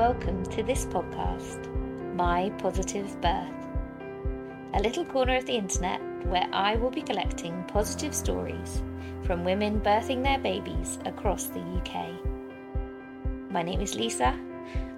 welcome 0.00 0.42
to 0.46 0.62
this 0.62 0.86
podcast, 0.86 1.66
My 2.16 2.48
Positive 2.56 3.20
Birth, 3.20 3.68
a 4.72 4.80
little 4.80 5.04
corner 5.04 5.36
of 5.36 5.44
the 5.44 5.52
internet 5.52 6.00
where 6.24 6.48
I 6.54 6.76
will 6.76 6.88
be 6.88 7.02
collecting 7.02 7.62
positive 7.64 8.14
stories 8.14 8.82
from 9.24 9.44
women 9.44 9.78
birthing 9.78 10.22
their 10.22 10.38
babies 10.38 10.98
across 11.04 11.48
the 11.48 11.60
UK. 11.60 12.14
My 13.50 13.60
name 13.60 13.82
is 13.82 13.94
Lisa. 13.94 14.40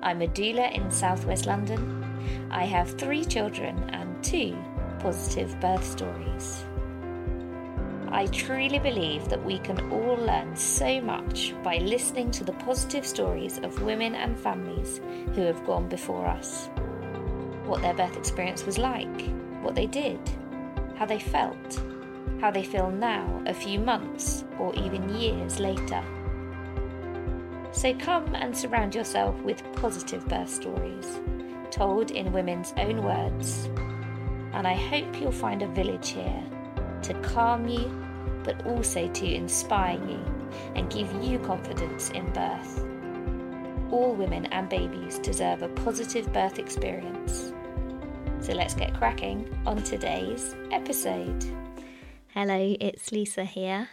I'm 0.05 0.23
a 0.23 0.29
doula 0.29 0.73
in 0.73 0.89
southwest 0.89 1.47
London. 1.47 2.05
I 2.53 2.65
have 2.67 2.97
three 2.97 3.25
children 3.25 3.77
and 3.91 4.23
two 4.23 4.57
positive 5.01 5.59
birth 5.59 5.85
stories. 5.85 6.65
I 8.13 8.27
truly 8.27 8.79
believe 8.79 9.31
that 9.31 9.43
we 9.43 9.59
can 9.59 9.91
all 9.91 10.17
learn 10.17 10.55
so 10.55 11.01
much 11.01 11.55
by 11.63 11.79
listening 11.79 12.31
to 12.33 12.45
the 12.45 12.53
positive 12.53 13.07
stories 13.07 13.57
of 13.57 13.81
women 13.81 14.15
and 14.15 14.39
families 14.39 15.01
who 15.35 15.41
have 15.41 15.65
gone 15.65 15.89
before 15.89 16.27
us. 16.27 16.69
What 17.65 17.81
their 17.81 17.95
birth 17.95 18.19
experience 18.19 18.67
was 18.67 18.77
like, 18.77 19.23
what 19.63 19.75
they 19.75 19.87
did, 19.87 20.21
how 20.95 21.07
they 21.07 21.19
felt, 21.19 21.83
how 22.39 22.51
they 22.51 22.65
feel 22.65 22.91
now, 22.91 23.43
a 23.47 23.55
few 23.55 23.81
months 23.81 24.45
or 24.59 24.75
even 24.75 25.09
years 25.17 25.59
later. 25.59 26.05
So 27.73 27.95
come 27.95 28.35
and 28.35 28.55
surround 28.55 28.95
yourself 28.95 29.41
with 29.41 29.65
positive 29.73 30.29
birth 30.29 30.51
stories, 30.51 31.19
told 31.71 32.11
in 32.11 32.31
women's 32.31 32.75
own 32.77 33.03
words. 33.03 33.71
And 34.53 34.69
I 34.69 34.75
hope 34.75 35.19
you'll 35.19 35.33
find 35.33 35.63
a 35.63 35.69
village 35.69 36.11
here 36.11 36.45
to 37.03 37.15
calm 37.15 37.67
you, 37.67 37.91
but 38.45 38.65
also 38.67 39.09
to 39.09 39.27
inspire 39.27 39.99
you 40.09 40.21
and 40.75 40.91
give 40.91 41.13
you 41.23 41.39
confidence 41.41 42.11
in 42.11 42.31
birth. 42.33 42.85
All 43.91 44.15
women 44.15 44.47
and 44.47 44.69
babies 44.69 45.19
deserve 45.19 45.63
a 45.63 45.69
positive 45.69 46.33
birth 46.33 46.59
experience. 46.59 47.53
So 48.41 48.53
let's 48.55 48.75
get 48.75 48.95
cracking 48.95 49.49
on 49.67 49.83
today's 49.83 50.57
episode. 50.71 51.45
Hello, 52.29 52.77
it's 52.81 53.13
Lisa 53.13 53.45
here. 53.45 53.91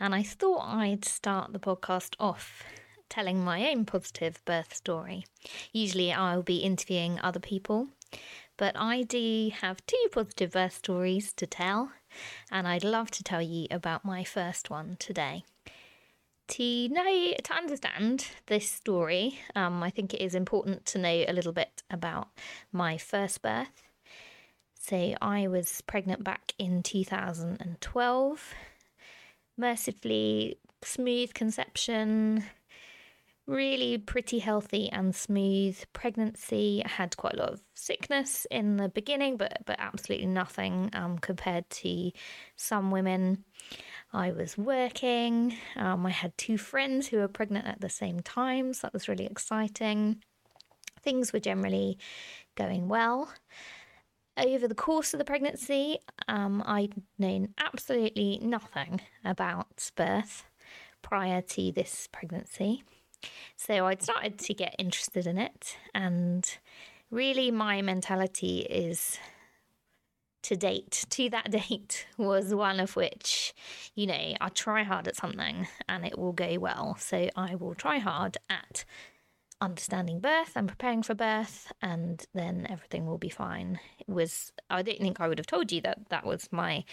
And 0.00 0.14
I 0.14 0.22
thought 0.22 0.62
I'd 0.66 1.04
start 1.04 1.52
the 1.52 1.58
podcast 1.58 2.16
off 2.18 2.64
telling 3.08 3.44
my 3.44 3.70
own 3.70 3.84
positive 3.84 4.44
birth 4.44 4.74
story. 4.74 5.24
Usually 5.72 6.12
I'll 6.12 6.42
be 6.42 6.58
interviewing 6.58 7.20
other 7.22 7.38
people, 7.38 7.88
but 8.56 8.74
I 8.76 9.02
do 9.02 9.50
have 9.60 9.86
two 9.86 10.08
positive 10.10 10.52
birth 10.52 10.74
stories 10.74 11.32
to 11.34 11.46
tell, 11.46 11.92
and 12.50 12.66
I'd 12.66 12.84
love 12.84 13.10
to 13.12 13.22
tell 13.22 13.42
you 13.42 13.66
about 13.70 14.04
my 14.04 14.24
first 14.24 14.70
one 14.70 14.96
today. 14.98 15.44
To 16.48 16.88
know, 16.88 17.34
to 17.42 17.54
understand 17.54 18.26
this 18.46 18.70
story, 18.70 19.38
um, 19.56 19.82
I 19.82 19.90
think 19.90 20.12
it 20.12 20.20
is 20.20 20.34
important 20.34 20.84
to 20.86 20.98
know 20.98 21.24
a 21.26 21.32
little 21.32 21.52
bit 21.52 21.82
about 21.90 22.28
my 22.70 22.98
first 22.98 23.40
birth. 23.40 23.82
So, 24.78 25.14
I 25.22 25.48
was 25.48 25.80
pregnant 25.80 26.22
back 26.22 26.52
in 26.58 26.82
2012. 26.82 28.54
Mercifully 29.56 30.58
smooth 30.82 31.32
conception, 31.32 32.44
really 33.46 33.98
pretty 33.98 34.38
healthy 34.38 34.90
and 34.90 35.14
smooth 35.14 35.78
pregnancy. 35.92 36.82
I 36.84 36.88
had 36.88 37.16
quite 37.16 37.34
a 37.34 37.38
lot 37.38 37.52
of 37.52 37.60
sickness 37.74 38.46
in 38.50 38.76
the 38.76 38.88
beginning, 38.88 39.36
but 39.36 39.58
but 39.66 39.76
absolutely 39.78 40.26
nothing 40.26 40.90
um, 40.92 41.18
compared 41.18 41.68
to 41.70 42.10
some 42.56 42.90
women. 42.90 43.44
I 44.12 44.30
was 44.30 44.56
working. 44.56 45.56
Um, 45.76 46.06
I 46.06 46.10
had 46.10 46.36
two 46.38 46.56
friends 46.56 47.08
who 47.08 47.18
were 47.18 47.28
pregnant 47.28 47.66
at 47.66 47.80
the 47.80 47.88
same 47.88 48.20
time, 48.20 48.72
so 48.72 48.86
that 48.86 48.92
was 48.92 49.08
really 49.08 49.26
exciting. 49.26 50.22
Things 51.02 51.32
were 51.32 51.40
generally 51.40 51.98
going 52.54 52.88
well. 52.88 53.32
Over 54.36 54.66
the 54.66 54.74
course 54.74 55.14
of 55.14 55.18
the 55.18 55.24
pregnancy, 55.24 55.98
um, 56.26 56.62
I'd 56.66 56.94
known 57.18 57.54
absolutely 57.58 58.40
nothing 58.42 59.00
about 59.24 59.90
birth 59.94 60.44
prior 61.02 61.40
to 61.40 61.72
this 61.72 62.08
pregnancy. 62.10 62.82
So 63.56 63.86
I'd 63.86 64.02
started 64.02 64.38
to 64.38 64.54
get 64.54 64.74
interested 64.78 65.26
in 65.26 65.38
it, 65.38 65.76
and 65.94 66.46
really 67.10 67.50
my 67.50 67.82
mentality 67.82 68.60
is 68.60 69.18
to 70.44 70.56
date, 70.56 71.06
to 71.10 71.30
that 71.30 71.50
date, 71.68 72.06
was 72.16 72.54
one 72.54 72.78
of 72.78 72.96
which, 72.96 73.54
you 73.94 74.06
know, 74.06 74.34
I 74.40 74.48
try 74.50 74.82
hard 74.82 75.08
at 75.08 75.16
something 75.16 75.66
and 75.88 76.06
it 76.06 76.18
will 76.18 76.32
go 76.32 76.58
well. 76.58 76.96
So 76.98 77.28
I 77.34 77.56
will 77.56 77.74
try 77.74 77.98
hard 77.98 78.36
at 78.48 78.84
understanding 79.60 80.20
birth 80.20 80.52
and 80.56 80.68
preparing 80.68 81.02
for 81.02 81.14
birth, 81.14 81.72
and 81.80 82.24
then 82.34 82.66
everything 82.68 83.06
will 83.06 83.18
be 83.18 83.28
fine. 83.28 83.80
It 83.98 84.12
was, 84.12 84.52
I 84.68 84.82
don't 84.82 85.00
think 85.00 85.20
I 85.20 85.28
would 85.28 85.38
have 85.38 85.46
told 85.46 85.72
you 85.72 85.80
that 85.82 86.10
that 86.10 86.26
was 86.26 86.48
my 86.52 86.84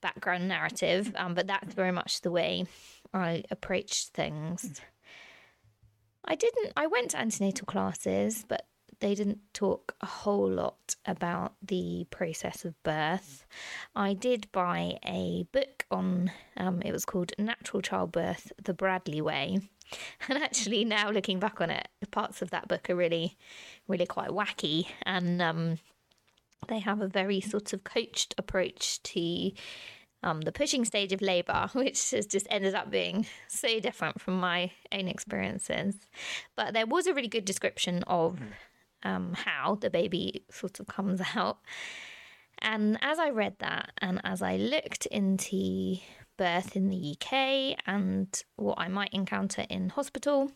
background 0.00 0.48
narrative, 0.48 1.14
um, 1.16 1.34
but 1.34 1.46
that's 1.46 1.74
very 1.74 1.92
much 1.92 2.22
the 2.22 2.30
way 2.30 2.66
I 3.14 3.44
approached 3.50 4.08
things. 4.08 4.80
I 6.24 6.34
didn't, 6.34 6.72
I 6.76 6.86
went 6.86 7.12
to 7.12 7.18
antenatal 7.18 7.66
classes, 7.66 8.44
but 8.46 8.66
they 9.00 9.14
didn't 9.14 9.40
talk 9.52 9.94
a 10.00 10.06
whole 10.06 10.48
lot 10.50 10.96
about 11.06 11.54
the 11.62 12.06
process 12.10 12.64
of 12.64 12.80
birth. 12.82 13.46
I 13.94 14.14
did 14.14 14.50
buy 14.52 14.98
a 15.04 15.46
book 15.52 15.86
on, 15.90 16.32
um, 16.56 16.82
it 16.82 16.92
was 16.92 17.04
called 17.04 17.32
Natural 17.38 17.80
Childbirth 17.80 18.52
The 18.62 18.74
Bradley 18.74 19.20
Way. 19.20 19.60
And 20.28 20.36
actually, 20.36 20.84
now 20.84 21.10
looking 21.10 21.38
back 21.38 21.62
on 21.62 21.70
it, 21.70 21.88
parts 22.10 22.42
of 22.42 22.50
that 22.50 22.68
book 22.68 22.90
are 22.90 22.94
really, 22.94 23.38
really 23.86 24.04
quite 24.04 24.28
wacky. 24.28 24.88
And 25.04 25.40
um, 25.40 25.78
they 26.68 26.80
have 26.80 27.00
a 27.00 27.08
very 27.08 27.40
sort 27.40 27.72
of 27.72 27.84
coached 27.84 28.34
approach 28.36 29.02
to 29.04 29.52
um, 30.22 30.40
the 30.40 30.52
pushing 30.52 30.84
stage 30.84 31.12
of 31.12 31.20
labour, 31.20 31.68
which 31.72 32.10
has 32.10 32.26
just 32.26 32.46
ended 32.50 32.74
up 32.74 32.90
being 32.90 33.26
so 33.48 33.80
different 33.80 34.20
from 34.20 34.38
my 34.38 34.72
own 34.92 35.08
experiences. 35.08 35.96
But 36.56 36.74
there 36.74 36.86
was 36.86 37.06
a 37.06 37.14
really 37.14 37.28
good 37.28 37.44
description 37.44 38.02
of 38.06 38.38
um, 39.02 39.34
how 39.34 39.76
the 39.76 39.90
baby 39.90 40.44
sort 40.50 40.80
of 40.80 40.86
comes 40.86 41.20
out. 41.34 41.58
And 42.60 42.98
as 43.02 43.18
I 43.20 43.30
read 43.30 43.54
that, 43.60 43.92
and 43.98 44.20
as 44.24 44.42
I 44.42 44.56
looked 44.56 45.06
into 45.06 45.96
birth 46.36 46.74
in 46.74 46.88
the 46.88 47.16
UK 47.16 47.78
and 47.86 48.42
what 48.56 48.78
I 48.78 48.88
might 48.88 49.12
encounter 49.12 49.64
in 49.68 49.90
hospital, 49.90 50.50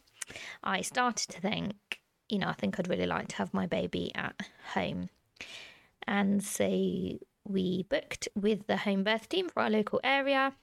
I 0.65 0.81
started 0.81 1.29
to 1.31 1.41
think, 1.41 2.01
you 2.29 2.39
know, 2.39 2.49
I 2.49 2.55
think 2.55 2.79
I'd 2.79 2.89
really 2.89 3.07
like 3.07 3.29
to 3.29 3.37
have 3.37 3.55
my 3.55 3.67
baby 3.67 4.11
at 4.17 4.35
home. 4.75 5.11
And 6.07 6.43
so 6.43 7.19
we 7.47 7.85
booked 7.89 8.29
with 8.35 8.67
the 8.67 8.79
home 8.79 9.05
birth 9.05 9.29
team 9.29 9.49
for 9.49 9.63
our 9.63 9.71
local 9.71 10.01
area. 10.03 10.55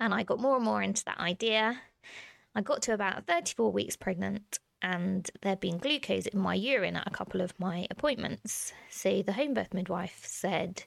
And 0.00 0.12
I 0.12 0.22
got 0.22 0.40
more 0.40 0.56
and 0.56 0.64
more 0.64 0.82
into 0.82 1.04
that 1.04 1.18
idea. 1.18 1.80
I 2.54 2.60
got 2.60 2.82
to 2.82 2.94
about 2.94 3.26
34 3.26 3.72
weeks 3.72 3.96
pregnant 3.96 4.58
and 4.82 5.30
there'd 5.40 5.60
been 5.60 5.78
glucose 5.78 6.26
in 6.26 6.38
my 6.38 6.54
urine 6.54 6.96
at 6.96 7.06
a 7.06 7.10
couple 7.10 7.40
of 7.40 7.58
my 7.58 7.86
appointments. 7.90 8.72
So 8.90 9.22
the 9.22 9.32
home 9.32 9.54
birth 9.54 9.72
midwife 9.72 10.22
said, 10.26 10.84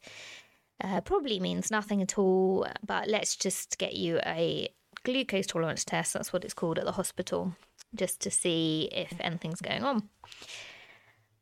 uh, 0.84 1.02
probably 1.02 1.40
means 1.40 1.72
nothing 1.72 2.02
at 2.04 2.18
all, 2.18 2.68
but 2.86 3.08
let's 3.08 3.36
just 3.36 3.80
get 3.80 3.94
you 3.94 4.20
a 4.24 4.70
glucose 5.04 5.48
tolerance 5.48 5.84
test. 5.84 6.14
That's 6.14 6.32
what 6.32 6.46
it's 6.46 6.54
called 6.54 6.78
at 6.78 6.86
the 6.86 6.92
hospital, 6.92 7.56
just 7.96 8.22
to 8.22 8.32
see 8.32 8.88
if 8.92 9.14
anything's 9.20 9.62
going 9.62 9.84
on. 9.84 10.10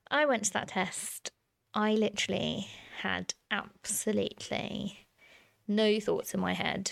I 0.10 0.26
went 0.26 0.46
to 0.46 0.54
that 0.54 0.70
test. 0.70 1.32
I 1.74 1.94
literally 1.94 2.70
had 3.02 3.34
absolutely 3.52 5.06
no 5.68 6.00
thoughts 6.00 6.34
in 6.34 6.40
my 6.40 6.54
head 6.54 6.92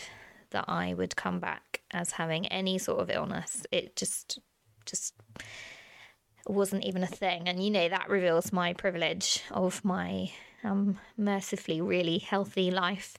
that 0.52 0.66
I 0.68 0.94
would 0.94 1.16
come 1.16 1.40
back 1.40 1.81
as 1.91 2.12
having 2.12 2.47
any 2.47 2.78
sort 2.78 3.00
of 3.00 3.09
illness. 3.09 3.66
It 3.72 3.96
just 3.96 4.40
just 4.86 5.14
wasn't 6.47 6.84
even 6.84 7.03
a 7.03 7.08
thing. 7.08 7.47
And 7.47 7.64
you 7.64 7.72
know, 7.72 7.90
that 7.90 8.09
reveals 8.09 8.52
my 8.52 8.73
privilege 8.73 9.41
of 9.52 9.84
my 9.84 10.32
um, 10.64 11.00
mercifully 11.17 11.82
really 11.82 12.17
healthy 12.17 12.72
life 12.72 13.17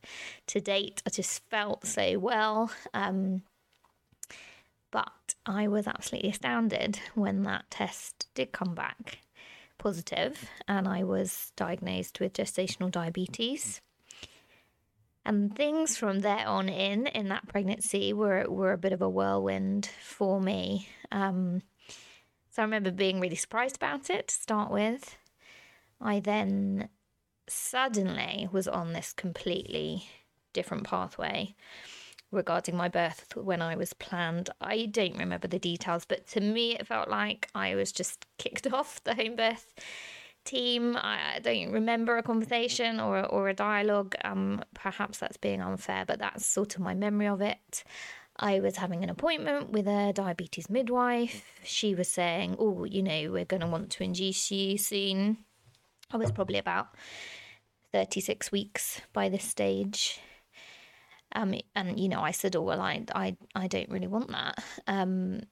to 0.49 0.61
date. 0.61 1.03
I 1.07 1.11
just 1.11 1.43
felt 1.51 1.87
so 1.87 2.19
well. 2.19 2.71
Um, 2.93 3.43
but 4.91 5.35
I 5.45 5.67
was 5.69 5.87
absolutely 5.87 6.31
astounded 6.31 7.01
when 7.15 7.43
that 7.43 7.65
test 7.71 8.29
did 8.35 8.53
come 8.53 8.75
back 8.75 9.19
positive 9.79 10.49
and 10.69 10.89
I 10.89 11.05
was 11.05 11.53
diagnosed 11.57 12.21
with 12.21 12.33
gestational 12.33 12.91
diabetes. 12.91 13.81
And 15.27 15.55
things 15.57 15.97
from 15.97 16.21
there 16.21 16.47
on 16.47 16.69
in 16.69 17.07
in 17.07 17.29
that 17.29 17.49
pregnancy 17.49 18.13
were 18.13 18.45
were 18.49 18.73
a 18.73 18.79
bit 18.79 18.93
of 18.93 19.01
a 19.01 19.09
whirlwind 19.09 19.89
for 20.03 20.41
me. 20.41 20.89
Um, 21.11 21.63
so 22.51 22.63
I 22.63 22.65
remember 22.65 22.91
being 22.91 23.21
really 23.21 23.37
surprised 23.37 23.77
about 23.77 24.11
it 24.11 24.29
to 24.29 24.35
start 24.35 24.71
with. 24.71 25.17
I 26.01 26.21
then 26.21 26.89
suddenly 27.49 28.49
was 28.53 28.69
on 28.69 28.93
this 28.93 29.13
completely 29.13 30.09
different 30.53 30.85
pathway 30.85 31.55
regarding 32.35 32.77
my 32.77 32.89
birth 32.89 33.33
when 33.37 33.63
I 33.63 33.77
was 33.77 33.93
planned. 33.93 34.51
I 34.61 34.87
don't 34.87 35.17
remember 35.17 35.49
the 35.49 35.59
details, 35.59 36.05
but 36.05 36.27
to 36.29 36.41
me, 36.41 36.77
it 36.77 36.87
felt 36.87 37.09
like 37.09 37.49
I 37.55 37.75
was 37.75 37.93
just 37.93 38.27
kicked 38.39 38.73
off 38.73 39.03
the 39.05 39.15
home 39.15 39.37
birth 39.37 39.73
team. 40.45 40.97
I 40.97 41.41
don't 41.43 41.73
remember 41.73 42.19
a 42.19 42.23
conversation 42.23 43.01
or, 43.01 43.25
or 43.25 43.49
a 43.49 43.55
dialogue. 43.55 44.15
Um, 44.25 44.63
perhaps 44.75 45.19
that's 45.19 45.37
being 45.39 45.63
unfair, 45.63 46.05
but 46.07 46.19
that's 46.19 46.45
sort 46.45 46.75
of 46.77 46.83
my 46.83 46.95
memory 46.95 47.29
of 47.29 47.41
it. 47.41 47.85
I 48.37 48.61
was 48.61 48.77
having 48.77 49.05
an 49.05 49.11
appointment 49.11 49.71
with 49.71 49.87
a 49.87 50.13
diabetes 50.13 50.69
midwife. 50.69 51.45
She 51.63 51.95
was 51.95 52.09
saying, 52.09 52.57
Oh, 52.59 52.85
you 52.85 53.03
know, 53.03 53.31
we're 53.31 53.45
going 53.45 53.61
to 53.61 53.69
want 53.69 53.91
to 53.91 54.03
induce 54.03 54.51
you 54.51 54.77
soon. 54.77 55.39
I 56.11 56.17
was 56.17 56.33
probably 56.33 56.59
about 56.59 56.89
36 57.93 58.51
weeks 58.51 59.01
by 59.13 59.29
this 59.29 59.45
stage. 59.45 60.21
Um, 61.35 61.55
and 61.75 61.99
you 61.99 62.09
know, 62.09 62.21
I 62.21 62.31
said, 62.31 62.57
"Oh 62.57 62.63
well, 62.63 62.81
I, 62.81 63.05
I, 63.15 63.37
I 63.55 63.67
don't 63.67 63.91
really 63.91 64.07
want 64.07 64.31
that." 64.31 64.63
Um, 64.87 65.43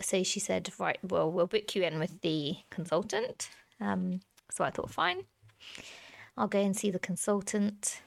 so 0.00 0.22
she 0.22 0.40
said, 0.40 0.70
"Right, 0.78 0.98
well, 1.02 1.30
we'll 1.30 1.46
book 1.46 1.74
you 1.74 1.82
in 1.82 1.98
with 1.98 2.20
the 2.22 2.56
consultant." 2.70 3.48
Um, 3.80 4.20
so 4.50 4.64
I 4.64 4.70
thought, 4.70 4.90
fine, 4.90 5.24
I'll 6.36 6.48
go 6.48 6.60
and 6.60 6.76
see 6.76 6.90
the 6.90 6.98
consultant. 6.98 8.00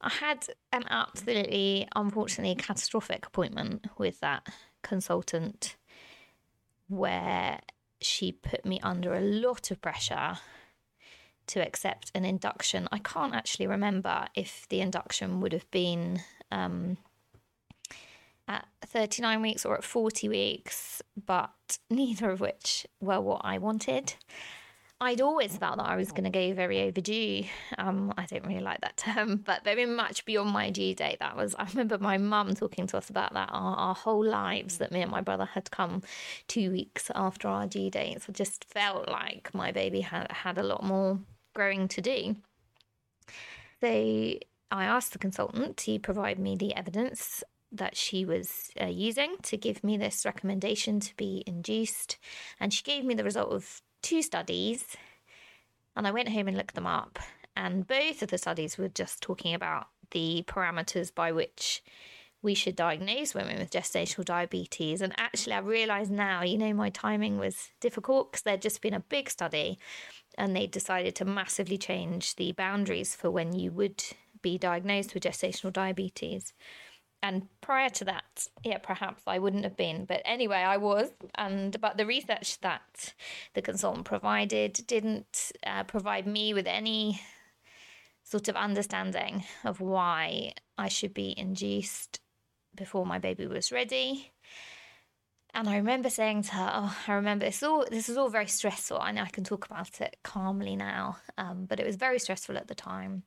I 0.00 0.10
had 0.10 0.46
an 0.72 0.84
absolutely, 0.90 1.88
unfortunately, 1.96 2.54
catastrophic 2.54 3.26
appointment 3.26 3.86
with 3.98 4.20
that 4.20 4.46
consultant 4.82 5.76
where 6.88 7.60
she 8.00 8.32
put 8.32 8.64
me 8.64 8.78
under 8.82 9.14
a 9.14 9.20
lot 9.20 9.70
of 9.70 9.80
pressure 9.80 10.38
to 11.48 11.60
accept 11.60 12.10
an 12.14 12.24
induction. 12.24 12.88
I 12.92 12.98
can't 12.98 13.34
actually 13.34 13.66
remember 13.66 14.26
if 14.34 14.66
the 14.68 14.80
induction 14.80 15.40
would 15.40 15.52
have 15.52 15.70
been 15.70 16.20
um, 16.50 16.96
at 18.46 18.66
39 18.86 19.42
weeks 19.42 19.64
or 19.64 19.76
at 19.76 19.84
40 19.84 20.28
weeks, 20.28 21.02
but 21.26 21.78
neither 21.90 22.30
of 22.30 22.40
which 22.40 22.86
were 23.00 23.20
what 23.20 23.42
I 23.44 23.58
wanted. 23.58 24.14
I'd 25.00 25.20
always 25.20 25.56
felt 25.56 25.76
that 25.76 25.86
I 25.86 25.94
was 25.94 26.10
going 26.10 26.24
to 26.24 26.30
go 26.30 26.52
very 26.54 26.80
overdue. 26.82 27.44
Um, 27.76 28.12
I 28.18 28.26
don't 28.26 28.44
really 28.44 28.60
like 28.60 28.80
that 28.80 28.96
term, 28.96 29.36
but 29.46 29.62
very 29.62 29.86
much 29.86 30.24
beyond 30.24 30.50
my 30.50 30.70
due 30.70 30.92
date. 30.94 31.20
That 31.20 31.36
was, 31.36 31.54
I 31.56 31.66
remember 31.70 31.98
my 31.98 32.18
mum 32.18 32.54
talking 32.54 32.88
to 32.88 32.96
us 32.96 33.08
about 33.08 33.32
that 33.34 33.48
our, 33.52 33.76
our 33.76 33.94
whole 33.94 34.24
lives 34.24 34.78
that 34.78 34.90
me 34.90 35.02
and 35.02 35.10
my 35.10 35.20
brother 35.20 35.44
had 35.44 35.70
come 35.70 36.02
two 36.48 36.72
weeks 36.72 37.12
after 37.14 37.46
our 37.46 37.68
due 37.68 37.90
dates. 37.90 38.26
I 38.28 38.32
just 38.32 38.64
felt 38.64 39.08
like 39.08 39.54
my 39.54 39.70
baby 39.70 40.00
had, 40.00 40.32
had 40.32 40.58
a 40.58 40.64
lot 40.64 40.82
more 40.82 41.20
growing 41.54 41.88
to 41.88 42.00
do. 42.00 42.36
So 43.80 43.88
I 43.88 44.84
asked 44.84 45.12
the 45.12 45.18
consultant 45.18 45.76
to 45.78 45.98
provide 45.98 46.38
me 46.38 46.56
the 46.56 46.74
evidence 46.74 47.42
that 47.70 47.96
she 47.96 48.24
was 48.24 48.70
uh, 48.80 48.86
using 48.86 49.36
to 49.42 49.56
give 49.56 49.84
me 49.84 49.96
this 49.96 50.24
recommendation 50.24 51.00
to 51.00 51.16
be 51.16 51.44
induced. 51.46 52.18
And 52.58 52.72
she 52.72 52.82
gave 52.82 53.04
me 53.04 53.14
the 53.14 53.24
result 53.24 53.52
of 53.52 53.82
two 54.02 54.22
studies, 54.22 54.96
and 55.96 56.06
I 56.06 56.10
went 56.10 56.30
home 56.30 56.48
and 56.48 56.56
looked 56.56 56.74
them 56.74 56.86
up. 56.86 57.18
And 57.56 57.86
both 57.86 58.22
of 58.22 58.30
the 58.30 58.38
studies 58.38 58.78
were 58.78 58.88
just 58.88 59.20
talking 59.20 59.52
about 59.52 59.88
the 60.12 60.44
parameters 60.46 61.14
by 61.14 61.32
which 61.32 61.82
we 62.40 62.54
should 62.54 62.76
diagnose 62.76 63.34
women 63.34 63.58
with 63.58 63.72
gestational 63.72 64.24
diabetes. 64.24 65.00
And 65.00 65.12
actually, 65.16 65.54
I 65.54 65.58
realise 65.58 66.08
now, 66.08 66.42
you 66.42 66.56
know, 66.56 66.72
my 66.72 66.88
timing 66.90 67.38
was 67.38 67.70
difficult 67.80 68.30
because 68.30 68.42
there'd 68.42 68.62
just 68.62 68.80
been 68.80 68.94
a 68.94 69.00
big 69.00 69.28
study 69.28 69.78
and 70.38 70.54
they 70.54 70.66
decided 70.66 71.14
to 71.16 71.24
massively 71.24 71.76
change 71.76 72.36
the 72.36 72.52
boundaries 72.52 73.14
for 73.14 73.30
when 73.30 73.52
you 73.52 73.72
would 73.72 74.02
be 74.40 74.56
diagnosed 74.56 75.12
with 75.12 75.24
gestational 75.24 75.72
diabetes. 75.72 76.54
And 77.20 77.48
prior 77.60 77.90
to 77.90 78.04
that 78.04 78.46
yeah 78.62 78.78
perhaps 78.78 79.24
i 79.26 79.40
wouldn't 79.40 79.64
have 79.64 79.76
been 79.76 80.04
but 80.04 80.22
anyway 80.24 80.58
i 80.58 80.76
was. 80.76 81.10
And 81.34 81.78
but 81.80 81.96
the 81.96 82.06
research 82.06 82.60
that 82.60 83.12
the 83.54 83.62
consultant 83.62 84.06
provided 84.06 84.84
didn't 84.86 85.50
uh, 85.66 85.82
provide 85.82 86.26
me 86.28 86.54
with 86.54 86.68
any 86.68 87.20
sort 88.22 88.46
of 88.46 88.54
understanding 88.54 89.42
of 89.64 89.80
why 89.80 90.52
i 90.78 90.86
should 90.86 91.12
be 91.12 91.34
induced 91.36 92.20
before 92.76 93.04
my 93.04 93.18
baby 93.18 93.48
was 93.48 93.72
ready 93.72 94.30
and 95.58 95.68
I 95.68 95.76
remember 95.76 96.08
saying 96.08 96.42
to 96.44 96.52
her, 96.54 96.70
"Oh, 96.72 96.96
I 97.08 97.12
remember 97.14 97.44
this 97.44 97.64
all. 97.64 97.84
This 97.90 98.08
is 98.08 98.16
all 98.16 98.28
very 98.28 98.46
stressful. 98.46 98.98
Know 99.12 99.22
I 99.22 99.28
can 99.28 99.42
talk 99.42 99.66
about 99.66 100.00
it 100.00 100.16
calmly 100.22 100.76
now, 100.76 101.18
um, 101.36 101.66
but 101.66 101.80
it 101.80 101.86
was 101.86 101.96
very 101.96 102.20
stressful 102.20 102.56
at 102.56 102.68
the 102.68 102.76
time." 102.76 103.24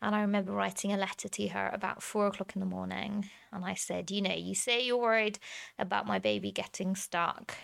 And 0.00 0.14
I 0.14 0.20
remember 0.20 0.52
writing 0.52 0.92
a 0.92 0.96
letter 0.96 1.28
to 1.28 1.48
her 1.48 1.68
about 1.72 2.04
four 2.04 2.28
o'clock 2.28 2.52
in 2.54 2.60
the 2.60 2.66
morning. 2.66 3.28
And 3.52 3.64
I 3.64 3.74
said, 3.74 4.10
You 4.10 4.22
know, 4.22 4.32
you 4.34 4.54
say 4.54 4.80
you're 4.80 4.96
worried 4.96 5.38
about 5.78 6.06
my 6.06 6.18
baby 6.18 6.52
getting 6.52 6.94
stuck, 6.96 7.54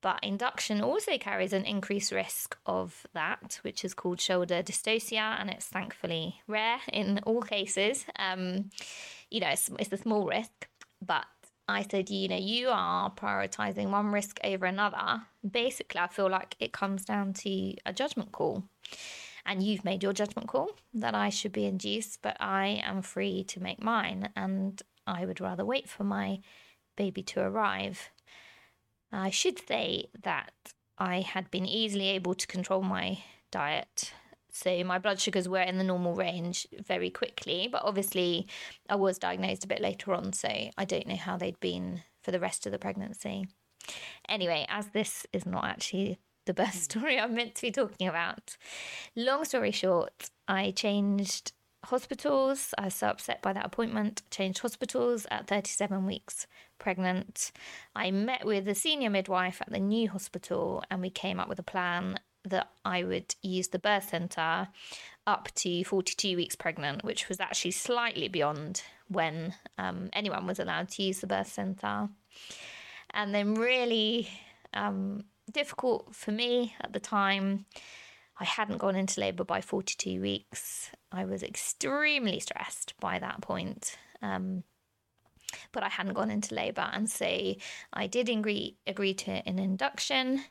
but 0.00 0.18
induction 0.24 0.80
also 0.80 1.16
carries 1.18 1.52
an 1.52 1.64
increased 1.64 2.10
risk 2.10 2.56
of 2.66 3.06
that, 3.12 3.60
which 3.62 3.84
is 3.84 3.94
called 3.94 4.20
shoulder 4.20 4.62
dystocia. 4.62 5.38
And 5.40 5.50
it's 5.50 5.66
thankfully 5.66 6.40
rare 6.48 6.80
in 6.92 7.20
all 7.24 7.42
cases. 7.42 8.04
Um, 8.18 8.70
you 9.30 9.40
know, 9.40 9.50
it's, 9.50 9.70
it's 9.78 9.92
a 9.92 9.96
small 9.98 10.26
risk, 10.26 10.68
but 11.00 11.26
I 11.66 11.86
said, 11.90 12.10
you 12.10 12.28
know, 12.28 12.36
you 12.36 12.68
are 12.68 13.10
prioritizing 13.10 13.90
one 13.90 14.12
risk 14.12 14.38
over 14.44 14.66
another. 14.66 15.22
Basically, 15.48 16.00
I 16.00 16.08
feel 16.08 16.28
like 16.28 16.56
it 16.60 16.72
comes 16.72 17.04
down 17.04 17.32
to 17.34 17.74
a 17.86 17.92
judgment 17.92 18.32
call 18.32 18.64
and 19.46 19.62
you've 19.62 19.84
made 19.84 20.02
your 20.02 20.12
judgment 20.12 20.48
call 20.48 20.70
that 20.94 21.14
I 21.14 21.28
should 21.28 21.52
be 21.52 21.66
induced, 21.66 22.22
but 22.22 22.36
I 22.40 22.82
am 22.84 23.02
free 23.02 23.44
to 23.44 23.60
make 23.60 23.82
mine, 23.82 24.30
and 24.34 24.82
I 25.06 25.26
would 25.26 25.40
rather 25.40 25.64
wait 25.64 25.88
for 25.88 26.04
my 26.04 26.40
baby 26.96 27.22
to 27.24 27.40
arrive. 27.40 28.10
I 29.12 29.30
should 29.30 29.66
say 29.66 30.06
that 30.22 30.52
I 30.98 31.20
had 31.20 31.50
been 31.50 31.66
easily 31.66 32.08
able 32.08 32.34
to 32.34 32.46
control 32.46 32.82
my 32.82 33.18
diet. 33.50 34.12
So 34.54 34.84
my 34.84 35.00
blood 35.00 35.20
sugars 35.20 35.48
were 35.48 35.60
in 35.60 35.78
the 35.78 35.84
normal 35.84 36.14
range 36.14 36.68
very 36.86 37.10
quickly, 37.10 37.68
but 37.70 37.82
obviously 37.84 38.46
I 38.88 38.94
was 38.94 39.18
diagnosed 39.18 39.64
a 39.64 39.68
bit 39.68 39.80
later 39.80 40.14
on, 40.14 40.32
so 40.32 40.48
I 40.48 40.84
don't 40.84 41.08
know 41.08 41.16
how 41.16 41.36
they'd 41.36 41.58
been 41.58 42.02
for 42.22 42.30
the 42.30 42.38
rest 42.38 42.64
of 42.64 42.70
the 42.70 42.78
pregnancy. 42.78 43.48
Anyway, 44.28 44.64
as 44.68 44.88
this 44.88 45.26
is 45.32 45.44
not 45.44 45.64
actually 45.64 46.18
the 46.46 46.54
birth 46.54 46.72
hmm. 46.72 46.78
story 46.78 47.18
I'm 47.18 47.34
meant 47.34 47.56
to 47.56 47.62
be 47.62 47.72
talking 47.72 48.06
about. 48.06 48.56
Long 49.16 49.44
story 49.44 49.72
short, 49.72 50.30
I 50.46 50.70
changed 50.70 51.52
hospitals. 51.86 52.74
I 52.78 52.86
was 52.86 52.94
so 52.94 53.08
upset 53.08 53.42
by 53.42 53.52
that 53.52 53.66
appointment. 53.66 54.22
Changed 54.30 54.60
hospitals 54.60 55.26
at 55.32 55.48
37 55.48 56.06
weeks 56.06 56.46
pregnant. 56.78 57.50
I 57.96 58.12
met 58.12 58.44
with 58.44 58.66
the 58.66 58.74
senior 58.74 59.10
midwife 59.10 59.60
at 59.60 59.70
the 59.70 59.80
new 59.80 60.08
hospital 60.08 60.84
and 60.90 61.00
we 61.00 61.10
came 61.10 61.40
up 61.40 61.48
with 61.48 61.58
a 61.58 61.64
plan 61.64 62.18
that 62.44 62.70
I 62.84 63.04
would 63.04 63.34
use 63.42 63.68
the 63.68 63.78
birth 63.78 64.10
centre 64.10 64.68
up 65.26 65.48
to 65.54 65.84
42 65.84 66.36
weeks 66.36 66.56
pregnant, 66.56 67.04
which 67.04 67.28
was 67.28 67.40
actually 67.40 67.70
slightly 67.70 68.28
beyond 68.28 68.82
when 69.08 69.54
um, 69.78 70.10
anyone 70.12 70.46
was 70.46 70.58
allowed 70.58 70.88
to 70.90 71.02
use 71.02 71.20
the 71.20 71.26
birth 71.26 71.48
centre. 71.48 72.08
And 73.10 73.34
then, 73.34 73.54
really, 73.54 74.28
um, 74.74 75.24
difficult 75.52 76.14
for 76.14 76.32
me 76.32 76.74
at 76.80 76.92
the 76.92 77.00
time. 77.00 77.66
I 78.38 78.44
hadn't 78.44 78.78
gone 78.78 78.96
into 78.96 79.20
labour 79.20 79.44
by 79.44 79.60
42 79.60 80.20
weeks. 80.20 80.90
I 81.12 81.24
was 81.24 81.42
extremely 81.42 82.40
stressed 82.40 82.94
by 82.98 83.20
that 83.20 83.40
point. 83.40 83.96
Um, 84.22 84.64
but 85.70 85.84
I 85.84 85.88
hadn't 85.88 86.14
gone 86.14 86.30
into 86.30 86.54
labour. 86.54 86.88
And 86.92 87.08
so 87.08 87.54
I 87.92 88.06
did 88.08 88.28
agree, 88.28 88.76
agree 88.86 89.14
to 89.14 89.30
an 89.30 89.58
induction. 89.58 90.44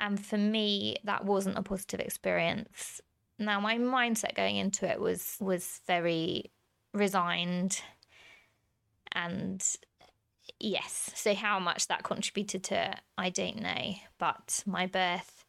And 0.00 0.24
for 0.24 0.38
me, 0.38 0.96
that 1.04 1.24
wasn't 1.24 1.58
a 1.58 1.62
positive 1.62 2.00
experience. 2.00 3.00
Now, 3.38 3.60
my 3.60 3.78
mindset 3.78 4.34
going 4.34 4.56
into 4.56 4.90
it 4.90 5.00
was 5.00 5.36
was 5.40 5.80
very 5.86 6.50
resigned 6.92 7.80
and 9.12 9.64
yes, 10.58 11.10
so 11.14 11.34
how 11.34 11.58
much 11.60 11.86
that 11.88 12.02
contributed 12.02 12.64
to 12.64 12.96
I 13.16 13.30
don't 13.30 13.60
know, 13.60 13.94
but 14.18 14.62
my 14.66 14.86
birth 14.86 15.44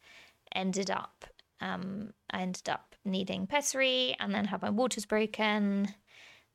ended 0.54 0.90
up 0.90 1.24
um, 1.60 2.12
I 2.30 2.42
ended 2.42 2.68
up 2.68 2.94
needing 3.04 3.46
pessary 3.46 4.16
and 4.18 4.34
then 4.34 4.46
had 4.46 4.62
my 4.62 4.70
waters 4.70 5.06
broken. 5.06 5.94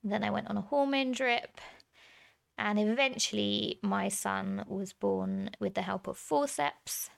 Then 0.04 0.24
I 0.24 0.32
went 0.32 0.50
on 0.50 0.58
a 0.58 0.62
hormone 0.62 1.14
drip. 1.14 1.60
And 2.60 2.80
eventually, 2.80 3.80
my 3.84 4.10
son 4.10 4.66
was 4.68 4.92
born 4.92 5.52
with 5.60 5.76
the 5.76 5.84
help 5.84 6.08
of 6.08 6.18
forceps. 6.18 7.10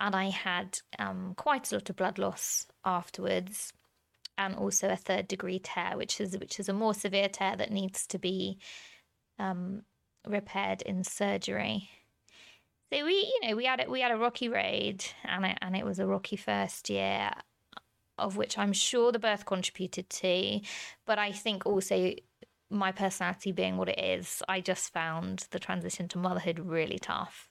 And 0.00 0.16
I 0.16 0.30
had 0.30 0.78
um, 0.98 1.34
quite 1.36 1.70
a 1.70 1.74
lot 1.74 1.90
of 1.90 1.96
blood 1.96 2.18
loss 2.18 2.66
afterwards, 2.86 3.72
and 4.38 4.54
also 4.56 4.88
a 4.88 4.96
third 4.96 5.28
degree 5.28 5.58
tear, 5.58 5.96
which 5.96 6.20
is 6.22 6.36
which 6.38 6.58
is 6.58 6.70
a 6.70 6.72
more 6.72 6.94
severe 6.94 7.28
tear 7.28 7.54
that 7.56 7.70
needs 7.70 8.06
to 8.06 8.18
be 8.18 8.58
um, 9.38 9.82
repaired 10.26 10.80
in 10.82 11.04
surgery. 11.04 11.90
So 12.90 13.04
we, 13.04 13.12
you 13.12 13.48
know, 13.48 13.56
we 13.56 13.66
had 13.66 13.80
it. 13.80 13.90
We 13.90 14.00
had 14.00 14.10
a 14.10 14.16
rocky 14.16 14.48
road, 14.48 15.04
and 15.24 15.44
it, 15.44 15.58
and 15.60 15.76
it 15.76 15.84
was 15.84 15.98
a 15.98 16.06
rocky 16.06 16.36
first 16.36 16.88
year, 16.88 17.30
of 18.16 18.38
which 18.38 18.56
I'm 18.56 18.72
sure 18.72 19.12
the 19.12 19.18
birth 19.18 19.44
contributed 19.44 20.08
to. 20.08 20.60
But 21.04 21.18
I 21.18 21.30
think 21.30 21.66
also 21.66 22.14
my 22.70 22.90
personality 22.90 23.52
being 23.52 23.76
what 23.76 23.90
it 23.90 24.00
is, 24.00 24.42
I 24.48 24.62
just 24.62 24.94
found 24.94 25.46
the 25.50 25.58
transition 25.58 26.08
to 26.08 26.18
motherhood 26.18 26.58
really 26.58 26.98
tough 26.98 27.50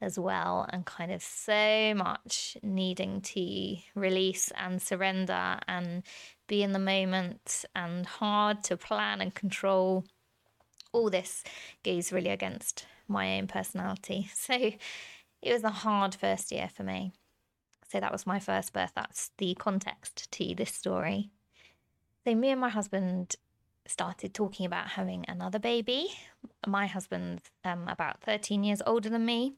as 0.00 0.18
well, 0.18 0.66
and 0.70 0.84
kind 0.84 1.10
of 1.10 1.22
so 1.22 1.94
much 1.94 2.56
needing 2.62 3.20
to 3.22 3.76
release 3.94 4.52
and 4.56 4.80
surrender 4.80 5.58
and 5.66 6.02
be 6.46 6.62
in 6.62 6.72
the 6.72 6.78
moment, 6.78 7.64
and 7.74 8.06
hard 8.06 8.62
to 8.64 8.76
plan 8.76 9.20
and 9.20 9.34
control. 9.34 10.04
All 10.92 11.10
this 11.10 11.42
goes 11.84 12.12
really 12.12 12.30
against 12.30 12.86
my 13.08 13.38
own 13.38 13.46
personality. 13.46 14.30
So 14.34 14.72
it 15.42 15.52
was 15.52 15.64
a 15.64 15.70
hard 15.70 16.14
first 16.14 16.50
year 16.50 16.68
for 16.74 16.82
me. 16.82 17.12
So 17.88 18.00
that 18.00 18.12
was 18.12 18.26
my 18.26 18.40
first 18.40 18.72
birth. 18.72 18.92
That's 18.94 19.30
the 19.38 19.54
context 19.54 20.30
to 20.32 20.54
this 20.54 20.72
story. 20.72 21.30
So 22.24 22.34
me 22.34 22.50
and 22.50 22.60
my 22.60 22.68
husband 22.68 23.36
started 23.90 24.34
talking 24.34 24.66
about 24.66 24.88
having 24.88 25.24
another 25.28 25.58
baby. 25.58 26.08
My 26.66 26.86
husband's 26.86 27.42
um, 27.64 27.88
about 27.88 28.20
13 28.22 28.64
years 28.64 28.82
older 28.86 29.08
than 29.08 29.24
me. 29.24 29.54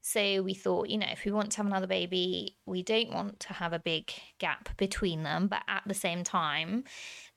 So 0.00 0.42
we 0.42 0.54
thought, 0.54 0.88
you 0.88 0.98
know, 0.98 1.08
if 1.10 1.24
we 1.24 1.32
want 1.32 1.50
to 1.52 1.56
have 1.58 1.66
another 1.66 1.86
baby, 1.86 2.56
we 2.66 2.82
don't 2.82 3.12
want 3.12 3.40
to 3.40 3.52
have 3.52 3.72
a 3.72 3.78
big 3.78 4.10
gap 4.38 4.76
between 4.76 5.22
them. 5.22 5.46
But 5.48 5.62
at 5.68 5.82
the 5.86 5.94
same 5.94 6.24
time, 6.24 6.84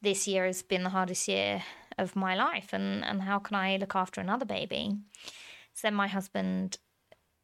this 0.01 0.27
year 0.27 0.45
has 0.45 0.61
been 0.61 0.83
the 0.83 0.89
hardest 0.89 1.27
year 1.27 1.63
of 1.97 2.15
my 2.15 2.35
life. 2.35 2.69
And, 2.71 3.03
and 3.03 3.21
how 3.21 3.39
can 3.39 3.55
I 3.55 3.77
look 3.77 3.95
after 3.95 4.21
another 4.21 4.45
baby? 4.45 4.95
So 5.73 5.91
my 5.91 6.07
husband 6.07 6.77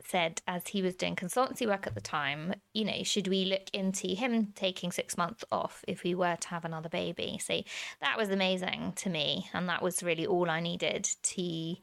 said 0.09 0.41
as 0.47 0.67
he 0.67 0.81
was 0.81 0.95
doing 0.95 1.15
consultancy 1.15 1.67
work 1.67 1.87
at 1.87 1.95
the 1.95 2.01
time, 2.01 2.53
you 2.73 2.83
know, 2.83 3.03
should 3.03 3.27
we 3.27 3.45
look 3.45 3.69
into 3.73 4.07
him 4.07 4.51
taking 4.55 4.91
six 4.91 5.17
months 5.17 5.43
off 5.51 5.83
if 5.87 6.03
we 6.03 6.15
were 6.15 6.35
to 6.35 6.47
have 6.49 6.65
another 6.65 6.89
baby? 6.89 7.39
So 7.43 7.61
that 8.01 8.17
was 8.17 8.29
amazing 8.29 8.93
to 8.97 9.09
me. 9.09 9.47
And 9.53 9.69
that 9.69 9.81
was 9.81 10.03
really 10.03 10.25
all 10.25 10.49
I 10.49 10.59
needed 10.59 11.07
to 11.21 11.75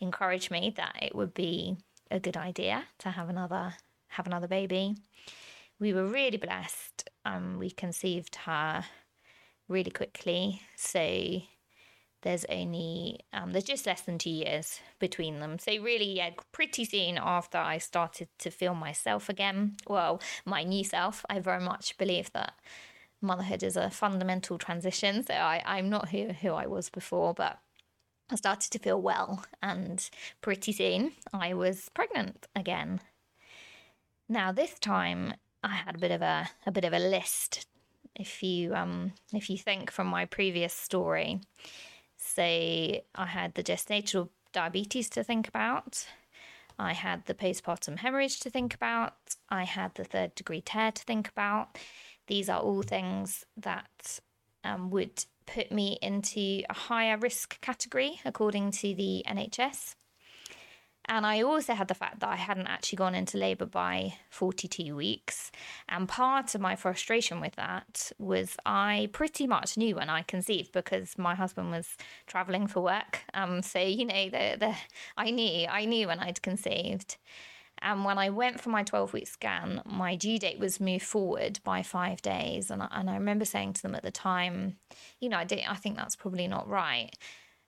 encourage 0.00 0.50
me 0.50 0.74
that 0.76 0.96
it 1.00 1.14
would 1.14 1.34
be 1.34 1.76
a 2.10 2.20
good 2.20 2.36
idea 2.36 2.84
to 2.98 3.10
have 3.10 3.28
another 3.28 3.74
have 4.08 4.26
another 4.26 4.48
baby. 4.48 4.96
We 5.78 5.92
were 5.92 6.06
really 6.06 6.36
blessed. 6.36 7.08
Um, 7.24 7.58
we 7.58 7.70
conceived 7.70 8.34
her 8.36 8.84
really 9.68 9.92
quickly. 9.92 10.60
So 10.76 11.42
there's 12.22 12.44
only 12.50 13.20
um, 13.32 13.52
there's 13.52 13.64
just 13.64 13.86
less 13.86 14.02
than 14.02 14.18
two 14.18 14.30
years 14.30 14.80
between 14.98 15.40
them. 15.40 15.58
So 15.58 15.72
really 15.80 16.16
yeah 16.16 16.30
pretty 16.52 16.84
soon 16.84 17.18
after 17.18 17.58
i 17.58 17.78
started 17.78 18.28
to 18.38 18.50
feel 18.50 18.74
myself 18.74 19.28
again 19.28 19.76
well 19.88 20.20
my 20.44 20.62
new 20.62 20.84
self 20.84 21.24
i 21.30 21.38
very 21.38 21.60
much 21.60 21.96
believe 21.98 22.32
that 22.32 22.54
motherhood 23.22 23.62
is 23.62 23.76
a 23.76 23.90
fundamental 23.90 24.58
transition. 24.58 25.24
So 25.24 25.34
I, 25.34 25.62
i'm 25.64 25.88
not 25.88 26.08
who, 26.10 26.28
who 26.28 26.50
i 26.50 26.66
was 26.66 26.90
before 26.90 27.34
but 27.34 27.58
i 28.30 28.36
started 28.36 28.70
to 28.72 28.78
feel 28.78 29.00
well. 29.00 29.44
And 29.62 30.08
pretty 30.40 30.72
soon 30.72 31.12
i 31.32 31.54
was 31.54 31.88
pregnant 31.94 32.46
again. 32.54 33.00
Now 34.28 34.52
this 34.52 34.78
time 34.78 35.34
i 35.62 35.74
had 35.74 35.96
a 35.96 35.98
bit 35.98 36.10
of 36.10 36.22
a, 36.22 36.48
a 36.66 36.72
bit 36.72 36.84
of 36.84 36.92
a 36.92 36.98
list. 36.98 37.66
If 38.16 38.42
you 38.42 38.74
um 38.74 39.12
if 39.32 39.48
you 39.48 39.56
think 39.56 39.90
from 39.90 40.08
my 40.08 40.26
previous 40.26 40.74
story 40.74 41.40
say 42.34 43.04
I 43.14 43.26
had 43.26 43.54
the 43.54 43.62
gestational 43.62 44.28
diabetes 44.52 45.08
to 45.10 45.24
think 45.24 45.48
about. 45.48 46.06
I 46.78 46.94
had 46.94 47.26
the 47.26 47.34
postpartum 47.34 47.98
hemorrhage 47.98 48.40
to 48.40 48.50
think 48.50 48.74
about. 48.74 49.14
I 49.48 49.64
had 49.64 49.94
the 49.94 50.04
third 50.04 50.34
degree 50.34 50.62
tear 50.62 50.92
to 50.92 51.02
think 51.02 51.28
about. 51.28 51.78
These 52.26 52.48
are 52.48 52.60
all 52.60 52.82
things 52.82 53.44
that 53.56 54.20
um, 54.64 54.90
would 54.90 55.24
put 55.46 55.70
me 55.70 55.98
into 56.00 56.62
a 56.68 56.74
higher 56.74 57.18
risk 57.18 57.60
category 57.60 58.20
according 58.24 58.70
to 58.72 58.94
the 58.94 59.24
NHS. 59.26 59.96
And 61.06 61.26
I 61.26 61.42
also 61.42 61.74
had 61.74 61.88
the 61.88 61.94
fact 61.94 62.20
that 62.20 62.28
I 62.28 62.36
hadn't 62.36 62.66
actually 62.66 62.98
gone 62.98 63.14
into 63.14 63.38
labour 63.38 63.66
by 63.66 64.14
42 64.30 64.94
weeks. 64.94 65.50
And 65.88 66.08
part 66.08 66.54
of 66.54 66.60
my 66.60 66.76
frustration 66.76 67.40
with 67.40 67.56
that 67.56 68.12
was 68.18 68.56
I 68.64 69.08
pretty 69.12 69.46
much 69.46 69.76
knew 69.76 69.96
when 69.96 70.10
I 70.10 70.22
conceived 70.22 70.72
because 70.72 71.18
my 71.18 71.34
husband 71.34 71.70
was 71.70 71.96
travelling 72.26 72.66
for 72.66 72.80
work. 72.80 73.20
Um, 73.34 73.62
so, 73.62 73.80
you 73.80 74.04
know, 74.04 74.28
the, 74.28 74.56
the, 74.60 74.76
I 75.16 75.30
knew, 75.30 75.66
I 75.66 75.84
knew 75.84 76.06
when 76.06 76.20
I'd 76.20 76.42
conceived. 76.42 77.16
And 77.82 78.04
when 78.04 78.18
I 78.18 78.28
went 78.28 78.60
for 78.60 78.68
my 78.68 78.82
12 78.82 79.14
week 79.14 79.26
scan, 79.26 79.80
my 79.86 80.14
due 80.14 80.38
date 80.38 80.58
was 80.58 80.80
moved 80.80 81.04
forward 81.04 81.60
by 81.64 81.82
five 81.82 82.20
days. 82.20 82.70
And 82.70 82.82
I, 82.82 82.88
and 82.92 83.08
I 83.08 83.14
remember 83.14 83.46
saying 83.46 83.72
to 83.74 83.82
them 83.82 83.94
at 83.94 84.02
the 84.02 84.10
time, 84.10 84.76
you 85.18 85.30
know, 85.30 85.38
I, 85.38 85.44
did, 85.44 85.60
I 85.66 85.76
think 85.76 85.96
that's 85.96 86.14
probably 86.14 86.46
not 86.46 86.68
right 86.68 87.16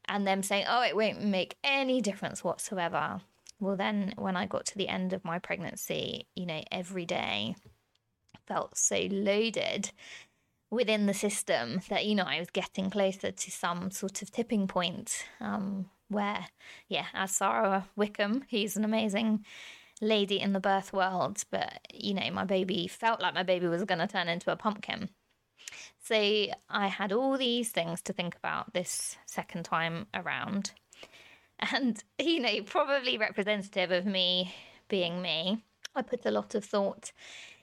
and 0.09 0.27
them 0.27 0.43
saying, 0.43 0.67
oh, 0.69 0.83
it 0.83 0.97
won't 0.97 1.25
make 1.25 1.57
any 1.63 2.01
difference 2.01 2.43
whatsoever. 2.43 3.21
Well, 3.61 3.77
then 3.77 4.15
when 4.17 4.37
I 4.37 4.47
got 4.47 4.67
to 4.67 4.79
the 4.79 4.89
end 4.89 5.13
of 5.13 5.25
my 5.25 5.39
pregnancy, 5.39 6.27
you 6.35 6.47
know, 6.47 6.63
every 6.73 7.07
day 7.07 7.55
felt 8.47 8.77
so 8.77 9.07
loaded 9.11 9.91
within 10.71 11.07
the 11.07 11.15
system 11.15 11.81
that, 11.89 12.07
you 12.07 12.15
know, 12.15 12.25
I 12.25 12.39
was 12.39 12.51
getting 12.51 12.91
closer 12.91 13.31
to 13.31 13.51
some 13.51 13.91
sort 13.91 14.23
of 14.23 14.33
tipping 14.33 14.67
point 14.67 15.27
um, 15.41 15.91
where, 16.09 16.47
yeah, 16.89 17.07
as 17.15 17.31
Sara 17.31 17.89
Wickham, 17.95 18.45
who's 18.51 18.77
an 18.77 18.85
amazing 18.85 19.45
lady 20.01 20.41
in 20.41 20.53
the 20.53 20.61
birth 20.61 20.93
world, 20.93 21.45
but, 21.51 21.79
you 21.95 22.15
know, 22.15 22.29
my 22.33 22.45
baby 22.45 22.89
felt 22.89 23.21
like 23.21 23.35
my 23.35 23.43
baby 23.45 23.69
was 23.69 23.85
going 23.85 24.01
to 24.01 24.07
turn 24.07 24.29
into 24.29 24.51
a 24.51 24.57
pumpkin. 24.57 25.11
So 26.13 26.47
I 26.69 26.89
had 26.89 27.11
all 27.11 27.39
these 27.39 27.71
things 27.71 28.03
to 28.03 28.13
think 28.13 28.37
about 28.37 28.75
this 28.75 29.17
second 29.25 29.65
time 29.65 30.09
around. 30.13 30.73
And, 31.59 32.03
you 32.19 32.39
know, 32.39 32.63
probably 32.67 33.17
representative 33.17 33.91
of 33.91 34.05
me 34.05 34.55
being 34.89 35.23
me. 35.23 35.65
I 35.95 36.03
put 36.03 36.27
a 36.27 36.31
lot 36.31 36.55
of 36.55 36.67
thought 36.67 37.13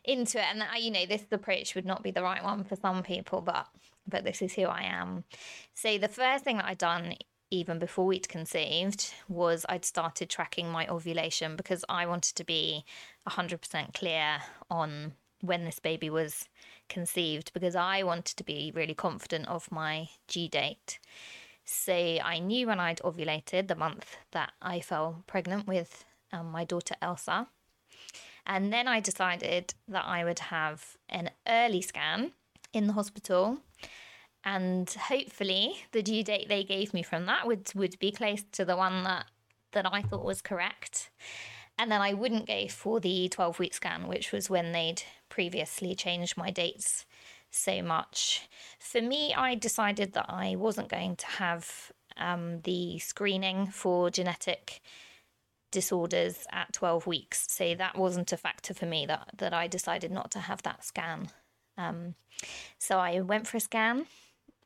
into 0.04 0.40
it. 0.40 0.46
And, 0.50 0.64
I, 0.64 0.78
you 0.78 0.90
know, 0.90 1.06
this 1.06 1.26
approach 1.32 1.76
would 1.76 1.86
not 1.86 2.02
be 2.02 2.10
the 2.10 2.24
right 2.24 2.44
one 2.44 2.64
for 2.64 2.76
some 2.76 3.04
people, 3.04 3.42
but 3.42 3.68
but 4.08 4.24
this 4.24 4.42
is 4.42 4.54
who 4.54 4.64
I 4.64 4.82
am. 4.82 5.26
So 5.76 6.00
the 6.00 6.08
first 6.08 6.44
thing 6.44 6.58
that 6.58 6.66
I'd 6.66 6.80
done 6.80 7.14
even 7.52 7.78
before 7.78 8.08
we'd 8.08 8.30
conceived 8.30 9.14
was 9.28 9.64
I'd 9.70 9.86
started 9.86 10.32
tracking 10.32 10.72
my 10.72 10.88
ovulation 10.88 11.56
because 11.56 11.86
I 11.88 12.08
wanted 12.08 12.36
to 12.38 12.44
be 12.44 12.84
100% 13.28 13.94
clear 13.94 14.40
on 14.72 15.14
when 15.42 15.66
this 15.66 15.80
baby 15.80 16.10
was 16.10 16.48
conceived 16.90 17.54
because 17.54 17.76
I 17.76 18.04
wanted 18.04 18.36
to 18.38 18.44
be 18.44 18.72
really 18.76 18.94
confident 18.94 19.48
of 19.48 19.72
my 19.72 20.10
due 20.28 20.50
date. 20.50 21.00
So 21.66 21.94
I 21.94 22.40
knew 22.40 22.68
when 22.68 22.80
I'd 22.80 23.00
ovulated 23.00 23.68
the 23.68 23.76
month 23.76 24.18
that 24.32 24.52
I 24.62 24.80
fell 24.80 25.24
pregnant 25.28 25.68
with 25.68 26.04
um, 26.34 26.52
my 26.52 26.66
daughter 26.66 26.96
Elsa. 27.02 27.48
And 28.46 28.74
then 28.74 28.88
I 28.88 29.00
decided 29.00 29.76
that 29.88 30.06
I 30.06 30.24
would 30.24 30.40
have 30.40 30.98
an 31.10 31.30
early 31.48 31.82
scan 31.82 32.32
in 32.74 32.88
the 32.88 32.94
hospital. 32.94 33.60
And 34.44 34.90
hopefully, 34.90 35.76
the 35.92 36.02
due 36.02 36.24
date 36.24 36.50
they 36.50 36.64
gave 36.64 36.94
me 36.94 37.04
from 37.04 37.28
that 37.28 37.46
would, 37.46 37.72
would 37.76 38.00
be 38.00 38.12
close 38.12 38.44
to 38.54 38.66
the 38.66 38.76
one 38.76 39.04
that, 39.04 39.26
that 39.74 39.86
I 39.86 40.02
thought 40.02 40.26
was 40.26 40.42
correct. 40.42 41.12
And 41.78 41.92
then 41.92 42.02
I 42.02 42.14
wouldn't 42.14 42.48
go 42.48 42.68
for 42.68 43.00
the 43.00 43.30
12 43.30 43.60
week 43.60 43.74
scan, 43.74 44.08
which 44.08 44.32
was 44.32 44.50
when 44.50 44.72
they'd 44.72 45.04
previously 45.30 45.96
changed 45.96 46.38
my 46.38 46.52
dates 46.52 47.06
so 47.52 47.82
much. 47.82 48.48
For 48.80 49.02
me, 49.02 49.34
I 49.34 49.56
decided 49.56 50.14
that 50.14 50.26
I 50.30 50.56
wasn't 50.56 50.90
going 50.90 51.16
to 51.18 51.26
have 51.26 51.92
um, 52.18 52.62
the 52.62 53.00
screening 53.00 53.68
for 53.68 54.10
genetic 54.10 54.82
disorders 55.72 56.46
at 56.52 56.74
12 56.74 57.08
weeks. 57.08 57.46
So 57.50 57.76
that 57.76 57.98
wasn't 57.98 58.32
a 58.32 58.38
factor 58.38 58.74
for 58.74 58.86
me 58.86 59.06
that, 59.06 59.30
that 59.38 59.54
I 59.54 59.68
decided 59.68 60.12
not 60.12 60.32
to 60.32 60.40
have 60.40 60.62
that 60.64 60.84
scan. 60.84 61.30
Um, 61.78 62.16
so 62.78 62.98
I 62.98 63.22
went 63.22 63.48
for 63.48 63.58
a 63.58 63.62
scan 63.62 64.06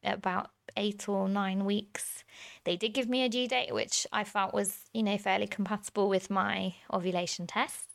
about 0.03 0.49
eight 0.75 1.07
or 1.07 1.29
nine 1.29 1.65
weeks. 1.65 2.23
They 2.63 2.75
did 2.75 2.93
give 2.93 3.07
me 3.07 3.23
a 3.23 3.29
due 3.29 3.47
date, 3.47 3.73
which 3.73 4.07
I 4.11 4.23
felt 4.23 4.53
was, 4.53 4.89
you 4.93 5.03
know, 5.03 5.17
fairly 5.17 5.47
compatible 5.47 6.09
with 6.09 6.29
my 6.29 6.75
ovulation 6.91 7.47
tests. 7.47 7.92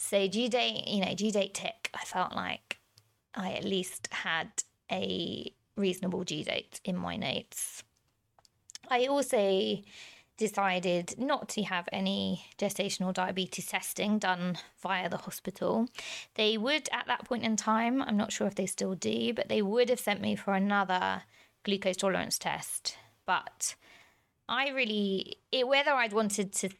So 0.00 0.28
due 0.28 0.48
date, 0.48 0.86
you 0.86 1.04
know, 1.04 1.12
due 1.12 1.32
date 1.32 1.54
tick, 1.54 1.90
I 1.92 2.04
felt 2.04 2.32
like 2.32 2.78
I 3.34 3.52
at 3.52 3.64
least 3.64 4.08
had 4.12 4.48
a 4.90 5.52
reasonable 5.76 6.22
due 6.22 6.44
date 6.44 6.80
in 6.84 6.96
my 6.96 7.16
notes. 7.16 7.82
I 8.88 9.06
also 9.06 9.78
decided 10.36 11.18
not 11.18 11.48
to 11.50 11.64
have 11.64 11.88
any 11.92 12.46
gestational 12.56 13.12
diabetes 13.12 13.66
testing 13.66 14.20
done 14.20 14.56
via 14.80 15.08
the 15.08 15.16
hospital. 15.16 15.88
They 16.36 16.56
would, 16.56 16.88
at 16.92 17.08
that 17.08 17.24
point 17.24 17.42
in 17.42 17.56
time, 17.56 18.00
I'm 18.00 18.16
not 18.16 18.32
sure 18.32 18.46
if 18.46 18.54
they 18.54 18.66
still 18.66 18.94
do, 18.94 19.34
but 19.34 19.48
they 19.48 19.62
would 19.62 19.88
have 19.88 20.00
sent 20.00 20.20
me 20.20 20.36
for 20.36 20.54
another 20.54 21.22
glucose 21.64 21.96
tolerance 21.96 22.38
test. 22.38 22.96
But 23.26 23.74
I 24.48 24.68
really, 24.70 25.38
it, 25.50 25.66
whether 25.66 25.90
I'd 25.90 26.12
wanted 26.12 26.52
to 26.52 26.70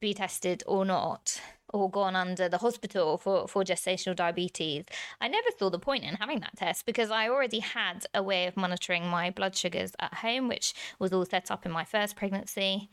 be 0.00 0.12
tested 0.12 0.64
or 0.66 0.84
not, 0.84 1.40
or 1.74 1.90
gone 1.90 2.14
under 2.14 2.48
the 2.48 2.58
hospital 2.58 3.18
for, 3.18 3.48
for 3.48 3.64
gestational 3.64 4.14
diabetes, 4.14 4.84
I 5.20 5.26
never 5.26 5.48
saw 5.58 5.70
the 5.70 5.78
point 5.78 6.04
in 6.04 6.14
having 6.14 6.38
that 6.40 6.56
test 6.56 6.86
because 6.86 7.10
I 7.10 7.28
already 7.28 7.58
had 7.58 8.06
a 8.14 8.22
way 8.22 8.46
of 8.46 8.56
monitoring 8.56 9.08
my 9.08 9.30
blood 9.30 9.56
sugars 9.56 9.92
at 9.98 10.14
home, 10.14 10.46
which 10.46 10.72
was 11.00 11.12
all 11.12 11.26
set 11.26 11.50
up 11.50 11.66
in 11.66 11.72
my 11.72 11.84
first 11.84 12.14
pregnancy. 12.14 12.88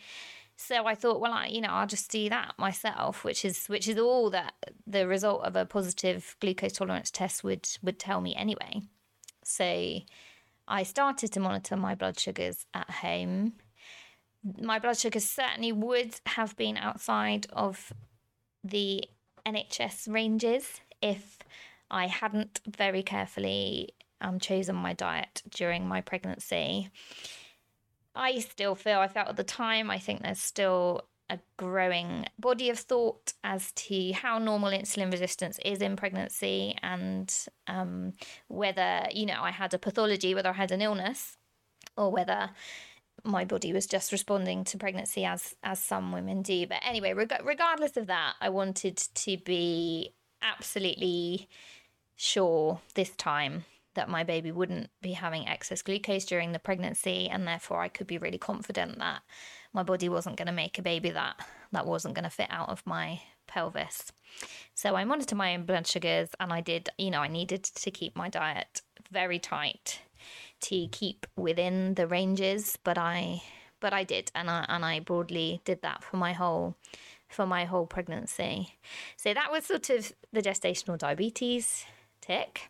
So 0.57 0.85
I 0.87 0.95
thought, 0.95 1.21
well, 1.21 1.31
I, 1.31 1.47
you 1.47 1.61
know, 1.61 1.69
I'll 1.69 1.87
just 1.87 2.09
do 2.09 2.27
that 2.29 2.55
myself, 2.57 3.23
which 3.23 3.45
is 3.45 3.67
which 3.67 3.87
is 3.87 3.97
all 3.97 4.29
that 4.31 4.53
the 4.85 5.07
result 5.07 5.43
of 5.43 5.55
a 5.55 5.65
positive 5.65 6.35
glucose 6.39 6.73
tolerance 6.73 7.11
test 7.11 7.43
would 7.43 7.67
would 7.81 7.99
tell 7.99 8.19
me 8.19 8.35
anyway. 8.35 8.81
So 9.43 9.99
I 10.67 10.83
started 10.83 11.31
to 11.33 11.39
monitor 11.39 11.77
my 11.77 11.95
blood 11.95 12.19
sugars 12.19 12.65
at 12.73 12.89
home. 12.89 13.53
My 14.59 14.79
blood 14.79 14.97
sugars 14.97 15.25
certainly 15.25 15.71
would 15.71 16.19
have 16.25 16.55
been 16.57 16.77
outside 16.77 17.47
of 17.53 17.93
the 18.63 19.03
NHS 19.45 20.11
ranges 20.11 20.81
if 21.01 21.39
I 21.89 22.07
hadn't 22.07 22.61
very 22.67 23.03
carefully 23.03 23.93
um, 24.21 24.39
chosen 24.39 24.75
my 24.75 24.93
diet 24.93 25.41
during 25.49 25.87
my 25.87 26.01
pregnancy. 26.01 26.89
I 28.15 28.39
still 28.39 28.75
feel, 28.75 28.99
I 28.99 29.07
felt 29.07 29.29
at 29.29 29.37
the 29.37 29.43
time, 29.43 29.89
I 29.89 29.97
think 29.97 30.21
there's 30.21 30.39
still 30.39 31.05
a 31.29 31.39
growing 31.55 32.25
body 32.37 32.69
of 32.69 32.77
thought 32.77 33.33
as 33.43 33.71
to 33.71 34.11
how 34.11 34.37
normal 34.37 34.71
insulin 34.71 35.11
resistance 35.11 35.59
is 35.63 35.81
in 35.81 35.95
pregnancy 35.95 36.75
and 36.83 37.33
um, 37.67 38.13
whether, 38.49 39.07
you 39.11 39.25
know, 39.25 39.41
I 39.41 39.51
had 39.51 39.73
a 39.73 39.79
pathology, 39.79 40.35
whether 40.35 40.49
I 40.49 40.53
had 40.53 40.71
an 40.71 40.81
illness 40.81 41.37
or 41.95 42.11
whether 42.11 42.49
my 43.23 43.45
body 43.45 43.71
was 43.71 43.85
just 43.85 44.11
responding 44.11 44.63
to 44.63 44.77
pregnancy 44.77 45.25
as 45.25 45.55
as 45.63 45.79
some 45.79 46.11
women 46.11 46.41
do 46.41 46.65
but 46.65 46.79
anyway 46.83 47.13
reg- 47.13 47.41
regardless 47.43 47.95
of 47.97 48.07
that 48.07 48.33
i 48.41 48.49
wanted 48.49 48.97
to 48.97 49.37
be 49.37 50.13
absolutely 50.41 51.47
sure 52.15 52.79
this 52.95 53.11
time 53.11 53.65
that 53.93 54.09
my 54.09 54.23
baby 54.23 54.51
wouldn't 54.51 54.89
be 55.01 55.13
having 55.13 55.47
excess 55.47 55.81
glucose 55.81 56.25
during 56.25 56.51
the 56.51 56.59
pregnancy 56.59 57.27
and 57.29 57.47
therefore 57.47 57.81
I 57.81 57.89
could 57.89 58.07
be 58.07 58.17
really 58.17 58.37
confident 58.37 58.99
that 58.99 59.21
my 59.73 59.83
body 59.83 60.07
wasn't 60.09 60.37
going 60.37 60.47
to 60.47 60.53
make 60.53 60.77
a 60.77 60.83
baby 60.83 61.09
that 61.11 61.35
that 61.71 61.85
wasn't 61.85 62.15
going 62.15 62.23
to 62.23 62.29
fit 62.29 62.47
out 62.49 62.69
of 62.69 62.85
my 62.85 63.21
pelvis. 63.47 64.11
So 64.73 64.95
I 64.95 65.03
monitored 65.03 65.37
my 65.37 65.53
own 65.53 65.65
blood 65.65 65.87
sugars 65.87 66.29
and 66.39 66.53
I 66.53 66.61
did, 66.61 66.89
you 66.97 67.11
know, 67.11 67.19
I 67.19 67.27
needed 67.27 67.63
to 67.63 67.91
keep 67.91 68.15
my 68.15 68.29
diet 68.29 68.81
very 69.11 69.39
tight 69.39 69.99
to 70.61 70.87
keep 70.87 71.25
within 71.35 71.95
the 71.95 72.07
ranges, 72.07 72.77
but 72.83 72.97
I 72.97 73.41
but 73.79 73.93
I 73.93 74.03
did 74.03 74.31
and 74.35 74.49
I 74.49 74.65
and 74.69 74.85
I 74.85 74.99
broadly 74.99 75.61
did 75.65 75.81
that 75.81 76.03
for 76.03 76.17
my 76.17 76.33
whole 76.33 76.75
for 77.27 77.45
my 77.45 77.65
whole 77.65 77.85
pregnancy. 77.85 78.75
So 79.17 79.33
that 79.33 79.51
was 79.51 79.65
sort 79.65 79.89
of 79.89 80.11
the 80.31 80.41
gestational 80.41 80.97
diabetes 80.97 81.85
tick. 82.21 82.69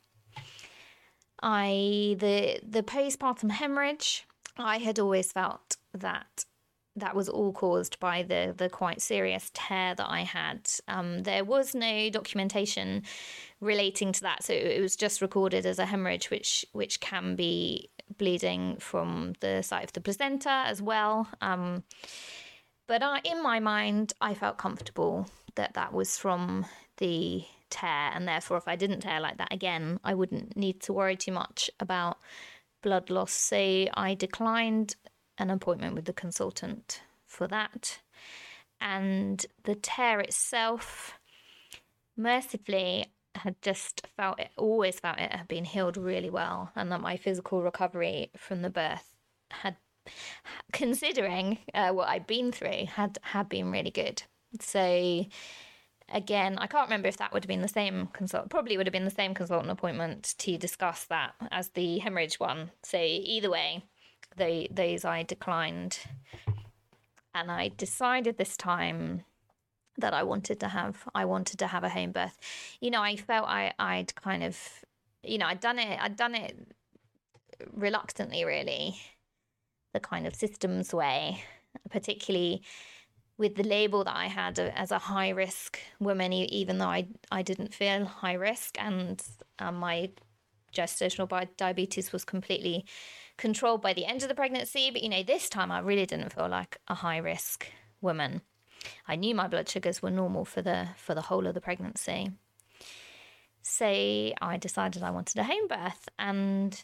I 1.41 2.15
the 2.19 2.59
the 2.63 2.83
postpartum 2.83 3.51
hemorrhage. 3.51 4.25
I 4.57 4.77
had 4.77 4.99
always 4.99 5.31
felt 5.31 5.77
that 5.93 6.45
that 6.95 7.15
was 7.15 7.29
all 7.29 7.53
caused 7.53 7.99
by 7.99 8.23
the 8.23 8.53
the 8.55 8.69
quite 8.69 9.01
serious 9.01 9.49
tear 9.53 9.95
that 9.95 10.09
I 10.09 10.21
had. 10.21 10.69
Um, 10.87 11.23
there 11.23 11.43
was 11.43 11.73
no 11.73 12.09
documentation 12.09 13.03
relating 13.59 14.11
to 14.13 14.21
that, 14.21 14.43
so 14.43 14.53
it 14.53 14.81
was 14.81 14.95
just 14.95 15.21
recorded 15.21 15.65
as 15.65 15.79
a 15.79 15.85
hemorrhage, 15.85 16.29
which 16.29 16.65
which 16.73 16.99
can 16.99 17.35
be 17.35 17.89
bleeding 18.17 18.77
from 18.79 19.33
the 19.39 19.61
site 19.61 19.85
of 19.85 19.93
the 19.93 20.01
placenta 20.01 20.63
as 20.65 20.81
well. 20.81 21.27
Um, 21.41 21.83
but 22.87 23.01
I, 23.01 23.21
in 23.23 23.41
my 23.41 23.59
mind, 23.59 24.13
I 24.19 24.33
felt 24.33 24.57
comfortable 24.57 25.27
that 25.55 25.75
that 25.75 25.93
was 25.93 26.17
from 26.17 26.65
the 26.97 27.45
tear, 27.69 28.11
and 28.13 28.27
therefore, 28.27 28.57
if 28.57 28.67
I 28.67 28.75
didn't 28.75 28.99
tear 28.99 29.21
like 29.21 29.37
that 29.37 29.53
again, 29.53 29.99
I 30.03 30.13
wouldn't 30.13 30.57
need 30.57 30.81
to 30.81 30.93
worry 30.93 31.15
too 31.15 31.31
much 31.31 31.69
about 31.79 32.17
blood 32.83 33.09
loss. 33.09 33.31
So 33.31 33.55
I 33.93 34.15
declined 34.17 34.95
an 35.41 35.49
appointment 35.49 35.95
with 35.95 36.05
the 36.05 36.13
consultant 36.13 37.01
for 37.25 37.47
that. 37.47 37.99
And 38.79 39.45
the 39.63 39.75
tear 39.75 40.19
itself, 40.19 41.19
mercifully, 42.15 43.07
had 43.35 43.61
just 43.61 44.07
felt 44.15 44.39
it, 44.39 44.51
always 44.57 44.99
felt 44.99 45.19
it 45.19 45.31
had 45.31 45.47
been 45.47 45.65
healed 45.65 45.97
really 45.97 46.29
well, 46.29 46.71
and 46.75 46.91
that 46.91 47.01
my 47.01 47.17
physical 47.17 47.61
recovery 47.61 48.31
from 48.37 48.61
the 48.61 48.69
birth 48.69 49.15
had, 49.49 49.77
considering 50.73 51.57
uh, 51.73 51.89
what 51.91 52.09
I'd 52.09 52.27
been 52.27 52.51
through, 52.51 52.85
had 52.87 53.19
had 53.21 53.49
been 53.49 53.71
really 53.71 53.91
good. 53.91 54.23
So 54.59 55.25
again, 56.09 56.57
I 56.57 56.67
can't 56.67 56.87
remember 56.87 57.07
if 57.07 57.17
that 57.17 57.31
would 57.31 57.43
have 57.43 57.47
been 57.47 57.61
the 57.61 57.67
same 57.67 58.07
consult. 58.07 58.49
Probably 58.49 58.77
would 58.77 58.87
have 58.87 58.93
been 58.93 59.05
the 59.05 59.11
same 59.11 59.33
consultant 59.33 59.71
appointment 59.71 60.35
to 60.39 60.57
discuss 60.57 61.05
that 61.05 61.33
as 61.51 61.69
the 61.69 61.99
hemorrhage 61.99 62.39
one. 62.39 62.71
So 62.83 62.97
either 62.99 63.49
way, 63.49 63.83
they, 64.37 64.67
those 64.71 65.05
I 65.05 65.23
declined, 65.23 65.99
and 67.33 67.51
I 67.51 67.69
decided 67.69 68.37
this 68.37 68.57
time 68.57 69.23
that 69.97 70.13
I 70.13 70.23
wanted 70.23 70.59
to 70.61 70.67
have. 70.67 71.07
I 71.13 71.25
wanted 71.25 71.59
to 71.59 71.67
have 71.67 71.83
a 71.83 71.89
home 71.89 72.11
birth. 72.11 72.37
You 72.79 72.91
know, 72.91 73.01
I 73.01 73.15
felt 73.15 73.47
I 73.47 73.73
I'd 73.79 74.15
kind 74.15 74.43
of, 74.43 74.57
you 75.23 75.37
know, 75.37 75.45
I'd 75.47 75.59
done 75.59 75.79
it. 75.79 75.99
I'd 76.01 76.15
done 76.15 76.35
it 76.35 76.55
reluctantly, 77.73 78.43
really, 78.45 78.95
the 79.93 79.99
kind 79.99 80.25
of 80.27 80.35
systems 80.35 80.93
way, 80.93 81.43
particularly 81.89 82.63
with 83.37 83.55
the 83.55 83.63
label 83.63 84.03
that 84.03 84.15
I 84.15 84.27
had 84.27 84.59
as 84.59 84.91
a 84.91 84.99
high 84.99 85.29
risk 85.29 85.79
woman, 85.99 86.31
even 86.31 86.77
though 86.77 86.87
I, 86.87 87.07
I 87.31 87.41
didn't 87.41 87.73
feel 87.73 88.05
high 88.05 88.33
risk 88.33 88.75
and 88.79 89.21
um, 89.57 89.75
my 89.75 90.11
gestational 90.75 91.47
diabetes 91.57 92.13
was 92.13 92.23
completely 92.23 92.85
controlled 93.37 93.81
by 93.81 93.93
the 93.93 94.05
end 94.05 94.23
of 94.23 94.29
the 94.29 94.35
pregnancy. 94.35 94.91
But 94.91 95.03
you 95.03 95.09
know, 95.09 95.23
this 95.23 95.49
time 95.49 95.71
I 95.71 95.79
really 95.79 96.05
didn't 96.05 96.33
feel 96.33 96.47
like 96.47 96.77
a 96.87 96.95
high 96.95 97.17
risk 97.17 97.67
woman. 98.01 98.41
I 99.07 99.15
knew 99.15 99.35
my 99.35 99.47
blood 99.47 99.69
sugars 99.69 100.01
were 100.01 100.09
normal 100.09 100.45
for 100.45 100.61
the 100.61 100.89
for 100.97 101.13
the 101.13 101.21
whole 101.21 101.47
of 101.47 101.53
the 101.53 101.61
pregnancy. 101.61 102.31
So 103.61 103.85
I 103.85 104.57
decided 104.59 105.03
I 105.03 105.11
wanted 105.11 105.37
a 105.37 105.43
home 105.43 105.67
birth, 105.67 106.09
and 106.17 106.83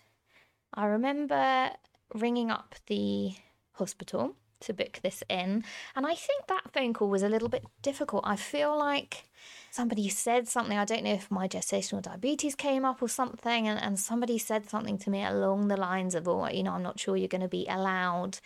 I 0.73 0.86
remember 0.86 1.71
ringing 2.13 2.51
up 2.51 2.75
the 2.86 3.33
hospital 3.73 4.36
to 4.62 4.74
book 4.74 5.00
this 5.04 5.24
in. 5.30 5.63
And 5.96 6.06
I 6.06 6.15
think 6.15 6.48
that 6.48 6.72
phone 6.74 6.93
call 6.93 7.10
was 7.10 7.24
a 7.24 7.30
little 7.30 7.50
bit 7.50 7.65
difficult. 7.82 8.24
I 8.26 8.36
feel 8.36 8.78
like 8.78 9.26
somebody 9.72 10.10
said 10.10 10.48
something. 10.48 10.78
I 10.78 10.86
don't 10.86 11.04
know 11.04 11.13
if 11.13 11.30
my 11.30 11.48
gestational 11.48 12.02
diabetes 12.02 12.56
came 12.56 12.86
up 12.86 13.02
or 13.02 13.10
something, 13.10 13.67
and, 13.67 13.82
and 13.82 14.00
somebody 14.00 14.38
said 14.38 14.70
something 14.70 14.98
to 15.00 15.10
me 15.10 15.24
along 15.24 15.67
the 15.67 15.78
lines 15.78 16.15
of, 16.15 16.28
oh, 16.28 16.48
you 16.48 16.63
know, 16.63 16.74
I'm 16.74 16.84
not 16.84 17.00
sure 17.00 17.15
you're 17.15 17.28
going 17.28 17.41
to 17.41 17.48
be 17.48 17.67
allowed. 17.70 18.39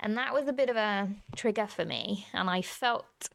And 0.00 0.16
that 0.16 0.32
was 0.32 0.48
a 0.48 0.52
bit 0.52 0.70
of 0.70 0.76
a 0.76 1.08
trigger 1.34 1.66
for 1.66 1.84
me. 1.84 2.26
And 2.32 2.48
I 2.48 2.62
felt 2.62 3.28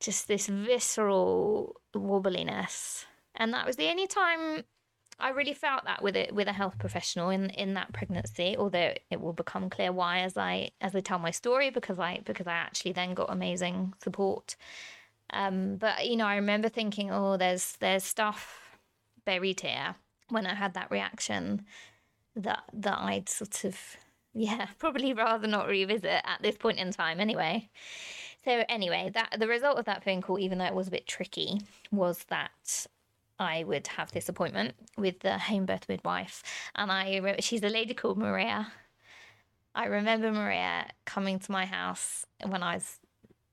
just 0.00 0.28
this 0.28 0.46
visceral 0.46 1.76
wobbliness. 1.94 3.04
And 3.34 3.52
that 3.52 3.66
was 3.66 3.76
the 3.76 3.88
only 3.88 4.06
time 4.06 4.64
I 5.18 5.30
really 5.30 5.54
felt 5.54 5.84
that 5.84 6.02
with 6.02 6.14
it 6.14 6.34
with 6.34 6.46
a 6.46 6.52
health 6.52 6.78
professional 6.78 7.30
in 7.30 7.50
in 7.50 7.74
that 7.74 7.92
pregnancy, 7.92 8.56
although 8.58 8.92
it 9.10 9.20
will 9.20 9.32
become 9.32 9.70
clear 9.70 9.92
why 9.92 10.20
as 10.20 10.36
I 10.36 10.70
as 10.80 10.94
I 10.94 11.00
tell 11.00 11.18
my 11.18 11.30
story 11.30 11.70
because 11.70 11.98
I 11.98 12.20
because 12.24 12.46
I 12.46 12.52
actually 12.52 12.92
then 12.92 13.14
got 13.14 13.30
amazing 13.30 13.94
support. 14.02 14.56
Um, 15.30 15.76
but 15.76 16.06
you 16.06 16.16
know, 16.16 16.26
I 16.26 16.36
remember 16.36 16.68
thinking, 16.68 17.10
oh, 17.10 17.36
there's 17.36 17.72
there's 17.80 18.04
stuff 18.04 18.78
buried 19.24 19.60
here 19.60 19.96
when 20.28 20.46
I 20.46 20.54
had 20.54 20.74
that 20.74 20.90
reaction 20.90 21.64
that 22.36 22.64
that 22.74 22.98
I'd 22.98 23.28
sort 23.28 23.64
of 23.64 23.78
yeah 24.34 24.66
probably 24.78 25.14
rather 25.14 25.46
not 25.46 25.68
revisit 25.68 26.04
at 26.24 26.42
this 26.42 26.56
point 26.56 26.78
in 26.78 26.90
time 26.92 27.20
anyway. 27.20 27.70
So 28.44 28.64
anyway, 28.68 29.10
that 29.14 29.36
the 29.40 29.48
result 29.48 29.78
of 29.78 29.86
that 29.86 30.04
phone 30.04 30.22
call, 30.22 30.38
even 30.38 30.58
though 30.58 30.66
it 30.66 30.74
was 30.74 30.88
a 30.88 30.92
bit 30.92 31.06
tricky, 31.06 31.60
was 31.90 32.24
that 32.28 32.86
I 33.38 33.64
would 33.64 33.86
have 33.88 34.12
this 34.12 34.28
appointment 34.28 34.74
with 34.96 35.20
the 35.20 35.38
home 35.38 35.66
birth 35.66 35.88
midwife, 35.88 36.42
and 36.74 36.90
I 36.90 37.36
she's 37.40 37.62
a 37.62 37.68
lady 37.68 37.94
called 37.94 38.18
Maria. 38.18 38.72
I 39.74 39.86
remember 39.86 40.32
Maria 40.32 40.86
coming 41.04 41.38
to 41.38 41.52
my 41.52 41.66
house 41.66 42.24
when 42.46 42.62
I 42.62 42.76
was, 42.76 42.98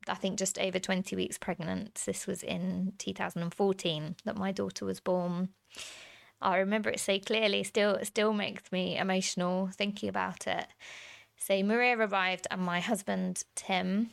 I 0.08 0.16
think, 0.16 0.40
just 0.40 0.58
over 0.58 0.80
twenty 0.80 1.16
weeks 1.16 1.38
pregnant. 1.38 1.96
This 2.06 2.28
was 2.28 2.44
in 2.44 2.94
2014 2.98 4.16
that 4.24 4.38
my 4.38 4.52
daughter 4.52 4.86
was 4.86 5.00
born. 5.00 5.50
I 6.42 6.58
remember 6.58 6.90
it 6.90 7.00
so 7.00 7.20
clearly. 7.20 7.64
Still, 7.64 8.00
still 8.04 8.34
makes 8.34 8.72
me 8.72 8.98
emotional 8.98 9.70
thinking 9.74 10.10
about 10.10 10.46
it. 10.48 10.68
So 11.38 11.62
Maria 11.64 11.98
arrived, 11.98 12.48
and 12.50 12.62
my 12.62 12.80
husband 12.80 13.44
Tim 13.56 14.12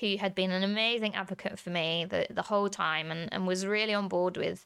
who 0.00 0.16
had 0.16 0.34
been 0.34 0.50
an 0.50 0.62
amazing 0.62 1.14
advocate 1.14 1.58
for 1.58 1.70
me 1.70 2.06
the, 2.08 2.26
the 2.30 2.42
whole 2.42 2.68
time 2.68 3.10
and, 3.10 3.28
and 3.32 3.46
was 3.46 3.66
really 3.66 3.94
on 3.94 4.08
board 4.08 4.36
with 4.36 4.64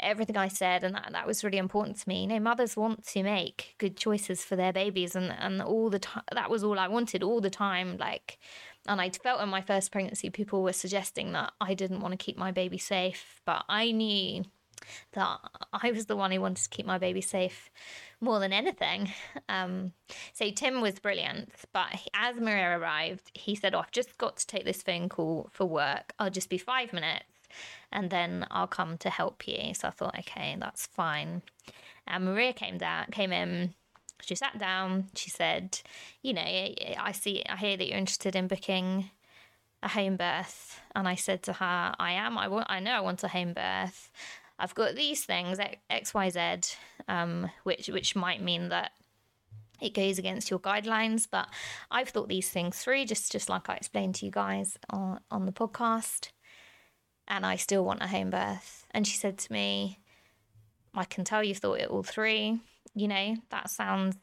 everything 0.00 0.36
I 0.36 0.48
said, 0.48 0.84
and 0.84 0.94
that, 0.94 1.10
that 1.12 1.26
was 1.26 1.44
really 1.44 1.58
important 1.58 1.98
to 1.98 2.08
me. 2.08 2.22
You 2.22 2.26
know, 2.28 2.40
mothers 2.40 2.76
want 2.76 3.06
to 3.08 3.22
make 3.22 3.74
good 3.78 3.96
choices 3.96 4.44
for 4.44 4.56
their 4.56 4.72
babies, 4.72 5.16
and, 5.16 5.32
and 5.38 5.62
all 5.62 5.90
the 5.90 5.98
time, 5.98 6.24
that 6.32 6.50
was 6.50 6.64
all 6.64 6.78
I 6.78 6.88
wanted 6.88 7.22
all 7.22 7.40
the 7.40 7.50
time. 7.50 7.96
Like, 7.96 8.38
and 8.86 9.00
I 9.00 9.10
felt 9.10 9.40
in 9.40 9.48
my 9.48 9.60
first 9.60 9.92
pregnancy, 9.92 10.30
people 10.30 10.62
were 10.62 10.72
suggesting 10.72 11.32
that 11.32 11.52
I 11.60 11.74
didn't 11.74 12.00
want 12.00 12.12
to 12.12 12.24
keep 12.24 12.36
my 12.36 12.52
baby 12.52 12.78
safe, 12.78 13.40
but 13.44 13.64
I 13.68 13.92
knew 13.92 14.44
that 15.12 15.38
I 15.72 15.90
was 15.90 16.06
the 16.06 16.16
one 16.16 16.30
who 16.30 16.40
wanted 16.40 16.62
to 16.62 16.68
keep 16.68 16.86
my 16.86 16.98
baby 16.98 17.20
safe 17.20 17.70
more 18.20 18.38
than 18.38 18.52
anything. 18.52 19.10
Um, 19.48 19.92
so 20.32 20.50
Tim 20.50 20.80
was 20.80 20.98
brilliant, 20.98 21.50
but 21.72 21.86
as 22.14 22.36
Maria 22.36 22.78
arrived, 22.78 23.30
he 23.34 23.54
said, 23.54 23.74
oh, 23.74 23.80
I've 23.80 23.90
just 23.90 24.16
got 24.18 24.36
to 24.36 24.46
take 24.46 24.64
this 24.64 24.82
phone 24.82 25.08
call 25.08 25.48
for 25.52 25.64
work. 25.64 26.12
I'll 26.18 26.30
just 26.30 26.50
be 26.50 26.58
five 26.58 26.92
minutes 26.92 27.24
and 27.92 28.10
then 28.10 28.46
I'll 28.50 28.66
come 28.66 28.98
to 28.98 29.10
help 29.10 29.46
you. 29.46 29.74
So 29.74 29.88
I 29.88 29.90
thought, 29.90 30.18
okay, 30.20 30.56
that's 30.58 30.86
fine. 30.86 31.42
And 32.06 32.24
Maria 32.24 32.52
came 32.52 32.78
down, 32.78 33.06
came 33.10 33.32
in. 33.32 33.74
She 34.22 34.34
sat 34.34 34.58
down. 34.58 35.08
She 35.14 35.28
said, 35.28 35.80
"You 36.22 36.32
know, 36.32 36.42
I 36.42 37.12
see, 37.12 37.42
I 37.48 37.56
hear 37.56 37.76
that 37.76 37.86
you're 37.86 37.98
interested 37.98 38.34
in 38.34 38.48
booking 38.48 39.10
a 39.82 39.88
home 39.88 40.16
birth." 40.16 40.80
And 40.94 41.06
I 41.06 41.16
said 41.16 41.42
to 41.44 41.52
her, 41.54 41.94
"I 41.98 42.12
am. 42.12 42.38
I 42.38 42.48
want. 42.48 42.66
I 42.70 42.80
know 42.80 42.92
I 42.92 43.00
want 43.00 43.22
a 43.24 43.28
home 43.28 43.52
birth. 43.52 44.10
I've 44.58 44.74
got 44.74 44.94
these 44.94 45.24
things 45.24 45.58
X, 45.90 46.14
Y, 46.14 46.30
Z, 46.30 46.76
um, 47.08 47.50
which 47.64 47.88
which 47.88 48.16
might 48.16 48.40
mean 48.42 48.70
that." 48.70 48.92
It 49.78 49.92
goes 49.92 50.18
against 50.18 50.50
your 50.50 50.60
guidelines, 50.60 51.28
but 51.30 51.50
I've 51.90 52.08
thought 52.08 52.28
these 52.28 52.48
things 52.48 52.78
through, 52.78 53.04
just 53.04 53.30
just 53.30 53.50
like 53.50 53.68
I 53.68 53.74
explained 53.74 54.14
to 54.16 54.24
you 54.24 54.30
guys 54.30 54.78
on, 54.88 55.20
on 55.30 55.44
the 55.44 55.52
podcast 55.52 56.30
and 57.28 57.44
I 57.44 57.56
still 57.56 57.84
want 57.84 58.02
a 58.02 58.06
home 58.06 58.30
birth. 58.30 58.86
And 58.90 59.06
she 59.06 59.16
said 59.16 59.38
to 59.38 59.52
me, 59.52 59.98
I 60.94 61.04
can 61.04 61.24
tell 61.24 61.44
you've 61.44 61.58
thought 61.58 61.80
it 61.80 61.90
all 61.90 62.02
through. 62.02 62.60
You 62.94 63.08
know, 63.08 63.36
that 63.50 63.70
sounds 63.70 64.16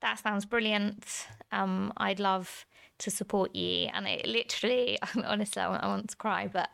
that 0.00 0.18
sounds 0.18 0.44
brilliant. 0.44 1.26
Um, 1.52 1.92
I'd 1.96 2.20
love 2.20 2.66
to 2.98 3.10
support 3.10 3.54
you. 3.54 3.88
And 3.92 4.06
it 4.06 4.26
literally, 4.26 4.98
honestly, 5.24 5.62
I 5.62 5.86
want 5.86 6.10
to 6.10 6.16
cry, 6.16 6.48
but 6.52 6.68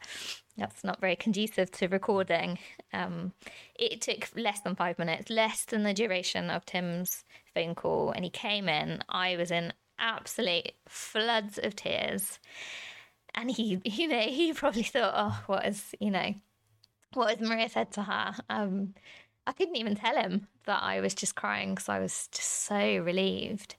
that's 0.56 0.84
not 0.84 1.00
very 1.00 1.16
conducive 1.16 1.70
to 1.72 1.88
recording. 1.88 2.58
Um, 2.92 3.32
it 3.78 4.00
took 4.00 4.28
less 4.36 4.60
than 4.60 4.74
five 4.74 4.98
minutes, 4.98 5.30
less 5.30 5.64
than 5.64 5.82
the 5.82 5.94
duration 5.94 6.50
of 6.50 6.66
Tim's 6.66 7.24
phone 7.54 7.74
call. 7.74 8.10
And 8.10 8.24
he 8.24 8.30
came 8.30 8.68
in. 8.68 9.02
I 9.08 9.36
was 9.36 9.50
in 9.50 9.72
absolute 9.98 10.72
floods 10.88 11.58
of 11.62 11.76
tears 11.76 12.38
and 13.34 13.50
he, 13.50 13.80
you 13.84 14.08
know, 14.08 14.20
he 14.20 14.52
probably 14.52 14.82
thought, 14.82 15.12
oh, 15.14 15.42
what 15.46 15.66
is, 15.66 15.94
you 16.00 16.10
know, 16.10 16.34
what 17.14 17.38
has 17.38 17.48
Maria 17.48 17.68
said 17.68 17.92
to 17.92 18.02
her? 18.02 18.34
Um, 18.48 18.94
I 19.46 19.52
couldn't 19.52 19.76
even 19.76 19.96
tell 19.96 20.16
him 20.16 20.46
that 20.66 20.82
I 20.82 21.00
was 21.00 21.14
just 21.14 21.34
crying 21.34 21.74
because 21.74 21.88
I 21.88 21.98
was 21.98 22.28
just 22.30 22.64
so 22.64 22.98
relieved 22.98 23.76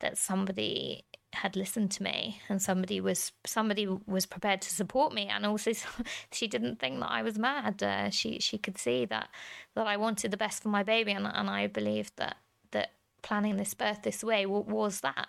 that 0.00 0.18
somebody 0.18 1.04
had 1.34 1.56
listened 1.56 1.90
to 1.90 2.02
me 2.02 2.40
and 2.48 2.62
somebody 2.62 3.00
was 3.00 3.32
somebody 3.44 3.86
was 4.06 4.26
prepared 4.26 4.62
to 4.62 4.70
support 4.70 5.12
me. 5.12 5.26
And 5.26 5.44
also 5.44 5.72
she 6.32 6.46
didn't 6.46 6.78
think 6.78 7.00
that 7.00 7.10
I 7.10 7.22
was 7.22 7.38
mad. 7.38 7.82
Uh, 7.82 8.10
she 8.10 8.38
she 8.40 8.58
could 8.58 8.78
see 8.78 9.04
that 9.06 9.28
that 9.74 9.86
I 9.86 9.96
wanted 9.96 10.30
the 10.30 10.36
best 10.36 10.62
for 10.62 10.68
my 10.68 10.82
baby. 10.82 11.12
And, 11.12 11.26
and 11.26 11.50
I 11.50 11.66
believed 11.66 12.16
that 12.16 12.36
that 12.70 12.92
planning 13.22 13.56
this 13.56 13.74
birth 13.74 14.02
this 14.02 14.24
way 14.24 14.46
was 14.46 15.00
that. 15.00 15.28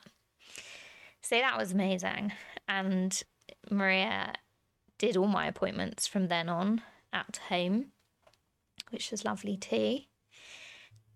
So 1.21 1.37
that 1.37 1.57
was 1.57 1.71
amazing. 1.71 2.31
And 2.67 3.21
Maria 3.69 4.33
did 4.97 5.17
all 5.17 5.27
my 5.27 5.47
appointments 5.47 6.07
from 6.07 6.27
then 6.27 6.49
on 6.49 6.81
at 7.11 7.39
home, 7.49 7.87
which 8.89 9.11
was 9.11 9.25
lovely 9.25 9.57
too. 9.57 9.99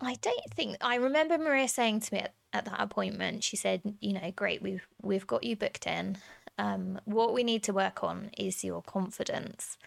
I 0.02 0.16
don't 0.22 0.54
think 0.54 0.78
I 0.82 0.96
remember 0.96 1.38
Maria 1.38 1.68
saying 1.68 2.02
to 2.02 2.14
me 2.14 2.20
at, 2.22 2.34
at 2.54 2.66
that 2.66 2.80
appointment, 2.80 3.44
she 3.44 3.58
said, 3.58 3.82
you 4.00 4.14
know, 4.14 4.32
great, 4.36 4.62
we've 4.62 4.88
we've 5.02 5.28
got 5.28 5.44
you 5.44 5.56
booked 5.56 5.88
in. 5.88 6.18
Um, 6.58 7.00
what 7.06 7.34
we 7.34 7.44
need 7.44 7.64
to 7.64 7.74
work 7.74 8.04
on 8.04 8.32
is 8.38 8.64
your 8.64 8.82
confidence 8.82 9.78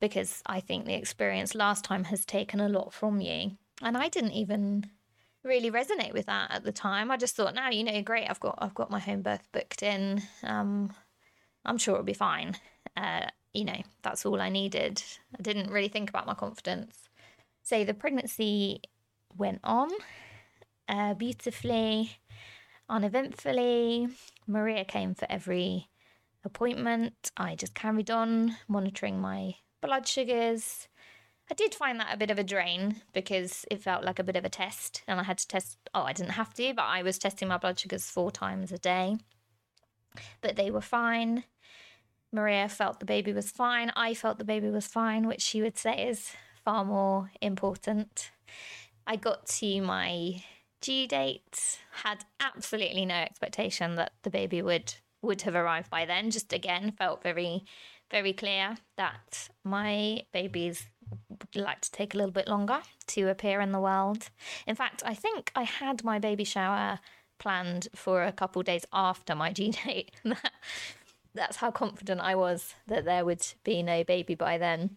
because 0.00 0.42
I 0.46 0.60
think 0.60 0.86
the 0.86 0.94
experience 0.94 1.54
last 1.54 1.84
time 1.84 2.04
has 2.04 2.24
taken 2.24 2.58
a 2.58 2.68
lot 2.68 2.92
from 2.92 3.20
you. 3.20 3.52
And 3.82 3.96
I 3.96 4.08
didn't 4.08 4.32
even 4.32 4.90
really 5.44 5.70
resonate 5.70 6.12
with 6.12 6.26
that 6.26 6.50
at 6.50 6.64
the 6.64 6.72
time. 6.72 7.10
I 7.10 7.16
just 7.16 7.36
thought, 7.36 7.54
now 7.54 7.70
you 7.70 7.84
know, 7.84 8.02
great, 8.02 8.28
I've 8.28 8.40
got 8.40 8.58
I've 8.58 8.74
got 8.74 8.90
my 8.90 8.98
home 8.98 9.22
birth 9.22 9.46
booked 9.52 9.82
in. 9.82 10.22
Um, 10.42 10.92
I'm 11.64 11.78
sure 11.78 11.94
it'll 11.94 12.04
be 12.04 12.12
fine. 12.12 12.56
Uh, 12.96 13.26
you 13.52 13.64
know, 13.64 13.82
that's 14.02 14.24
all 14.24 14.40
I 14.40 14.48
needed. 14.48 15.02
I 15.38 15.42
didn't 15.42 15.70
really 15.70 15.88
think 15.88 16.08
about 16.08 16.26
my 16.26 16.34
confidence. 16.34 17.08
So 17.62 17.84
the 17.84 17.94
pregnancy 17.94 18.82
went 19.36 19.60
on 19.64 19.90
uh, 20.88 21.14
beautifully, 21.14 22.18
uneventfully. 22.88 24.08
Maria 24.46 24.84
came 24.84 25.14
for 25.14 25.26
every 25.30 25.88
appointment. 26.44 27.30
I 27.36 27.54
just 27.54 27.74
carried 27.74 28.10
on 28.10 28.56
monitoring 28.68 29.20
my 29.20 29.54
blood 29.80 30.06
sugars. 30.08 30.88
I 31.50 31.54
did 31.54 31.74
find 31.74 31.98
that 31.98 32.14
a 32.14 32.16
bit 32.16 32.30
of 32.30 32.38
a 32.38 32.44
drain 32.44 33.02
because 33.12 33.64
it 33.70 33.82
felt 33.82 34.04
like 34.04 34.20
a 34.20 34.24
bit 34.24 34.36
of 34.36 34.44
a 34.44 34.48
test, 34.48 35.02
and 35.08 35.18
I 35.18 35.24
had 35.24 35.38
to 35.38 35.48
test. 35.48 35.78
Oh, 35.92 36.02
I 36.02 36.12
didn't 36.12 36.32
have 36.32 36.54
to, 36.54 36.72
but 36.74 36.84
I 36.84 37.02
was 37.02 37.18
testing 37.18 37.48
my 37.48 37.58
blood 37.58 37.78
sugars 37.78 38.08
four 38.08 38.30
times 38.30 38.70
a 38.70 38.78
day 38.78 39.16
but 40.40 40.56
they 40.56 40.70
were 40.70 40.80
fine. 40.80 41.44
Maria 42.32 42.68
felt 42.68 43.00
the 43.00 43.06
baby 43.06 43.32
was 43.32 43.50
fine. 43.50 43.90
I 43.96 44.14
felt 44.14 44.38
the 44.38 44.44
baby 44.44 44.70
was 44.70 44.86
fine, 44.86 45.26
which 45.26 45.42
she 45.42 45.62
would 45.62 45.76
say 45.76 46.08
is 46.08 46.32
far 46.64 46.84
more 46.84 47.30
important. 47.40 48.30
I 49.06 49.16
got 49.16 49.46
to 49.46 49.80
my 49.80 50.42
due 50.80 51.06
date, 51.06 51.80
had 52.04 52.24
absolutely 52.38 53.04
no 53.04 53.16
expectation 53.16 53.96
that 53.96 54.12
the 54.22 54.30
baby 54.30 54.62
would 54.62 54.94
would 55.22 55.42
have 55.42 55.54
arrived 55.54 55.90
by 55.90 56.06
then. 56.06 56.30
Just 56.30 56.52
again, 56.52 56.92
felt 56.92 57.22
very, 57.22 57.64
very 58.10 58.32
clear 58.32 58.76
that 58.96 59.50
my 59.64 60.22
babies 60.32 60.86
would 61.28 61.62
like 61.62 61.80
to 61.82 61.90
take 61.90 62.14
a 62.14 62.16
little 62.16 62.32
bit 62.32 62.48
longer 62.48 62.80
to 63.08 63.28
appear 63.28 63.60
in 63.60 63.72
the 63.72 63.80
world. 63.80 64.30
In 64.66 64.76
fact, 64.76 65.02
I 65.04 65.14
think 65.14 65.52
I 65.54 65.64
had 65.64 66.04
my 66.04 66.18
baby 66.18 66.44
shower 66.44 67.00
planned 67.40 67.88
for 67.94 68.22
a 68.22 68.30
couple 68.30 68.62
days 68.62 68.86
after 68.92 69.34
my 69.34 69.50
due 69.58 69.72
date. 69.72 70.12
That's 71.34 71.56
how 71.56 71.72
confident 71.72 72.20
I 72.20 72.36
was 72.36 72.74
that 72.86 73.04
there 73.04 73.24
would 73.24 73.44
be 73.64 73.82
no 73.82 74.04
baby 74.04 74.36
by 74.36 74.58
then. 74.58 74.96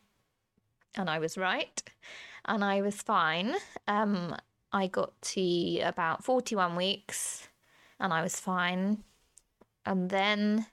And 0.95 1.09
I 1.09 1.17
was 1.17 1.37
right. 1.37 1.81
And 2.45 2.63
I 2.63 2.81
was 2.81 3.01
fine. 3.01 3.55
Um, 3.87 4.35
I 4.71 4.87
got 4.87 5.19
to 5.21 5.79
about 5.79 6.23
41 6.23 6.75
weeks 6.75 7.47
and 7.99 8.13
I 8.13 8.21
was 8.21 8.39
fine. 8.39 9.03
And 9.85 10.09
then 10.09 10.67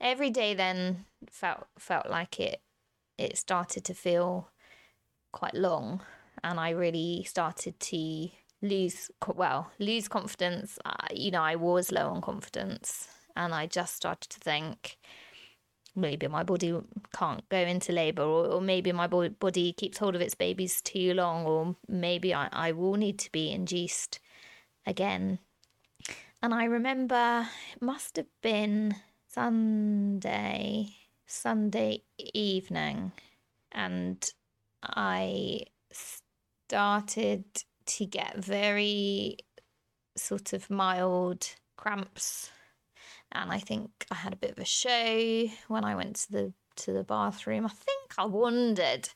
every 0.00 0.30
day 0.30 0.54
then 0.54 1.06
felt 1.28 1.66
felt 1.78 2.08
like 2.10 2.38
it 2.38 2.60
it 3.16 3.38
started 3.38 3.82
to 3.84 3.94
feel 3.94 4.50
quite 5.32 5.54
long 5.54 6.02
and 6.44 6.60
I 6.60 6.70
really 6.70 7.24
started 7.24 7.80
to 7.80 8.28
lose 8.68 9.10
well 9.34 9.70
lose 9.78 10.08
confidence 10.08 10.78
uh, 10.84 10.92
you 11.12 11.30
know 11.30 11.42
i 11.42 11.56
was 11.56 11.92
low 11.92 12.08
on 12.08 12.20
confidence 12.20 13.08
and 13.34 13.54
i 13.54 13.66
just 13.66 13.94
started 13.96 14.28
to 14.30 14.38
think 14.40 14.98
maybe 15.96 16.28
my 16.28 16.42
body 16.42 16.78
can't 17.14 17.48
go 17.48 17.56
into 17.56 17.92
labor 17.92 18.22
or, 18.22 18.46
or 18.46 18.60
maybe 18.60 18.92
my 18.92 19.06
body 19.06 19.72
keeps 19.72 19.98
hold 19.98 20.14
of 20.14 20.20
its 20.20 20.34
babies 20.34 20.82
too 20.82 21.14
long 21.14 21.46
or 21.46 21.74
maybe 21.88 22.34
I, 22.34 22.48
I 22.52 22.72
will 22.72 22.94
need 22.94 23.18
to 23.20 23.32
be 23.32 23.50
induced 23.50 24.20
again. 24.86 25.38
And 26.42 26.54
i 26.54 26.64
remember 26.64 27.48
it 27.74 27.82
must 27.82 28.16
have 28.16 28.26
been 28.42 28.94
sunday 29.26 30.88
sunday 31.26 32.02
evening 32.18 33.12
and 33.72 34.30
i 34.82 35.60
started 36.68 37.44
to 37.86 38.06
get 38.06 38.36
very 38.36 39.38
sort 40.16 40.52
of 40.52 40.70
mild 40.70 41.48
cramps 41.76 42.50
and 43.32 43.52
I 43.52 43.58
think 43.58 43.90
I 44.10 44.14
had 44.14 44.32
a 44.32 44.36
bit 44.36 44.52
of 44.52 44.58
a 44.58 44.64
show 44.64 45.48
when 45.68 45.84
I 45.84 45.94
went 45.94 46.16
to 46.16 46.32
the 46.32 46.52
to 46.76 46.92
the 46.92 47.04
bathroom. 47.04 47.66
I 47.66 47.70
think 47.70 48.14
I 48.18 48.26
wondered 48.26 49.08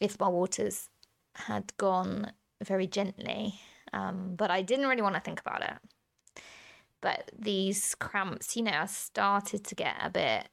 if 0.00 0.18
my 0.20 0.28
waters 0.28 0.88
had 1.34 1.76
gone 1.76 2.32
very 2.62 2.86
gently, 2.86 3.60
um, 3.92 4.34
but 4.36 4.50
I 4.50 4.62
didn't 4.62 4.86
really 4.86 5.02
want 5.02 5.16
to 5.16 5.20
think 5.20 5.40
about 5.40 5.62
it. 5.62 6.42
But 7.00 7.30
these 7.36 7.94
cramps, 7.96 8.56
you 8.56 8.62
know, 8.62 8.72
I 8.72 8.86
started 8.86 9.64
to 9.64 9.74
get 9.74 9.96
a 10.00 10.10
bit 10.10 10.48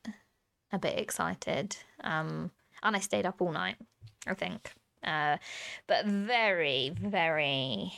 a 0.71 0.79
bit 0.79 0.97
excited, 0.97 1.77
um, 2.03 2.51
and 2.83 2.95
I 2.95 2.99
stayed 2.99 3.25
up 3.25 3.41
all 3.41 3.51
night. 3.51 3.77
I 4.27 4.33
think. 4.33 4.73
Uh, 5.03 5.37
but 5.87 6.05
very, 6.05 6.91
very 6.99 7.91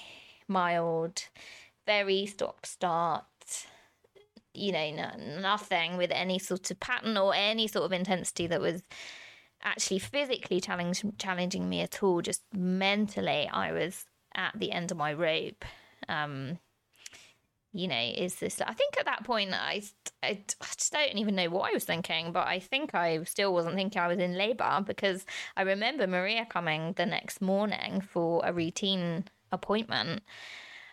mild, 0.48 1.24
very 1.86 2.26
stop 2.26 2.66
start. 2.66 3.26
You 4.54 4.72
know, 4.72 4.92
no, 4.92 5.39
nothing 5.42 5.98
with 5.98 6.12
any 6.12 6.38
sort 6.39 6.70
of 6.70 6.80
pattern 6.80 7.18
or 7.18 7.34
any 7.34 7.68
sort 7.68 7.86
of 7.86 7.92
intensity 7.92 8.48
that 8.48 8.62
was 8.62 8.84
actually 9.63 10.00
physically 10.00 10.62
challenge, 10.62 11.04
challenging 11.18 11.70
me 11.70 11.82
at 11.82 12.04
all. 12.04 12.22
Just 12.22 12.44
mentally, 12.54 13.50
I 13.52 13.72
was 13.72 14.06
at 14.36 14.54
the 14.56 14.72
end 14.72 14.92
of 14.92 14.98
my 14.98 15.13
rope. 15.13 15.66
Um, 16.08 16.60
you 17.73 17.88
know, 17.88 17.99
is 17.99 18.36
this? 18.36 18.62
I 18.62 18.73
think 18.73 18.95
at 18.99 19.05
that 19.05 19.23
point, 19.23 19.51
I, 19.53 19.81
I, 20.21 20.39
just 20.62 20.93
don't 20.93 21.17
even 21.17 21.36
know 21.36 21.49
what 21.49 21.69
I 21.69 21.73
was 21.73 21.83
thinking, 21.83 22.31
but 22.31 22.47
I 22.47 22.59
think 22.59 22.93
I 22.93 23.23
still 23.23 23.51
wasn't 23.51 23.75
thinking 23.75 23.99
I 23.99 24.07
was 24.07 24.19
in 24.19 24.38
labour 24.38 24.83
because 24.86 25.25
I 25.57 25.63
remember 25.63 26.05
Maria 26.05 26.45
coming 26.45 26.93
the 26.93 27.07
next 27.07 27.41
morning 27.41 28.01
for 28.01 28.41
a 28.45 28.53
routine 28.53 29.25
appointment. 29.51 30.21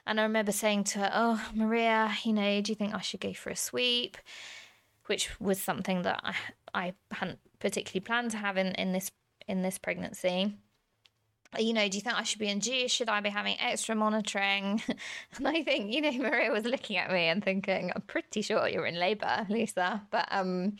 And 0.06 0.18
I 0.18 0.22
remember 0.22 0.52
saying 0.52 0.84
to 0.84 1.00
her, 1.00 1.10
Oh, 1.12 1.50
Maria, 1.54 2.10
you 2.24 2.32
know, 2.32 2.62
do 2.62 2.72
you 2.72 2.76
think 2.76 2.94
I 2.94 3.00
should 3.00 3.20
go 3.20 3.34
for 3.34 3.50
a 3.50 3.56
sweep? 3.56 4.16
Which 5.06 5.38
was 5.38 5.60
something 5.60 6.02
that 6.02 6.20
I, 6.24 6.34
I 6.72 6.92
hadn't 7.12 7.40
particularly 7.58 8.00
planned 8.00 8.30
to 8.30 8.38
have 8.38 8.56
in, 8.56 8.68
in 8.76 8.92
this 8.92 9.10
in 9.46 9.62
this 9.62 9.78
pregnancy 9.78 10.54
you 11.58 11.72
know, 11.72 11.88
do 11.88 11.96
you 11.96 12.02
think 12.02 12.16
I 12.16 12.22
should 12.22 12.38
be 12.38 12.48
induced? 12.48 12.94
Should 12.94 13.08
I 13.08 13.20
be 13.20 13.30
having 13.30 13.56
extra 13.60 13.94
monitoring? 13.94 14.82
And 15.36 15.48
I 15.48 15.62
think, 15.62 15.92
you 15.92 16.00
know, 16.00 16.12
Maria 16.12 16.50
was 16.50 16.64
looking 16.64 16.96
at 16.96 17.10
me 17.10 17.26
and 17.26 17.42
thinking, 17.42 17.90
I'm 17.94 18.02
pretty 18.02 18.42
sure 18.42 18.68
you're 18.68 18.86
in 18.86 18.98
labour, 18.98 19.46
Lisa. 19.48 20.02
But 20.10 20.28
um, 20.30 20.76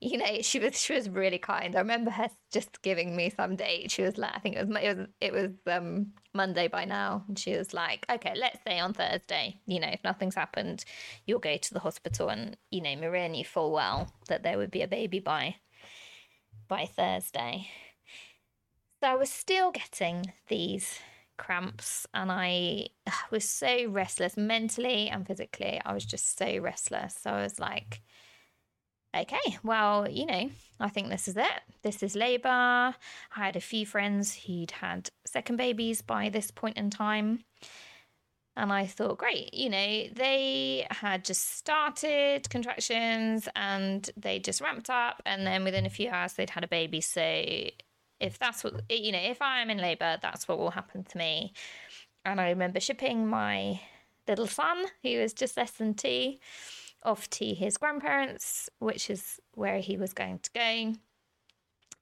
you 0.00 0.16
know, 0.16 0.40
she 0.40 0.58
was 0.58 0.80
she 0.80 0.94
was 0.94 1.10
really 1.10 1.38
kind. 1.38 1.76
I 1.76 1.80
remember 1.80 2.10
her 2.10 2.28
just 2.50 2.80
giving 2.82 3.14
me 3.14 3.30
some 3.30 3.56
date. 3.56 3.90
She 3.90 4.02
was 4.02 4.16
like, 4.16 4.32
I 4.34 4.38
think 4.38 4.56
it 4.56 4.66
was 4.66 4.76
it 4.82 4.96
was 4.96 5.06
it 5.20 5.32
was 5.32 5.50
um 5.66 6.12
Monday 6.32 6.68
by 6.68 6.86
now, 6.86 7.24
and 7.28 7.38
she 7.38 7.56
was 7.56 7.74
like, 7.74 8.06
okay, 8.10 8.32
let's 8.34 8.58
say 8.66 8.78
on 8.78 8.94
Thursday. 8.94 9.60
You 9.66 9.80
know, 9.80 9.88
if 9.88 10.02
nothing's 10.02 10.34
happened, 10.34 10.84
you'll 11.26 11.38
go 11.38 11.56
to 11.56 11.74
the 11.74 11.80
hospital, 11.80 12.30
and 12.30 12.56
you 12.70 12.80
know, 12.80 12.96
Maria 12.96 13.28
knew 13.28 13.44
full 13.44 13.72
well 13.72 14.10
that 14.28 14.42
there 14.42 14.56
would 14.56 14.70
be 14.70 14.82
a 14.82 14.88
baby 14.88 15.20
by 15.20 15.56
by 16.66 16.86
Thursday. 16.86 17.68
So 19.00 19.08
I 19.08 19.14
was 19.14 19.30
still 19.30 19.70
getting 19.70 20.32
these 20.48 20.98
cramps 21.38 22.06
and 22.12 22.30
I 22.30 22.88
was 23.30 23.48
so 23.48 23.86
restless 23.88 24.36
mentally 24.36 25.08
and 25.08 25.26
physically. 25.26 25.80
I 25.84 25.94
was 25.94 26.04
just 26.04 26.36
so 26.36 26.58
restless. 26.58 27.16
So 27.22 27.30
I 27.30 27.42
was 27.42 27.58
like, 27.58 28.02
okay, 29.16 29.58
well, 29.62 30.06
you 30.06 30.26
know, 30.26 30.50
I 30.78 30.88
think 30.90 31.08
this 31.08 31.28
is 31.28 31.38
it. 31.38 31.60
This 31.82 32.02
is 32.02 32.14
labour. 32.14 32.48
I 32.48 32.94
had 33.30 33.56
a 33.56 33.60
few 33.60 33.86
friends 33.86 34.34
who'd 34.34 34.70
had 34.70 35.08
second 35.24 35.56
babies 35.56 36.02
by 36.02 36.28
this 36.28 36.50
point 36.50 36.76
in 36.76 36.90
time. 36.90 37.44
And 38.54 38.70
I 38.70 38.84
thought, 38.84 39.16
great, 39.16 39.54
you 39.54 39.70
know, 39.70 40.08
they 40.12 40.86
had 40.90 41.24
just 41.24 41.56
started 41.56 42.50
contractions 42.50 43.48
and 43.56 44.10
they 44.14 44.40
just 44.40 44.60
ramped 44.60 44.90
up. 44.90 45.22
And 45.24 45.46
then 45.46 45.64
within 45.64 45.86
a 45.86 45.90
few 45.90 46.10
hours, 46.10 46.34
they'd 46.34 46.50
had 46.50 46.64
a 46.64 46.68
baby. 46.68 47.00
So 47.00 47.22
if 48.20 48.38
that's 48.38 48.62
what 48.62 48.74
you 48.90 49.12
know 49.12 49.18
if 49.18 49.40
i'm 49.40 49.70
in 49.70 49.78
labor 49.78 50.18
that's 50.22 50.46
what 50.46 50.58
will 50.58 50.70
happen 50.70 51.04
to 51.04 51.18
me. 51.18 51.52
And 52.24 52.40
i 52.40 52.50
remember 52.50 52.80
shipping 52.80 53.26
my 53.26 53.80
little 54.28 54.46
son 54.46 54.84
who 55.02 55.18
was 55.18 55.32
just 55.32 55.56
less 55.56 55.72
than 55.72 55.94
two 55.94 56.36
off 57.02 57.28
to 57.30 57.46
his 57.54 57.76
grandparents 57.78 58.68
which 58.78 59.10
is 59.10 59.40
where 59.54 59.80
he 59.80 59.96
was 59.96 60.12
going 60.12 60.38
to 60.38 60.50
go. 60.52 60.94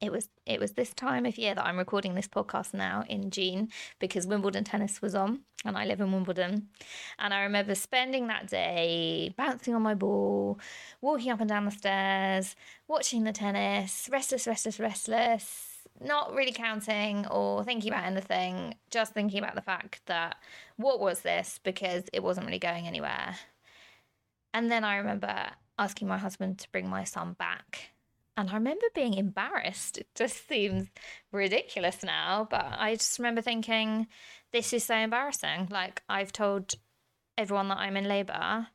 It 0.01 0.13
was 0.13 0.29
it 0.47 0.61
was 0.61 0.73
this 0.73 0.95
time 0.95 1.27
of 1.27 1.39
year 1.39 1.55
that 1.57 1.65
I'm 1.65 1.77
recording 1.77 2.15
this 2.15 2.29
podcast 2.29 2.73
now 2.73 3.05
in 3.09 3.31
June 3.31 3.69
because 3.99 4.29
Wimbledon 4.29 4.63
tennis 4.63 5.03
was 5.03 5.15
on 5.15 5.41
and 5.65 5.77
I 5.77 5.87
live 5.87 6.01
in 6.01 6.13
Wimbledon. 6.13 6.69
And 7.19 7.35
I 7.35 7.43
remember 7.43 7.75
spending 7.75 8.29
that 8.29 8.47
day 8.47 9.35
bouncing 9.37 9.75
on 9.75 9.83
my 9.83 9.95
ball 9.95 10.61
walking 11.01 11.33
up 11.33 11.41
and 11.41 11.49
down 11.49 11.65
the 11.65 11.73
stairs 11.73 12.55
watching 12.87 13.25
the 13.25 13.33
tennis 13.33 14.09
restless 14.13 14.47
restless 14.47 14.79
restless 14.79 15.68
not 16.01 16.35
really 16.35 16.53
counting 16.53 17.27
or 17.27 17.65
thinking 17.65 17.93
about 17.93 18.05
anything, 18.05 18.75
just 18.91 19.15
thinking 19.15 19.39
about 19.39 19.55
the 19.55 19.63
fact 19.63 20.03
that 20.07 20.37
what 20.77 21.01
was 21.01 21.21
this 21.21 21.59
because 21.63 22.05
it 22.13 22.23
wasn't 22.23 22.47
really 22.47 22.59
going 22.59 22.87
anywhere. 22.87 23.37
And 24.55 24.71
then 24.71 24.85
I 24.85 24.97
remember 24.97 25.51
asking 25.79 26.09
my 26.09 26.19
husband 26.19 26.59
to 26.59 26.71
bring 26.71 26.89
my 26.89 27.05
son 27.05 27.35
back. 27.39 27.91
And 28.37 28.51
I 28.51 28.55
remember 28.55 28.87
being 28.95 29.15
embarrassed. 29.15 29.99
It 29.99 30.07
just 30.15 30.49
seems 30.49 30.89
ridiculous 31.33 32.05
now, 32.05 32.47
but 32.49 32.67
I 32.79 32.95
just 32.95 33.19
remember 33.19 33.43
thinking, 33.43 34.07
this 34.53 34.73
is 34.73 34.85
so 34.85 34.95
embarrassing. 34.95 35.69
Like, 35.71 36.03
I've 36.09 36.33
told 36.33 36.75
everyone 37.37 37.69
that 37.69 37.79
I'm 37.79 37.97
in 37.97 38.07
labour 38.07 38.69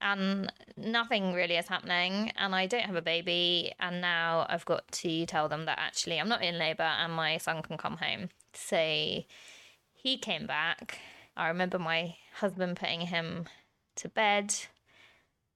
and 0.00 0.52
nothing 0.76 1.32
really 1.34 1.56
is 1.56 1.68
happening 1.68 2.32
and 2.36 2.54
I 2.54 2.66
don't 2.66 2.84
have 2.84 2.96
a 2.96 3.02
baby 3.02 3.72
and 3.78 4.00
now 4.00 4.46
I've 4.48 4.64
got 4.64 4.90
to 4.92 5.26
tell 5.26 5.48
them 5.48 5.66
that 5.66 5.78
actually 5.78 6.18
I'm 6.18 6.28
not 6.28 6.42
in 6.42 6.58
labor 6.58 6.82
and 6.82 7.12
my 7.12 7.38
son 7.38 7.62
can 7.62 7.76
come 7.76 7.96
home. 7.98 8.30
So 8.54 8.76
he 8.76 10.18
came 10.18 10.46
back. 10.46 10.98
I 11.36 11.48
remember 11.48 11.78
my 11.78 12.16
husband 12.34 12.76
putting 12.76 13.02
him 13.02 13.46
to 13.96 14.08
bed. 14.08 14.54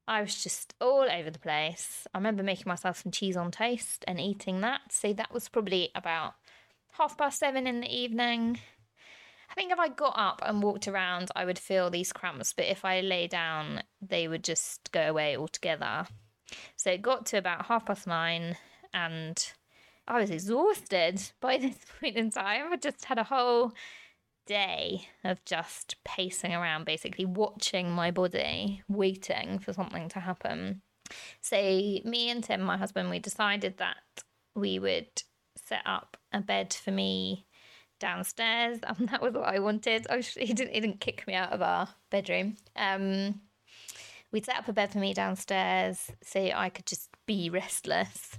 I 0.06 0.20
was 0.20 0.42
just 0.42 0.74
all 0.80 1.08
over 1.10 1.30
the 1.30 1.38
place. 1.38 2.06
I 2.14 2.18
remember 2.18 2.42
making 2.42 2.68
myself 2.68 3.02
some 3.02 3.12
cheese 3.12 3.36
on 3.36 3.50
toast 3.50 4.04
and 4.06 4.20
eating 4.20 4.60
that. 4.60 4.80
So 4.90 5.12
that 5.14 5.32
was 5.32 5.48
probably 5.48 5.90
about 5.94 6.34
half 6.92 7.16
past 7.16 7.38
seven 7.38 7.66
in 7.66 7.80
the 7.80 7.94
evening. 7.94 8.60
I 9.54 9.60
think 9.60 9.70
if 9.70 9.78
I 9.78 9.88
got 9.88 10.14
up 10.18 10.42
and 10.44 10.64
walked 10.64 10.88
around, 10.88 11.30
I 11.36 11.44
would 11.44 11.60
feel 11.60 11.88
these 11.88 12.12
cramps, 12.12 12.52
but 12.52 12.64
if 12.64 12.84
I 12.84 13.00
lay 13.02 13.28
down, 13.28 13.84
they 14.02 14.26
would 14.26 14.42
just 14.42 14.90
go 14.90 15.02
away 15.02 15.36
altogether. 15.36 16.06
So 16.74 16.90
it 16.90 17.02
got 17.02 17.26
to 17.26 17.38
about 17.38 17.66
half 17.66 17.86
past 17.86 18.08
nine, 18.08 18.56
and 18.92 19.52
I 20.08 20.20
was 20.20 20.30
exhausted 20.30 21.22
by 21.40 21.58
this 21.58 21.78
point 22.00 22.16
in 22.16 22.32
time. 22.32 22.72
I 22.72 22.76
just 22.76 23.04
had 23.04 23.18
a 23.18 23.24
whole 23.24 23.72
day 24.44 25.06
of 25.22 25.44
just 25.44 25.96
pacing 26.04 26.52
around, 26.52 26.84
basically 26.84 27.24
watching 27.24 27.92
my 27.92 28.10
body, 28.10 28.82
waiting 28.88 29.60
for 29.60 29.72
something 29.72 30.08
to 30.08 30.18
happen. 30.18 30.82
So, 31.40 31.56
me 31.56 32.28
and 32.28 32.42
Tim, 32.42 32.60
my 32.60 32.76
husband, 32.76 33.08
we 33.08 33.20
decided 33.20 33.78
that 33.78 34.24
we 34.56 34.80
would 34.80 35.22
set 35.56 35.82
up 35.86 36.16
a 36.32 36.40
bed 36.40 36.74
for 36.74 36.90
me 36.90 37.46
downstairs, 37.98 38.78
and 38.82 39.08
that 39.10 39.22
was 39.22 39.34
what 39.34 39.44
I 39.44 39.58
wanted. 39.58 40.06
I 40.08 40.16
was, 40.16 40.28
he 40.28 40.52
didn't 40.52 40.74
he 40.74 40.80
didn't 40.80 41.00
kick 41.00 41.26
me 41.26 41.34
out 41.34 41.52
of 41.52 41.62
our 41.62 41.88
bedroom. 42.10 42.56
Um, 42.76 43.40
we'd 44.32 44.46
set 44.46 44.56
up 44.56 44.68
a 44.68 44.72
bed 44.72 44.92
for 44.92 44.98
me 44.98 45.14
downstairs 45.14 46.10
so 46.22 46.40
I 46.40 46.68
could 46.68 46.86
just 46.86 47.10
be 47.26 47.50
restless, 47.50 48.38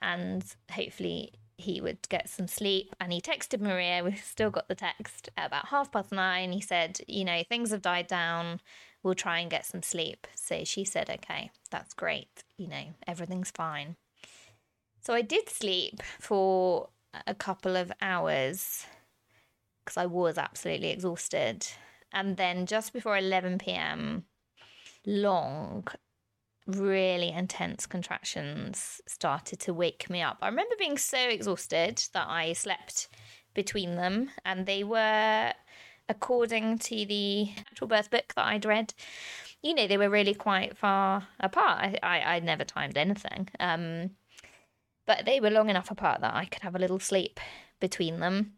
and 0.00 0.44
hopefully 0.70 1.34
he 1.58 1.80
would 1.80 2.08
get 2.08 2.28
some 2.28 2.48
sleep. 2.48 2.94
And 3.00 3.12
he 3.12 3.20
texted 3.20 3.60
Maria. 3.60 4.04
We 4.04 4.14
still 4.16 4.50
got 4.50 4.68
the 4.68 4.74
text 4.74 5.30
at 5.36 5.46
about 5.46 5.68
half 5.68 5.90
past 5.90 6.12
nine. 6.12 6.52
He 6.52 6.60
said, 6.60 7.00
"You 7.06 7.24
know, 7.24 7.42
things 7.48 7.70
have 7.70 7.82
died 7.82 8.06
down. 8.06 8.60
We'll 9.02 9.14
try 9.14 9.38
and 9.38 9.50
get 9.50 9.66
some 9.66 9.82
sleep." 9.82 10.26
So 10.34 10.64
she 10.64 10.84
said, 10.84 11.10
"Okay, 11.10 11.50
that's 11.70 11.94
great. 11.94 12.44
You 12.58 12.68
know, 12.68 12.94
everything's 13.06 13.50
fine." 13.50 13.96
So 15.00 15.14
I 15.14 15.22
did 15.22 15.48
sleep 15.48 16.02
for 16.18 16.88
a 17.26 17.34
couple 17.34 17.76
of 17.76 17.92
hours 18.00 18.86
because 19.84 19.96
I 19.96 20.06
was 20.06 20.36
absolutely 20.36 20.90
exhausted. 20.90 21.66
And 22.12 22.36
then 22.36 22.66
just 22.66 22.92
before 22.92 23.16
11 23.16 23.58
p.m., 23.58 24.24
long, 25.06 25.86
really 26.66 27.30
intense 27.30 27.86
contractions 27.86 29.00
started 29.06 29.60
to 29.60 29.74
wake 29.74 30.10
me 30.10 30.22
up. 30.22 30.38
I 30.42 30.48
remember 30.48 30.74
being 30.78 30.98
so 30.98 31.18
exhausted 31.18 32.02
that 32.12 32.26
I 32.28 32.52
slept 32.52 33.08
between 33.54 33.96
them, 33.96 34.30
and 34.44 34.66
they 34.66 34.82
were, 34.82 35.52
according 36.08 36.78
to 36.78 37.06
the 37.06 37.48
actual 37.70 37.86
birth 37.86 38.10
book 38.10 38.32
that 38.34 38.46
I'd 38.46 38.64
read, 38.64 38.92
you 39.62 39.74
know, 39.74 39.86
they 39.86 39.96
were 39.96 40.10
really 40.10 40.34
quite 40.34 40.76
far 40.76 41.26
apart. 41.40 41.78
I, 41.80 41.98
I, 42.02 42.34
I 42.36 42.40
never 42.40 42.64
timed 42.64 42.98
anything. 42.98 43.48
Um, 43.60 44.10
but 45.06 45.24
they 45.24 45.40
were 45.40 45.50
long 45.50 45.70
enough 45.70 45.90
apart 45.90 46.20
that 46.20 46.34
I 46.34 46.44
could 46.44 46.62
have 46.62 46.74
a 46.74 46.80
little 46.80 46.98
sleep 46.98 47.40
between 47.80 48.20
them. 48.20 48.54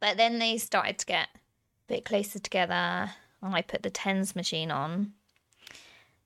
But 0.00 0.16
then 0.16 0.38
they 0.38 0.58
started 0.58 0.98
to 0.98 1.06
get 1.06 1.28
a 1.34 1.38
bit 1.88 2.04
closer 2.04 2.38
together. 2.38 3.12
And 3.42 3.54
I 3.54 3.62
put 3.62 3.82
the 3.82 3.90
TENS 3.90 4.36
machine 4.36 4.70
on. 4.70 5.12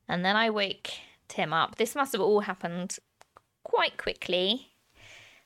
And 0.09 0.24
then 0.24 0.37
I 0.37 0.50
wake 0.50 0.98
Tim 1.28 1.52
up. 1.52 1.76
This 1.76 1.94
must 1.94 2.12
have 2.12 2.20
all 2.20 2.40
happened 2.40 2.98
quite 3.62 3.96
quickly. 3.96 4.68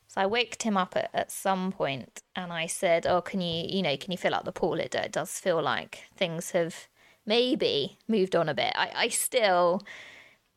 So 0.06 0.20
I 0.22 0.26
waked 0.26 0.62
him 0.62 0.76
up 0.76 0.96
at, 0.96 1.10
at 1.12 1.30
some 1.30 1.72
point 1.72 2.22
and 2.34 2.52
I 2.52 2.66
said, 2.66 3.06
Oh, 3.06 3.20
can 3.20 3.40
you, 3.40 3.66
you 3.68 3.82
know, 3.82 3.96
can 3.96 4.10
you 4.10 4.18
fill 4.18 4.34
up 4.34 4.44
the 4.44 4.52
pool? 4.52 4.80
It, 4.80 4.94
it 4.94 5.12
does 5.12 5.38
feel 5.38 5.62
like 5.62 6.04
things 6.16 6.52
have 6.52 6.88
maybe 7.26 7.98
moved 8.08 8.34
on 8.34 8.48
a 8.48 8.54
bit. 8.54 8.72
I, 8.74 8.90
I 8.94 9.08
still 9.08 9.82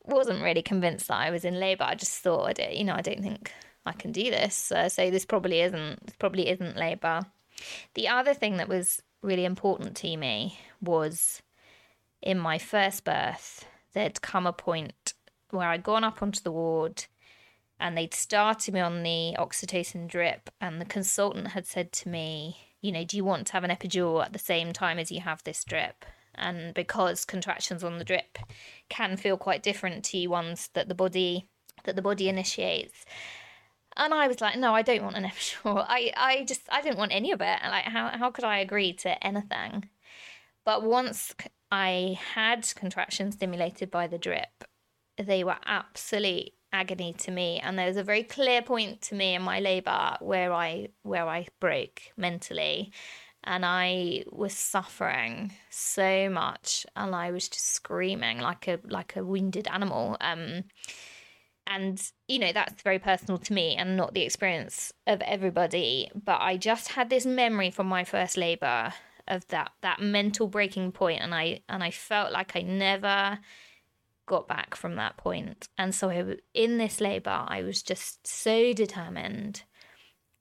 wasn't 0.04 0.42
really 0.42 0.62
convinced 0.62 1.08
that 1.08 1.16
I 1.16 1.30
was 1.30 1.44
in 1.44 1.60
labour. 1.60 1.84
I 1.84 1.94
just 1.94 2.18
thought, 2.18 2.58
you 2.72 2.84
know, 2.84 2.94
I 2.94 3.02
don't 3.02 3.22
think 3.22 3.52
I 3.86 3.92
can 3.92 4.12
do 4.12 4.30
this. 4.30 4.72
Uh, 4.72 4.88
so 4.88 5.10
this 5.10 5.24
probably 5.24 5.60
isn't 5.60 6.06
this 6.06 6.16
probably 6.16 6.48
isn't 6.48 6.76
labour. 6.76 7.22
The 7.94 8.08
other 8.08 8.34
thing 8.34 8.56
that 8.56 8.68
was 8.68 9.02
really 9.22 9.44
important 9.44 9.96
to 9.98 10.16
me 10.16 10.58
was 10.80 11.42
in 12.20 12.38
my 12.38 12.58
first 12.58 13.04
birth, 13.04 13.66
there'd 13.92 14.22
come 14.22 14.46
a 14.46 14.52
point 14.52 15.14
where 15.50 15.68
I'd 15.68 15.82
gone 15.82 16.04
up 16.04 16.22
onto 16.22 16.40
the 16.40 16.52
ward 16.52 17.04
and 17.78 17.96
they'd 17.96 18.14
started 18.14 18.72
me 18.74 18.80
on 18.80 19.02
the 19.02 19.34
oxytocin 19.36 20.06
drip, 20.06 20.50
and 20.60 20.80
the 20.80 20.84
consultant 20.84 21.48
had 21.48 21.66
said 21.66 21.90
to 21.90 22.08
me, 22.08 22.56
you 22.80 22.92
know, 22.92 23.04
do 23.04 23.16
you 23.16 23.24
want 23.24 23.48
to 23.48 23.52
have 23.54 23.64
an 23.64 23.70
epidural 23.70 24.24
at 24.24 24.32
the 24.32 24.38
same 24.38 24.72
time 24.72 25.00
as 25.00 25.10
you 25.10 25.20
have 25.20 25.42
this 25.42 25.64
drip? 25.64 26.04
And 26.34 26.74
because 26.74 27.24
contractions 27.24 27.84
on 27.84 27.98
the 27.98 28.04
drip 28.04 28.38
can 28.88 29.16
feel 29.16 29.36
quite 29.36 29.62
different 29.62 30.04
to 30.04 30.26
ones 30.26 30.70
that 30.74 30.88
the 30.88 30.94
body 30.94 31.46
that 31.84 31.96
the 31.96 32.02
body 32.02 32.28
initiates. 32.28 33.04
And 33.96 34.14
I 34.14 34.26
was 34.26 34.40
like, 34.40 34.56
no, 34.56 34.74
I 34.74 34.82
don't 34.82 35.02
want 35.02 35.16
an 35.16 35.24
epidural. 35.24 35.84
I, 35.88 36.12
I 36.16 36.44
just, 36.44 36.62
I 36.70 36.82
didn't 36.82 36.98
want 36.98 37.12
any 37.12 37.32
of 37.32 37.40
it. 37.40 37.58
Like, 37.62 37.84
how, 37.84 38.08
how 38.08 38.30
could 38.30 38.44
I 38.44 38.58
agree 38.58 38.92
to 38.94 39.24
anything? 39.24 39.88
But 40.64 40.82
once 40.82 41.34
I 41.70 42.18
had 42.34 42.72
contractions 42.74 43.34
stimulated 43.34 43.90
by 43.90 44.06
the 44.06 44.18
drip, 44.18 44.64
they 45.18 45.44
were 45.44 45.56
absolute 45.64 46.52
agony 46.72 47.12
to 47.14 47.30
me. 47.30 47.60
And 47.62 47.78
there 47.78 47.88
was 47.88 47.96
a 47.96 48.04
very 48.04 48.22
clear 48.22 48.62
point 48.62 49.02
to 49.02 49.14
me 49.14 49.34
in 49.34 49.42
my 49.42 49.60
labour 49.60 50.16
where 50.20 50.52
I, 50.52 50.88
where 51.02 51.28
I 51.28 51.48
broke 51.60 52.02
mentally 52.16 52.92
and 53.44 53.64
I 53.64 54.24
was 54.30 54.54
suffering 54.54 55.52
so 55.70 56.28
much, 56.28 56.86
and 56.96 57.14
I 57.14 57.30
was 57.30 57.48
just 57.48 57.66
screaming 57.66 58.38
like 58.38 58.68
a 58.68 58.78
like 58.84 59.16
a 59.16 59.24
wounded 59.24 59.68
animal. 59.68 60.16
Um, 60.20 60.64
and 61.66 62.02
you 62.28 62.38
know 62.38 62.52
that's 62.52 62.82
very 62.82 62.98
personal 62.98 63.38
to 63.38 63.52
me 63.52 63.76
and 63.76 63.96
not 63.96 64.14
the 64.14 64.22
experience 64.22 64.92
of 65.06 65.20
everybody. 65.22 66.10
But 66.14 66.40
I 66.40 66.56
just 66.56 66.88
had 66.88 67.10
this 67.10 67.26
memory 67.26 67.70
from 67.70 67.86
my 67.86 68.04
first 68.04 68.36
labour 68.36 68.92
of 69.28 69.46
that 69.48 69.72
that 69.82 70.00
mental 70.00 70.46
breaking 70.46 70.92
point, 70.92 71.20
and 71.20 71.34
I 71.34 71.60
and 71.68 71.82
I 71.82 71.90
felt 71.90 72.32
like 72.32 72.56
I 72.56 72.62
never 72.62 73.38
got 74.26 74.48
back 74.48 74.74
from 74.74 74.96
that 74.96 75.16
point. 75.16 75.68
And 75.76 75.94
so 75.94 76.10
I, 76.10 76.36
in 76.54 76.78
this 76.78 77.00
labour, 77.00 77.44
I 77.46 77.62
was 77.62 77.82
just 77.82 78.26
so 78.26 78.72
determined 78.72 79.62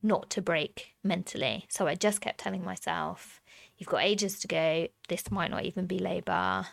not 0.04 0.30
to 0.32 0.42
break 0.42 0.94
mentally. 1.04 1.66
So 1.70 1.88
I 1.88 1.96
just 1.96 2.22
kept 2.22 2.40
telling 2.40 2.64
myself, 2.64 3.42
you've 3.78 3.90
got 3.90 4.04
ages 4.04 4.40
to 4.40 4.48
go. 4.48 4.88
This 5.10 5.32
might 5.32 5.52
not 5.52 5.66
even 5.66 5.86
be 5.86 6.00
labour. 6.00 6.68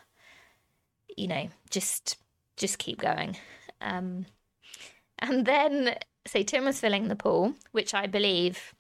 You 1.17 1.29
know, 1.29 1.49
just 1.71 2.17
just 2.57 2.79
keep 2.79 3.01
going. 3.01 3.37
Um, 3.81 4.27
and 5.19 5.47
then, 5.47 5.97
so 6.27 6.43
Tim 6.43 6.64
was 6.64 6.81
filling 6.81 7.09
the 7.09 7.17
pool, 7.17 7.55
which 7.73 7.95
I 7.95 8.07
believe 8.07 8.75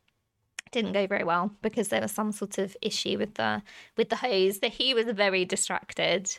didn't 0.70 0.92
go 0.92 1.06
very 1.06 1.24
well 1.24 1.52
because 1.62 1.88
there 1.88 2.02
was 2.02 2.12
some 2.12 2.30
sort 2.32 2.58
of 2.58 2.76
issue 2.82 3.16
with 3.18 3.34
the 3.34 3.62
with 3.96 4.10
the 4.10 4.16
hose. 4.16 4.60
That 4.60 4.72
he 4.72 4.94
was 4.94 5.06
very 5.06 5.44
distracted. 5.44 6.38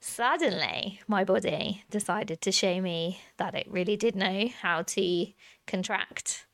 Suddenly, 0.00 1.00
my 1.08 1.24
body 1.24 1.84
decided 1.90 2.42
to 2.42 2.52
show 2.52 2.80
me 2.80 3.20
that 3.38 3.54
it 3.54 3.66
really 3.70 3.96
did 3.96 4.14
know 4.14 4.48
how 4.60 4.82
to 4.82 5.26
contract 5.66 6.44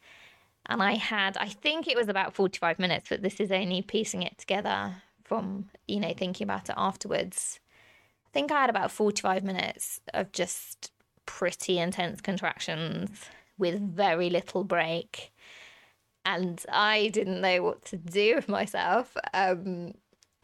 and 0.71 0.81
I 0.83 0.95
had, 0.95 1.37
I 1.37 1.49
think 1.49 1.89
it 1.89 1.97
was 1.97 2.09
about 2.09 2.33
45 2.33 2.79
minutes, 2.79 3.09
but 3.09 3.23
this 3.23 3.41
is 3.41 3.51
only 3.51 3.83
piecing 3.83 4.23
it 4.23 4.39
together 4.39 4.95
from, 5.25 5.69
you 5.89 5.99
know, 5.99 6.15
thinking 6.17 6.45
about 6.45 6.69
it 6.69 6.77
afterwards. 6.77 7.59
I 8.27 8.31
think 8.33 8.53
I 8.53 8.61
had 8.61 8.71
about 8.71 8.93
45 8.93 9.43
minutes 9.43 10.01
of 10.15 10.31
just 10.31 10.93
pretty 11.27 11.79
intense 11.79 12.21
contractions 12.21 13.25
with 13.59 13.81
very 13.81 14.31
little 14.31 14.63
break. 14.63 15.33
And 16.25 16.65
I 16.71 17.09
didn't 17.09 17.41
know 17.41 17.65
what 17.65 17.85
to 17.87 17.97
do 17.97 18.37
with 18.37 18.49
myself. 18.49 19.17
Um, 19.35 19.95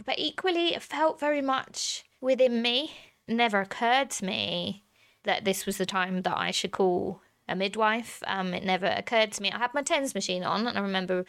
but 0.05 0.19
equally, 0.19 0.75
it 0.75 0.83
felt 0.83 1.21
very 1.21 1.43
much 1.43 2.05
within 2.21 2.63
me. 2.63 2.93
Never 3.29 3.61
occurred 3.61 4.11
to 4.11 4.25
me 4.25 4.83
that 5.23 5.45
this 5.45 5.67
was 5.67 5.79
the 5.79 5.87
time 5.87 6.23
that 6.23 6.37
I 6.37 6.51
should 6.51 6.73
call 6.73 7.21
a 7.49 7.57
midwife. 7.57 8.23
Um, 8.27 8.55
it 8.55 8.65
never 8.65 8.87
occurred 8.87 9.33
to 9.33 9.43
me. 9.43 9.51
I 9.51 9.59
had 9.59 9.75
my 9.75 9.83
TENS 9.83 10.15
machine 10.15 10.45
on, 10.45 10.67
and 10.67 10.79
I 10.79 10.81
remember 10.81 11.25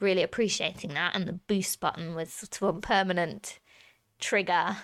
really 0.00 0.22
appreciating 0.22 0.94
that. 0.94 1.14
And 1.14 1.26
the 1.26 1.32
boost 1.32 1.80
button 1.80 2.14
was 2.14 2.32
sort 2.32 2.62
of 2.62 2.76
a 2.76 2.80
permanent 2.80 3.58
trigger. 4.18 4.76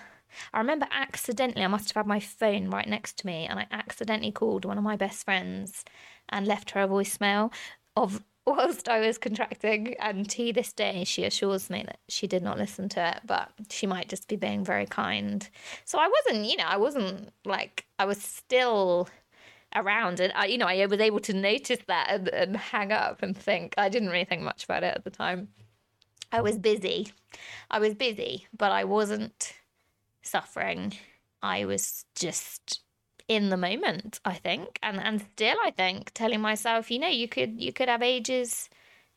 I 0.53 0.57
remember 0.57 0.87
accidentally, 0.91 1.63
I 1.63 1.67
must 1.67 1.89
have 1.89 1.95
had 1.95 2.07
my 2.07 2.19
phone 2.19 2.69
right 2.69 2.87
next 2.87 3.17
to 3.19 3.27
me, 3.27 3.45
and 3.45 3.59
I 3.59 3.67
accidentally 3.71 4.31
called 4.31 4.65
one 4.65 4.77
of 4.77 4.83
my 4.83 4.95
best 4.95 5.23
friends 5.23 5.85
and 6.29 6.47
left 6.47 6.71
her 6.71 6.81
a 6.81 6.87
voicemail 6.87 7.51
of 7.95 8.23
whilst 8.45 8.87
I 8.87 8.99
was 8.99 9.17
contracting. 9.17 9.95
And 9.99 10.29
to 10.31 10.53
this 10.53 10.71
day, 10.71 11.03
she 11.03 11.23
assures 11.23 11.69
me 11.69 11.83
that 11.85 11.99
she 12.09 12.27
did 12.27 12.43
not 12.43 12.57
listen 12.57 12.89
to 12.89 13.09
it, 13.09 13.21
but 13.25 13.49
she 13.69 13.87
might 13.87 14.09
just 14.09 14.27
be 14.27 14.35
being 14.35 14.63
very 14.63 14.85
kind. 14.85 15.47
So 15.83 15.97
I 15.97 16.07
wasn't, 16.07 16.45
you 16.45 16.57
know, 16.57 16.65
I 16.67 16.77
wasn't 16.77 17.29
like, 17.43 17.85
I 17.97 18.05
was 18.05 18.21
still 18.21 19.09
around 19.75 20.19
and 20.19 20.31
I, 20.35 20.45
you 20.45 20.57
know 20.57 20.67
I 20.67 20.85
was 20.85 20.99
able 20.99 21.19
to 21.21 21.33
notice 21.33 21.79
that 21.87 22.07
and, 22.09 22.27
and 22.29 22.57
hang 22.57 22.91
up 22.91 23.21
and 23.21 23.37
think. 23.37 23.73
I 23.77 23.89
didn't 23.89 24.09
really 24.09 24.25
think 24.25 24.41
much 24.41 24.63
about 24.63 24.83
it 24.83 24.95
at 24.95 25.03
the 25.03 25.09
time. 25.09 25.49
I 26.31 26.41
was 26.41 26.57
busy. 26.57 27.11
I 27.69 27.79
was 27.79 27.93
busy 27.93 28.47
but 28.57 28.71
I 28.71 28.83
wasn't 28.83 29.53
suffering. 30.21 30.93
I 31.41 31.65
was 31.65 32.05
just 32.15 32.81
in 33.27 33.49
the 33.49 33.57
moment 33.57 34.19
I 34.23 34.35
think 34.35 34.79
and 34.81 34.99
and 34.99 35.21
still 35.33 35.57
I 35.65 35.71
think 35.71 36.11
telling 36.13 36.41
myself 36.41 36.91
you 36.91 36.99
know 36.99 37.07
you 37.07 37.27
could 37.27 37.59
you 37.61 37.73
could 37.73 37.89
have 37.89 38.01
ages 38.01 38.69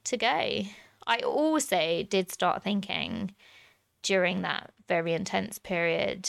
to 0.05 0.17
go. 0.17 0.63
I 1.07 1.19
also 1.21 2.03
did 2.03 2.31
start 2.31 2.63
thinking 2.63 3.35
during 4.03 4.43
that 4.43 4.73
very 4.89 5.13
intense 5.13 5.59
period 5.59 6.29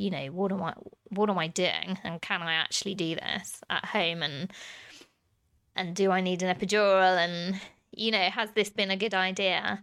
you 0.00 0.10
know 0.10 0.26
what 0.28 0.50
am 0.50 0.62
i 0.62 0.72
what 1.10 1.28
am 1.28 1.38
i 1.38 1.46
doing? 1.46 1.98
And 2.02 2.22
can 2.22 2.42
i 2.42 2.54
actually 2.54 2.94
do 2.94 3.14
this 3.14 3.60
at 3.68 3.84
home? 3.84 4.22
And 4.22 4.50
and 5.76 5.94
do 5.94 6.10
i 6.10 6.20
need 6.20 6.42
an 6.42 6.54
epidural? 6.54 7.18
And 7.18 7.60
you 7.92 8.10
know 8.10 8.30
has 8.30 8.50
this 8.52 8.70
been 8.70 8.90
a 8.90 8.96
good 8.96 9.14
idea? 9.14 9.82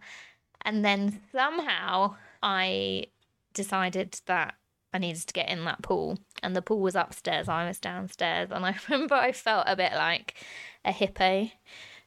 And 0.64 0.84
then 0.84 1.22
somehow 1.32 2.16
i 2.42 3.06
decided 3.54 4.20
that 4.26 4.56
i 4.92 4.98
needed 4.98 5.28
to 5.28 5.34
get 5.34 5.50
in 5.50 5.66
that 5.66 5.84
pool. 5.84 6.18
And 6.42 6.56
the 6.56 6.64
pool 6.64 6.80
was 6.80 6.96
upstairs. 6.96 7.48
I 7.48 7.68
was 7.68 7.80
downstairs. 7.80 8.50
And 8.52 8.66
i 8.66 8.76
remember 8.90 9.16
i 9.16 9.32
felt 9.32 9.66
a 9.68 9.76
bit 9.76 9.94
like 9.94 10.34
a 10.84 10.92
hippo 10.92 11.52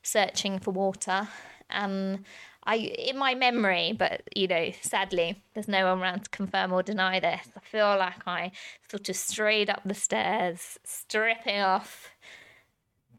searching 0.03 0.59
for 0.59 0.73
water. 0.73 1.29
And 1.69 2.25
I 2.65 2.77
in 2.77 3.17
my 3.17 3.35
memory, 3.35 3.93
but 3.97 4.23
you 4.37 4.47
know, 4.47 4.71
sadly, 4.83 5.43
there's 5.55 5.69
no 5.69 5.87
one 5.87 6.03
around 6.03 6.25
to 6.25 6.31
confirm 6.31 6.73
or 6.73 6.83
deny 6.83 7.21
this. 7.21 7.49
I 7.57 7.61
feel 7.61 7.97
like 7.97 8.27
I 8.27 8.53
sort 8.89 9.09
of 9.09 9.17
strayed 9.17 9.71
up 9.71 9.83
the 9.85 9.95
stairs, 9.95 10.79
stripping 10.85 11.61
off 11.61 12.11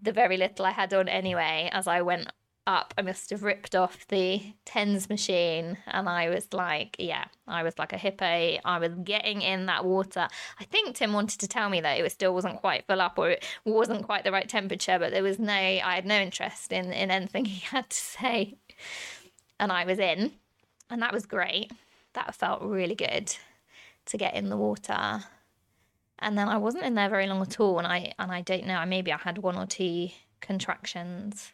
the 0.02 0.12
very 0.12 0.38
little 0.38 0.66
I 0.66 0.72
had 0.72 0.94
on 0.94 1.08
anyway 1.08 1.70
as 1.72 1.88
I 1.88 2.02
went 2.02 2.32
up. 2.68 2.94
I 2.98 3.02
must 3.02 3.32
have 3.32 3.44
ripped 3.44 3.76
off 3.76 4.08
the 4.08 4.42
tens 4.66 5.10
machine 5.10 5.78
and 5.88 6.08
I 6.08 6.30
was 6.30 6.54
like, 6.54 6.96
yeah, 7.00 7.26
I 7.48 7.64
was 7.64 7.78
like 7.80 7.94
a 7.94 7.98
hippie. 7.98 8.60
I 8.64 8.78
was 8.78 8.94
getting 9.04 9.42
in 9.42 9.66
that 9.66 9.86
water. 9.86 10.28
I 10.60 10.64
think 10.66 10.96
Tim 10.96 11.14
wanted 11.14 11.40
to 11.40 11.48
tell 11.48 11.70
me 11.70 11.82
that 11.82 12.00
it 12.00 12.12
still 12.12 12.34
wasn't 12.34 12.62
quite 12.62 12.86
full 12.86 13.02
up 13.02 13.18
or 13.18 13.32
it 13.32 13.46
wasn't 13.66 14.06
quite 14.06 14.24
the 14.24 14.32
right 14.32 14.48
temperature, 14.48 15.00
but 15.00 15.12
there 15.12 15.24
was 15.24 15.40
no 15.40 15.52
I 15.54 15.96
had 15.96 16.06
no 16.06 16.20
interest 16.20 16.72
in, 16.72 16.92
in 16.92 17.10
anything 17.10 17.46
he 17.46 17.60
had 17.66 17.90
to 17.90 17.98
say 17.98 18.58
and 19.62 19.72
I 19.72 19.86
was 19.86 20.00
in, 20.00 20.34
and 20.90 21.02
that 21.02 21.14
was 21.14 21.26
great. 21.26 21.72
That 22.14 22.36
felt 22.36 22.64
really 22.64 22.96
good 22.96 23.34
to 24.08 24.18
get 24.18 24.34
in 24.34 24.50
the 24.50 24.58
water. 24.58 25.24
And 26.20 26.38
then 26.38 26.50
I 26.50 26.58
wasn't 26.58 26.84
in 26.84 26.96
there 26.96 27.10
very 27.10 27.28
long 27.28 27.42
at 27.42 27.60
all, 27.60 27.78
and 27.78 27.88
I 27.88 28.12
and 28.20 28.32
I 28.32 28.42
don't 28.42 28.66
know. 28.66 28.84
Maybe 28.86 29.14
I 29.14 29.18
had 29.18 29.38
one 29.38 29.56
or 29.56 29.68
two 29.68 30.10
contractions, 30.42 31.54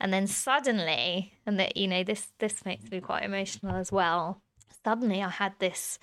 and 0.00 0.12
then 0.12 0.26
suddenly, 0.26 1.34
and 1.44 1.58
that 1.60 1.76
you 1.76 1.88
know 1.88 2.04
this 2.04 2.28
this 2.38 2.64
makes 2.64 2.90
me 2.90 3.00
quite 3.00 3.24
emotional 3.24 3.76
as 3.76 3.92
well. 3.92 4.40
Suddenly, 4.84 5.22
I 5.22 5.28
had 5.28 5.54
this 5.58 5.98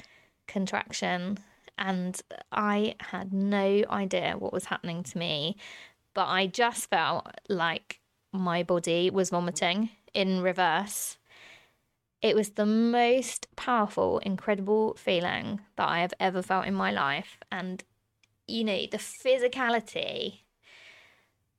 contraction, 0.48 1.40
and 1.78 2.22
I 2.52 2.96
had 3.00 3.34
no 3.34 3.84
idea 3.90 4.36
what 4.38 4.54
was 4.54 4.66
happening 4.66 5.04
to 5.04 5.18
me, 5.18 5.56
but 6.14 6.28
I 6.28 6.48
just 6.48 6.90
felt 6.90 7.28
like 7.48 8.02
my 8.34 8.64
body 8.64 9.10
was 9.10 9.30
vomiting 9.30 9.90
in 10.14 10.42
reverse. 10.42 11.18
It 12.22 12.36
was 12.36 12.52
the 12.52 12.66
most 12.66 13.48
powerful, 13.56 14.20
incredible 14.20 14.96
feeling 14.96 15.62
that 15.76 15.88
I 15.88 16.00
have 16.00 16.14
ever 16.20 16.42
felt 16.42 16.66
in 16.66 16.74
my 16.74 16.92
life. 16.92 17.38
And, 17.52 17.84
you 18.48 18.64
know, 18.64 18.86
the 18.90 18.98
physicality 18.98 20.40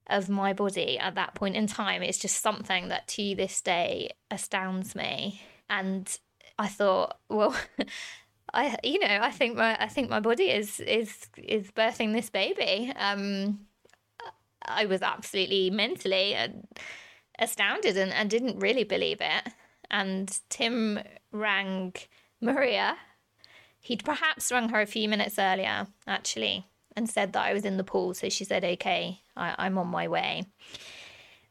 of 0.08 0.28
my 0.28 0.52
body 0.52 0.98
at 0.98 1.14
that 1.14 1.34
point 1.34 1.56
in 1.56 1.66
time 1.66 2.02
is 2.02 2.18
just 2.18 2.42
something 2.42 2.88
that 2.88 3.08
to 3.08 3.34
this 3.34 3.60
day 3.60 4.10
astounds 4.30 4.94
me. 4.94 5.40
And 5.70 6.18
I 6.58 6.68
thought, 6.68 7.18
well, 7.28 7.54
I 8.54 8.76
you 8.84 9.00
know 9.00 9.18
I 9.20 9.30
think 9.30 9.56
my 9.56 9.76
I 9.82 9.88
think 9.88 10.08
my 10.10 10.20
body 10.20 10.44
is 10.44 10.78
is 10.80 11.26
is 11.36 11.70
birthing 11.72 12.12
this 12.12 12.30
baby. 12.30 12.92
Um, 12.96 13.66
I 14.64 14.86
was 14.86 15.02
absolutely 15.02 15.70
mentally 15.70 16.36
uh, 16.36 16.48
astounded 17.38 17.96
and, 17.96 18.12
and 18.12 18.30
didn't 18.30 18.58
really 18.58 18.84
believe 18.84 19.18
it. 19.20 19.52
And 19.90 20.38
Tim 20.48 21.00
rang 21.32 21.94
Maria. 22.40 22.96
He'd 23.80 24.04
perhaps 24.04 24.50
rung 24.50 24.70
her 24.70 24.80
a 24.80 24.86
few 24.86 25.08
minutes 25.08 25.38
earlier, 25.38 25.86
actually, 26.06 26.66
and 26.96 27.08
said 27.08 27.32
that 27.32 27.44
I 27.44 27.52
was 27.52 27.64
in 27.64 27.76
the 27.76 27.84
pool. 27.84 28.14
So 28.14 28.28
she 28.28 28.44
said, 28.44 28.64
okay, 28.64 29.20
I, 29.36 29.54
I'm 29.58 29.76
on 29.78 29.88
my 29.88 30.08
way. 30.08 30.44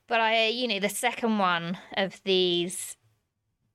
But 0.08 0.20
I, 0.20 0.48
you 0.48 0.68
know, 0.68 0.80
the 0.80 0.90
second 0.90 1.38
one 1.38 1.78
of 1.96 2.22
these 2.24 2.98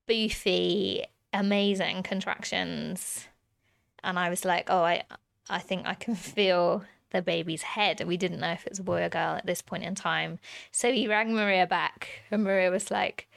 boofy, 0.08 1.04
amazing 1.32 2.02
contractions. 2.02 3.26
And 4.02 4.18
I 4.18 4.28
was 4.28 4.44
like, 4.44 4.68
oh, 4.70 4.82
I, 4.82 5.04
I 5.48 5.58
think 5.58 5.86
I 5.86 5.94
can 5.94 6.14
feel 6.14 6.84
the 7.10 7.22
baby's 7.22 7.62
head. 7.62 8.00
And 8.00 8.08
we 8.08 8.16
didn't 8.16 8.40
know 8.40 8.52
if 8.52 8.66
it 8.66 8.72
was 8.72 8.78
a 8.78 8.84
boy 8.84 9.02
or 9.02 9.08
girl 9.08 9.36
at 9.36 9.46
this 9.46 9.62
point 9.62 9.84
in 9.84 9.94
time. 9.94 10.38
So 10.70 10.92
he 10.92 11.08
rang 11.08 11.34
Maria 11.34 11.66
back, 11.66 12.08
and 12.30 12.44
Maria 12.44 12.70
was 12.70 12.90
like, 12.90 13.28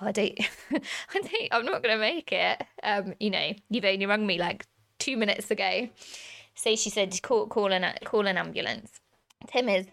oh, 0.00 0.06
I 0.06 0.12
don't, 0.12 0.38
I 0.70 0.78
don't, 1.14 1.48
I'm 1.52 1.64
not 1.64 1.82
going 1.82 1.94
to 1.94 2.00
make 2.00 2.32
it. 2.32 2.62
Um, 2.82 3.14
you 3.20 3.30
know, 3.30 3.52
you've 3.70 3.84
only 3.84 4.06
rung 4.06 4.26
me 4.26 4.38
like 4.38 4.66
two 4.98 5.16
minutes 5.16 5.50
ago. 5.50 5.88
So 6.54 6.76
she 6.76 6.90
said, 6.90 7.20
call, 7.22 7.46
call, 7.46 7.72
an, 7.72 7.84
call 8.04 8.26
an 8.26 8.38
ambulance. 8.38 9.00
Tim 9.48 9.68
is 9.68 9.86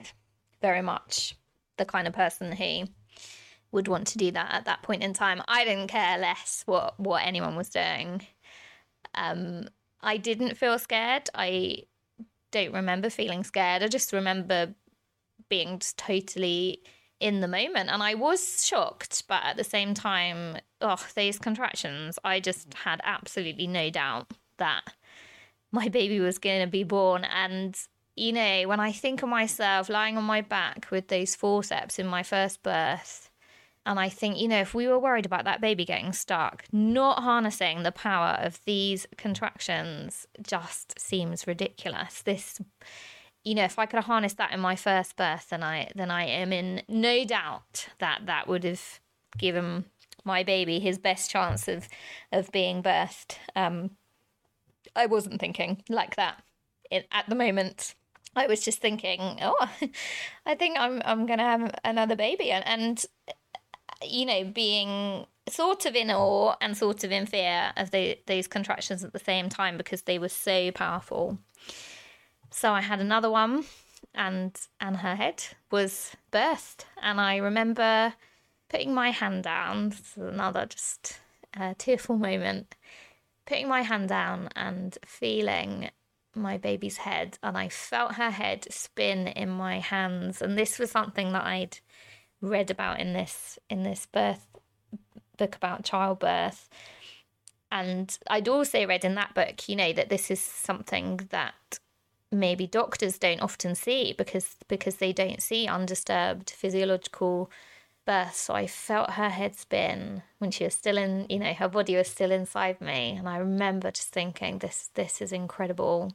very 0.62 0.82
much 0.82 1.36
the 1.78 1.86
kind 1.86 2.08
of 2.08 2.14
person 2.14 2.52
who 2.52 2.86
would 3.72 3.88
want 3.88 4.08
to 4.08 4.18
do 4.18 4.32
that 4.32 4.54
at 4.54 4.66
that 4.66 4.84
point 4.84 5.04
in 5.04 5.14
time. 5.14 5.42
I 5.48 5.66
didn't 5.66 5.88
care 5.88 6.18
less 6.18 6.64
what, 6.66 7.00
what 7.00 7.26
anyone 7.26 7.56
was 7.56 7.70
doing. 7.70 8.22
Um, 9.16 9.68
I 10.02 10.18
didn't 10.18 10.58
feel 10.58 10.78
scared. 10.80 11.30
I 11.34 11.84
don't 12.52 12.74
remember 12.74 13.10
feeling 13.10 13.44
scared. 13.44 13.84
I 13.84 13.88
just 13.88 14.14
remember 14.14 14.76
being 15.50 15.80
just 15.80 15.98
totally 15.98 16.84
in 17.20 17.40
the 17.40 17.48
moment. 17.48 17.90
And 17.90 18.04
I 18.04 18.16
was 18.16 18.66
shocked, 18.66 19.24
but 19.28 19.44
at 19.44 19.58
the 19.58 19.64
same 19.64 19.94
time, 19.94 20.58
oh, 20.82 21.04
these 21.16 21.40
contractions, 21.40 22.20
I 22.24 22.40
just 22.40 22.74
had 22.74 23.02
absolutely 23.04 23.68
no 23.68 23.90
doubt 23.90 24.32
that 24.58 24.94
my 25.72 25.88
baby 25.88 26.20
was 26.20 26.38
going 26.38 26.62
to 26.62 26.68
be 26.68 26.84
born. 26.84 27.24
And, 27.26 27.78
you 28.16 28.34
know, 28.34 28.68
when 28.68 28.80
I 28.80 28.92
think 28.92 29.24
of 29.24 29.30
myself 29.30 29.88
lying 29.90 30.18
on 30.18 30.24
my 30.24 30.42
back 30.42 30.88
with 30.92 31.08
those 31.08 31.36
forceps 31.36 31.98
in 31.98 32.08
my 32.08 32.24
first 32.24 32.62
birth, 32.62 33.31
and 33.86 34.00
I 34.00 34.10
think, 34.10 34.38
you 34.38 34.48
know, 34.48 34.62
if 34.62 34.74
we 34.74 34.88
were 34.88 35.00
worried 35.00 35.26
about 35.26 35.46
that 35.46 35.62
baby 35.62 35.86
getting 35.86 36.14
stuck, 36.14 36.66
not 36.72 37.24
harnessing 37.24 37.82
the 37.82 37.92
power 37.92 38.38
of 38.40 38.60
these 38.66 39.08
contractions 39.18 40.28
just 40.42 41.00
seems 41.00 41.48
ridiculous. 41.48 42.22
This, 42.22 42.62
you 43.44 43.56
know, 43.56 43.64
if 43.64 43.80
I 43.80 43.88
could 43.88 43.98
have 43.98 44.06
harnessed 44.06 44.38
that 44.38 44.52
in 44.52 44.60
my 44.60 44.76
first 44.76 45.16
birth, 45.16 45.48
then 45.50 45.64
I 45.64 45.90
then 45.96 46.12
I 46.12 46.26
am 46.26 46.54
in 46.54 46.84
no 46.88 47.26
doubt 47.26 47.88
that 48.00 48.28
that 48.28 48.48
would 48.48 48.64
have 48.64 49.00
given 49.38 49.86
my 50.24 50.44
baby 50.44 50.80
his 50.80 51.00
best 51.00 51.32
chance 51.32 51.68
of 51.68 51.88
of 52.32 52.52
being 52.52 52.84
birthed. 52.84 53.38
Um, 53.56 53.92
I 54.96 55.08
wasn't 55.08 55.40
thinking 55.40 55.84
like 55.90 56.18
that 56.18 56.44
at 56.92 57.28
the 57.28 57.36
moment. 57.36 57.96
I 58.36 58.48
was 58.48 58.62
just 58.62 58.80
thinking, 58.80 59.40
oh, 59.42 59.70
I 60.46 60.54
think 60.54 60.78
I'm 60.78 61.02
I'm 61.04 61.26
gonna 61.26 61.44
have 61.44 61.74
another 61.84 62.16
baby, 62.16 62.52
and, 62.52 62.66
and 62.68 63.06
you 64.04 64.26
know, 64.26 64.44
being 64.44 65.26
sort 65.50 65.86
of 65.86 65.96
in 65.96 66.10
awe 66.10 66.56
and 66.62 66.78
sort 66.78 67.04
of 67.04 67.12
in 67.12 67.26
fear 67.26 67.74
of 67.78 67.92
the, 67.92 68.18
those 68.28 68.48
contractions 68.48 69.04
at 69.04 69.14
the 69.14 69.20
same 69.20 69.50
time 69.50 69.78
because 69.78 70.04
they 70.04 70.20
were 70.20 70.30
so 70.30 70.72
powerful. 70.72 71.38
So 72.50 72.72
I 72.72 72.82
had 72.82 73.00
another 73.00 73.30
one, 73.30 73.66
and 74.14 74.56
and 74.80 74.98
her 74.98 75.16
head 75.16 75.44
was 75.72 76.16
burst, 76.32 76.86
and 77.02 77.20
I 77.20 77.38
remember 77.38 78.14
putting 78.70 78.94
my 78.94 79.12
hand 79.12 79.44
down. 79.44 79.94
another 80.16 80.66
just 80.66 81.20
uh, 81.58 81.74
tearful 81.78 82.18
moment. 82.18 82.76
Putting 83.46 83.68
my 83.68 83.82
hand 83.82 84.08
down 84.10 84.50
and 84.56 84.98
feeling 85.06 85.90
my 86.36 86.58
baby's 86.58 86.98
head, 86.98 87.38
and 87.42 87.58
I 87.58 87.70
felt 87.70 88.16
her 88.16 88.32
head 88.32 88.68
spin 88.72 89.28
in 89.28 89.50
my 89.50 89.80
hands, 89.80 90.42
and 90.42 90.58
this 90.58 90.78
was 90.78 90.92
something 90.92 91.32
that 91.34 91.46
I'd 91.46 91.80
read 92.42 92.72
about 92.72 93.00
in 93.00 93.14
this 93.14 93.60
in 93.70 93.84
this 93.84 94.06
birth 94.06 94.48
book 95.38 95.56
about 95.56 95.84
childbirth 95.84 96.70
and 97.72 98.18
I'd 98.30 98.50
also 98.50 98.86
read 98.86 99.06
in 99.06 99.16
that 99.16 99.34
book, 99.34 99.70
you 99.70 99.76
know, 99.78 99.94
that 99.94 100.10
this 100.10 100.30
is 100.30 100.42
something 100.42 101.22
that 101.30 101.80
maybe 102.32 102.68
doctors 102.68 103.18
don't 103.18 103.42
often 103.42 103.76
see 103.76 104.14
because 104.18 104.58
because 104.68 104.98
they 104.98 105.14
don't 105.14 105.42
see 105.42 105.68
undisturbed 105.68 106.50
physiological 106.50 107.50
birth. 108.06 108.36
So 108.36 108.54
I 108.54 108.68
felt 108.68 109.12
her 109.12 109.30
head 109.30 109.56
spin 109.56 110.24
when 110.40 110.52
she 110.52 110.66
was 110.66 110.74
still 110.74 110.98
in, 110.98 111.28
you 111.30 111.40
know, 111.40 111.54
her 111.54 111.70
body 111.70 111.96
was 111.96 112.10
still 112.10 112.32
inside 112.32 112.82
me, 112.82 113.16
and 113.18 113.28
I 113.30 113.38
remember 113.38 113.90
just 113.92 114.10
thinking, 114.10 114.60
this 114.60 114.90
this 114.96 115.22
is 115.22 115.32
incredible. 115.32 116.14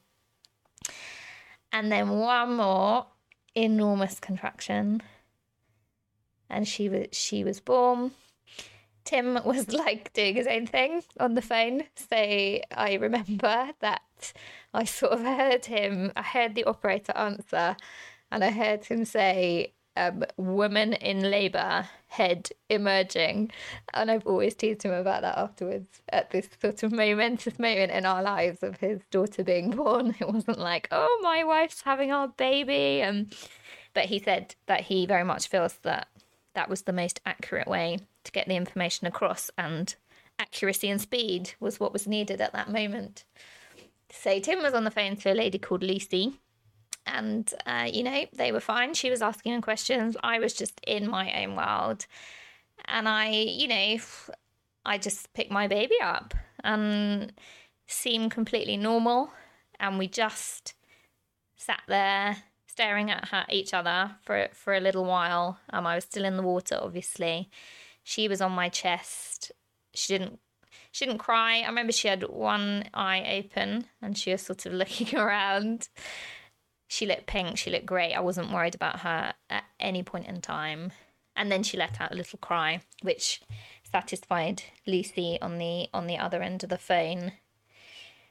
And 1.72 1.90
then 1.90 2.10
one 2.10 2.56
more 2.56 3.06
enormous 3.54 4.20
contraction 4.20 5.02
and 6.50 6.66
she 6.66 6.88
was 6.88 7.06
she 7.12 7.44
was 7.44 7.60
born. 7.60 8.12
Tim 9.04 9.38
was 9.44 9.72
like 9.72 10.12
doing 10.12 10.34
his 10.34 10.46
own 10.46 10.66
thing 10.66 11.02
on 11.20 11.34
the 11.34 11.42
phone. 11.42 11.84
So 11.94 12.16
I 12.16 12.98
remember 13.00 13.70
that 13.80 14.32
I 14.74 14.84
sort 14.84 15.12
of 15.12 15.20
heard 15.20 15.64
him, 15.66 16.12
I 16.16 16.22
heard 16.22 16.54
the 16.54 16.64
operator 16.64 17.12
answer, 17.16 17.76
and 18.30 18.42
I 18.42 18.50
heard 18.50 18.84
him 18.84 19.04
say, 19.04 19.72
um, 19.96 20.24
woman 20.36 20.92
in 20.92 21.22
labour, 21.22 21.88
head 22.08 22.50
emerging. 22.68 23.50
And 23.94 24.10
I've 24.10 24.26
always 24.26 24.54
teased 24.54 24.82
him 24.82 24.92
about 24.92 25.22
that 25.22 25.38
afterwards 25.38 26.02
at 26.10 26.30
this 26.30 26.48
sort 26.60 26.82
of 26.82 26.92
momentous 26.92 27.58
moment 27.58 27.92
in 27.92 28.04
our 28.04 28.22
lives 28.22 28.62
of 28.62 28.78
his 28.78 29.00
daughter 29.10 29.42
being 29.42 29.70
born. 29.70 30.14
It 30.20 30.28
wasn't 30.28 30.58
like, 30.58 30.88
oh, 30.90 31.20
my 31.22 31.44
wife's 31.44 31.82
having 31.82 32.12
our 32.12 32.28
baby. 32.28 33.02
Um, 33.02 33.30
but 33.94 34.04
he 34.06 34.18
said 34.18 34.54
that 34.66 34.82
he 34.82 35.06
very 35.06 35.24
much 35.24 35.48
feels 35.48 35.78
that 35.82 36.08
that 36.56 36.68
was 36.68 36.82
the 36.82 36.92
most 36.92 37.20
accurate 37.24 37.68
way 37.68 37.98
to 38.24 38.32
get 38.32 38.48
the 38.48 38.56
information 38.56 39.06
across, 39.06 39.50
and 39.56 39.94
accuracy 40.38 40.88
and 40.88 41.00
speed 41.00 41.52
was 41.60 41.78
what 41.78 41.92
was 41.92 42.08
needed 42.08 42.40
at 42.40 42.52
that 42.52 42.70
moment. 42.70 43.24
So 44.10 44.40
Tim 44.40 44.62
was 44.62 44.74
on 44.74 44.84
the 44.84 44.90
phone 44.90 45.16
to 45.16 45.32
a 45.32 45.34
lady 45.34 45.58
called 45.58 45.82
Lucy, 45.82 46.40
and 47.06 47.52
uh, 47.66 47.88
you 47.92 48.02
know 48.02 48.24
they 48.32 48.50
were 48.50 48.60
fine. 48.60 48.94
She 48.94 49.10
was 49.10 49.22
asking 49.22 49.52
him 49.52 49.62
questions. 49.62 50.16
I 50.24 50.38
was 50.38 50.54
just 50.54 50.80
in 50.86 51.08
my 51.08 51.44
own 51.44 51.54
world, 51.56 52.06
and 52.86 53.08
I, 53.08 53.28
you 53.30 53.68
know, 53.68 53.96
I 54.84 54.98
just 54.98 55.32
picked 55.34 55.52
my 55.52 55.68
baby 55.68 55.96
up 56.02 56.34
and 56.64 57.32
seemed 57.86 58.30
completely 58.30 58.76
normal, 58.76 59.30
and 59.78 59.98
we 59.98 60.08
just 60.08 60.74
sat 61.56 61.82
there 61.86 62.38
staring 62.76 63.10
at 63.10 63.28
her, 63.28 63.46
each 63.48 63.72
other 63.72 64.16
for 64.22 64.48
for 64.52 64.74
a 64.74 64.80
little 64.80 65.06
while. 65.06 65.58
Um, 65.70 65.86
I 65.86 65.94
was 65.94 66.04
still 66.04 66.26
in 66.26 66.36
the 66.36 66.42
water, 66.42 66.78
obviously. 66.80 67.48
She 68.04 68.28
was 68.28 68.42
on 68.42 68.52
my 68.52 68.68
chest. 68.68 69.50
She 69.94 70.12
didn't 70.12 70.38
she 70.92 71.06
didn't 71.06 71.18
cry. 71.18 71.60
I 71.60 71.68
remember 71.68 71.92
she 71.92 72.08
had 72.08 72.28
one 72.28 72.84
eye 72.92 73.42
open 73.42 73.86
and 74.02 74.16
she 74.16 74.30
was 74.30 74.42
sort 74.42 74.66
of 74.66 74.72
looking 74.80 75.18
around. 75.18 75.88
She 76.86 77.06
looked 77.06 77.26
pink. 77.26 77.56
She 77.56 77.70
looked 77.70 77.86
great. 77.86 78.12
I 78.12 78.20
wasn't 78.20 78.52
worried 78.52 78.74
about 78.74 79.00
her 79.00 79.32
at 79.48 79.64
any 79.80 80.02
point 80.02 80.26
in 80.26 80.42
time. 80.42 80.92
And 81.34 81.50
then 81.50 81.62
she 81.62 81.78
let 81.78 82.00
out 82.00 82.12
a 82.12 82.16
little 82.16 82.38
cry, 82.38 82.80
which 83.02 83.40
satisfied 83.90 84.62
Lucy 84.86 85.38
on 85.40 85.56
the 85.56 85.88
on 85.94 86.06
the 86.06 86.18
other 86.18 86.42
end 86.42 86.62
of 86.62 86.68
the 86.68 86.78
phone. 86.78 87.32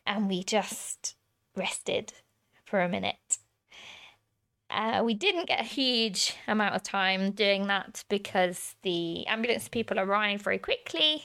And 0.06 0.30
we 0.30 0.44
just 0.44 1.16
rested 1.56 2.14
for 2.64 2.82
a 2.82 2.90
minute 2.90 3.40
uh, 4.70 5.02
we 5.06 5.14
didn't 5.14 5.48
get 5.48 5.60
a 5.60 5.64
huge 5.64 6.36
amount 6.48 6.76
of 6.76 6.84
time 6.84 7.32
doing 7.32 7.68
that 7.68 8.04
because 8.10 8.76
the 8.82 9.26
ambulance 9.28 9.68
people 9.68 10.00
arrived 10.00 10.44
very 10.44 10.58
quickly 10.58 11.24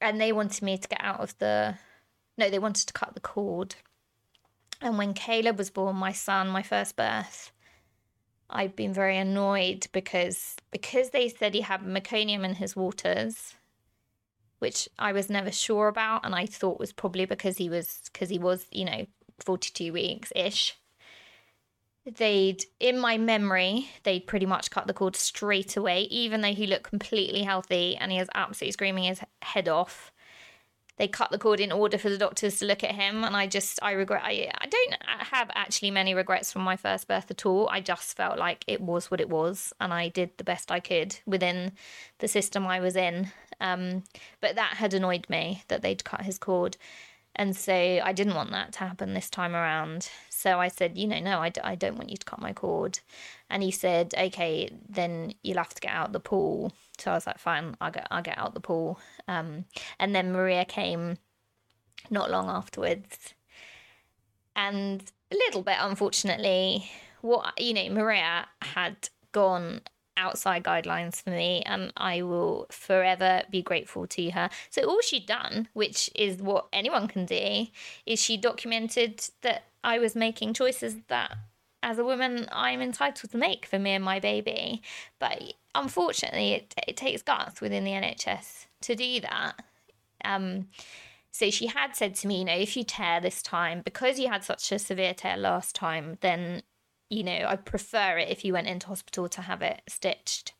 and 0.00 0.20
they 0.20 0.32
wanted 0.32 0.62
me 0.62 0.78
to 0.78 0.88
get 0.88 1.00
out 1.02 1.20
of 1.20 1.36
the. 1.38 1.76
No, 2.36 2.50
they 2.50 2.58
wanted 2.58 2.86
to 2.86 2.92
cut 2.92 3.14
the 3.14 3.20
cord. 3.20 3.76
And 4.80 4.98
when 4.98 5.14
Caleb 5.14 5.56
was 5.56 5.70
born, 5.70 5.96
my 5.96 6.12
son, 6.12 6.48
my 6.48 6.62
first 6.62 6.96
birth, 6.96 7.52
I've 8.50 8.76
been 8.76 8.92
very 8.92 9.16
annoyed 9.16 9.86
because 9.92 10.56
because 10.70 11.10
they 11.10 11.28
said 11.28 11.54
he 11.54 11.62
had 11.62 11.80
meconium 11.80 12.44
in 12.44 12.54
his 12.54 12.76
waters, 12.76 13.54
which 14.58 14.88
I 14.98 15.12
was 15.12 15.30
never 15.30 15.50
sure 15.50 15.88
about, 15.88 16.24
and 16.24 16.34
I 16.34 16.46
thought 16.46 16.78
was 16.78 16.92
probably 16.92 17.24
because 17.24 17.56
he 17.56 17.68
was 17.68 18.00
because 18.12 18.28
he 18.28 18.38
was 18.38 18.66
you 18.70 18.84
know 18.84 19.06
forty 19.40 19.70
two 19.72 19.92
weeks 19.92 20.32
ish 20.36 20.76
they'd 22.06 22.64
in 22.80 22.98
my 22.98 23.16
memory 23.16 23.88
they'd 24.02 24.26
pretty 24.26 24.46
much 24.46 24.70
cut 24.70 24.86
the 24.86 24.92
cord 24.92 25.16
straight 25.16 25.76
away 25.76 26.02
even 26.02 26.42
though 26.42 26.52
he 26.52 26.66
looked 26.66 26.84
completely 26.84 27.42
healthy 27.42 27.96
and 27.96 28.12
he 28.12 28.18
was 28.18 28.28
absolutely 28.34 28.72
screaming 28.72 29.04
his 29.04 29.20
head 29.42 29.68
off. 29.68 30.12
They 30.96 31.08
cut 31.08 31.32
the 31.32 31.38
cord 31.38 31.58
in 31.58 31.72
order 31.72 31.98
for 31.98 32.08
the 32.08 32.18
doctors 32.18 32.58
to 32.58 32.66
look 32.66 32.84
at 32.84 32.94
him 32.94 33.24
and 33.24 33.34
i 33.34 33.46
just 33.46 33.78
i 33.82 33.92
regret 33.92 34.22
I, 34.22 34.50
I 34.58 34.66
don't 34.66 34.96
have 35.02 35.50
actually 35.54 35.90
many 35.90 36.14
regrets 36.14 36.52
from 36.52 36.62
my 36.62 36.76
first 36.76 37.08
birth 37.08 37.30
at 37.30 37.46
all. 37.46 37.68
I 37.70 37.80
just 37.80 38.16
felt 38.16 38.38
like 38.38 38.64
it 38.68 38.80
was 38.80 39.10
what 39.10 39.20
it 39.20 39.30
was 39.30 39.72
and 39.80 39.92
i 39.92 40.08
did 40.08 40.36
the 40.36 40.44
best 40.44 40.70
i 40.70 40.80
could 40.80 41.18
within 41.26 41.72
the 42.18 42.28
system 42.28 42.66
i 42.66 42.80
was 42.80 42.96
in. 42.96 43.32
Um, 43.60 44.04
but 44.40 44.56
that 44.56 44.74
had 44.74 44.92
annoyed 44.92 45.26
me 45.30 45.62
that 45.68 45.80
they'd 45.80 46.04
cut 46.04 46.22
his 46.22 46.38
cord 46.38 46.76
and 47.36 47.56
so 47.56 47.72
i 47.72 48.12
didn't 48.12 48.34
want 48.34 48.50
that 48.50 48.72
to 48.72 48.80
happen 48.80 49.14
this 49.14 49.30
time 49.30 49.54
around 49.54 50.08
So 50.44 50.60
I 50.60 50.68
said, 50.68 50.98
you 50.98 51.06
know, 51.06 51.20
no, 51.20 51.40
I 51.40 51.48
d- 51.48 51.62
I 51.64 51.74
don't 51.74 51.96
want 51.96 52.10
you 52.10 52.18
to 52.18 52.26
cut 52.26 52.38
my 52.38 52.52
cord. 52.52 52.98
And 53.48 53.62
he 53.62 53.70
said, 53.70 54.12
okay, 54.14 54.68
then 54.86 55.32
you'll 55.42 55.56
have 55.56 55.72
to 55.72 55.80
get 55.80 55.92
out 55.92 56.12
the 56.12 56.20
pool. 56.20 56.74
So 56.98 57.12
I 57.12 57.14
was 57.14 57.26
like, 57.26 57.38
fine, 57.38 57.76
I'll 57.80 57.90
get, 57.90 58.06
I'll 58.10 58.20
get 58.22 58.36
out 58.36 58.52
the 58.52 58.60
pool. 58.60 58.98
Um, 59.26 59.64
and 59.98 60.14
then 60.14 60.32
Maria 60.32 60.66
came 60.66 61.16
not 62.10 62.30
long 62.30 62.50
afterwards. 62.50 63.32
And 64.54 65.02
a 65.32 65.34
little 65.34 65.62
bit, 65.62 65.76
unfortunately, 65.80 66.90
what, 67.22 67.58
you 67.58 67.72
know, 67.72 67.88
Maria 67.88 68.46
had 68.60 69.08
gone 69.32 69.80
outside 70.16 70.64
guidelines 70.64 71.22
for 71.22 71.30
me 71.30 71.62
and 71.66 71.92
I 71.96 72.22
will 72.22 72.66
forever 72.70 73.42
be 73.50 73.62
grateful 73.62 74.06
to 74.08 74.30
her. 74.30 74.50
So 74.70 74.82
all 74.84 75.00
she'd 75.00 75.26
done, 75.26 75.68
which 75.72 76.10
is 76.14 76.40
what 76.40 76.66
anyone 76.72 77.08
can 77.08 77.26
do, 77.26 77.66
is 78.06 78.20
she 78.20 78.36
documented 78.36 79.28
that 79.42 79.64
I 79.82 79.98
was 79.98 80.14
making 80.14 80.54
choices 80.54 80.96
that 81.08 81.36
as 81.82 81.98
a 81.98 82.04
woman 82.04 82.48
I'm 82.50 82.80
entitled 82.80 83.30
to 83.32 83.38
make 83.38 83.66
for 83.66 83.78
me 83.78 83.90
and 83.90 84.04
my 84.04 84.20
baby. 84.20 84.82
But 85.18 85.54
unfortunately 85.74 86.52
it, 86.52 86.74
it 86.86 86.96
takes 86.96 87.22
guts 87.22 87.60
within 87.60 87.84
the 87.84 87.92
NHS 87.92 88.66
to 88.82 88.94
do 88.94 89.20
that. 89.20 89.54
Um 90.24 90.68
so 91.30 91.50
she 91.50 91.66
had 91.66 91.96
said 91.96 92.14
to 92.16 92.28
me, 92.28 92.38
you 92.38 92.44
know, 92.44 92.54
if 92.54 92.76
you 92.76 92.84
tear 92.84 93.20
this 93.20 93.42
time, 93.42 93.82
because 93.84 94.20
you 94.20 94.28
had 94.28 94.44
such 94.44 94.70
a 94.70 94.78
severe 94.78 95.12
tear 95.14 95.36
last 95.36 95.74
time, 95.74 96.16
then 96.20 96.62
you 97.10 97.22
know, 97.22 97.46
I 97.46 97.56
prefer 97.56 98.18
it 98.18 98.28
if 98.30 98.44
you 98.44 98.52
went 98.52 98.68
into 98.68 98.86
hospital 98.86 99.28
to 99.28 99.42
have 99.42 99.62
it 99.62 99.82
stitched. 99.88 100.52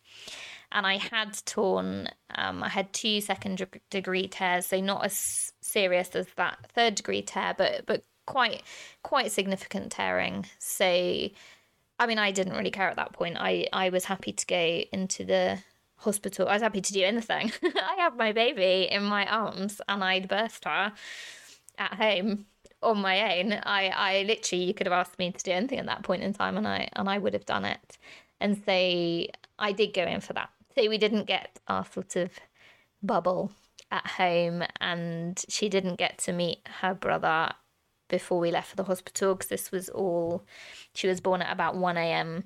And 0.72 0.86
I 0.86 0.96
had 0.96 1.38
torn, 1.46 2.08
um, 2.34 2.62
I 2.62 2.68
had 2.68 2.92
two 2.92 3.20
second 3.20 3.64
degree 3.90 4.26
tears, 4.26 4.66
so 4.66 4.80
not 4.80 5.04
as 5.04 5.52
serious 5.60 6.14
as 6.16 6.26
that 6.36 6.58
third 6.74 6.96
degree 6.96 7.22
tear, 7.22 7.54
but 7.56 7.86
but 7.86 8.04
quite 8.26 8.62
quite 9.02 9.30
significant 9.30 9.92
tearing. 9.92 10.46
So, 10.58 10.84
I 10.84 12.06
mean, 12.06 12.18
I 12.18 12.32
didn't 12.32 12.56
really 12.56 12.72
care 12.72 12.88
at 12.88 12.96
that 12.96 13.12
point. 13.12 13.36
I 13.38 13.68
I 13.72 13.90
was 13.90 14.04
happy 14.06 14.32
to 14.32 14.46
go 14.46 14.82
into 14.92 15.24
the 15.24 15.58
hospital. 15.96 16.48
I 16.48 16.54
was 16.54 16.62
happy 16.62 16.80
to 16.80 16.92
do 16.92 17.04
anything. 17.04 17.52
I 17.62 17.94
had 17.98 18.16
my 18.16 18.32
baby 18.32 18.88
in 18.90 19.04
my 19.04 19.26
arms, 19.26 19.80
and 19.88 20.02
I'd 20.02 20.28
birthed 20.28 20.64
her 20.64 20.92
at 21.78 21.94
home 21.94 22.46
on 22.84 22.98
my 22.98 23.38
own. 23.38 23.52
I, 23.52 23.88
I 23.88 24.22
literally 24.22 24.64
you 24.64 24.74
could 24.74 24.86
have 24.86 24.92
asked 24.92 25.18
me 25.18 25.32
to 25.32 25.44
do 25.44 25.50
anything 25.50 25.78
at 25.78 25.86
that 25.86 26.02
point 26.02 26.22
in 26.22 26.32
time 26.32 26.56
and 26.56 26.66
I 26.66 26.88
and 26.94 27.08
I 27.08 27.18
would 27.18 27.34
have 27.34 27.46
done 27.46 27.64
it. 27.64 27.98
And 28.40 28.56
so 28.56 28.72
I 29.58 29.72
did 29.72 29.94
go 29.94 30.02
in 30.02 30.20
for 30.20 30.32
that. 30.34 30.50
So 30.74 30.88
we 30.88 30.98
didn't 30.98 31.26
get 31.26 31.60
our 31.68 31.84
sort 31.84 32.16
of 32.16 32.30
bubble 33.02 33.52
at 33.90 34.06
home 34.06 34.64
and 34.80 35.42
she 35.48 35.68
didn't 35.68 35.96
get 35.96 36.18
to 36.18 36.32
meet 36.32 36.58
her 36.80 36.94
brother 36.94 37.52
before 38.08 38.40
we 38.40 38.50
left 38.50 38.70
for 38.70 38.76
the 38.76 38.84
hospital 38.84 39.34
because 39.34 39.48
this 39.48 39.72
was 39.72 39.88
all 39.88 40.44
she 40.94 41.06
was 41.06 41.20
born 41.20 41.42
at 41.42 41.52
about 41.52 41.76
1 41.76 41.96
a.m. 41.96 42.44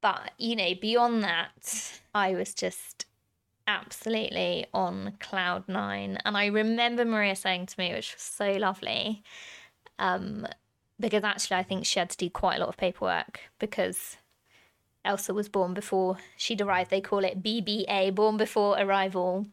But 0.00 0.32
you 0.38 0.56
know, 0.56 0.74
beyond 0.80 1.22
that, 1.24 2.00
I 2.14 2.34
was 2.34 2.54
just 2.54 3.06
absolutely 3.68 4.66
on 4.74 5.12
cloud 5.20 5.68
nine. 5.68 6.18
And 6.24 6.36
I 6.36 6.46
remember 6.46 7.04
Maria 7.04 7.36
saying 7.36 7.66
to 7.66 7.74
me, 7.78 7.92
which 7.92 8.14
was 8.14 8.22
so 8.22 8.52
lovely, 8.52 9.22
um, 10.00 10.46
because 10.98 11.22
actually 11.22 11.58
I 11.58 11.62
think 11.62 11.86
she 11.86 12.00
had 12.00 12.10
to 12.10 12.16
do 12.16 12.30
quite 12.30 12.56
a 12.56 12.60
lot 12.60 12.70
of 12.70 12.76
paperwork 12.76 13.40
because 13.60 14.16
Elsa 15.04 15.32
was 15.32 15.48
born 15.48 15.74
before 15.74 16.18
she'd 16.36 16.60
arrived. 16.60 16.90
They 16.90 17.00
call 17.00 17.24
it 17.24 17.42
BBA, 17.42 18.14
born 18.14 18.36
before 18.36 18.76
arrival. 18.78 19.46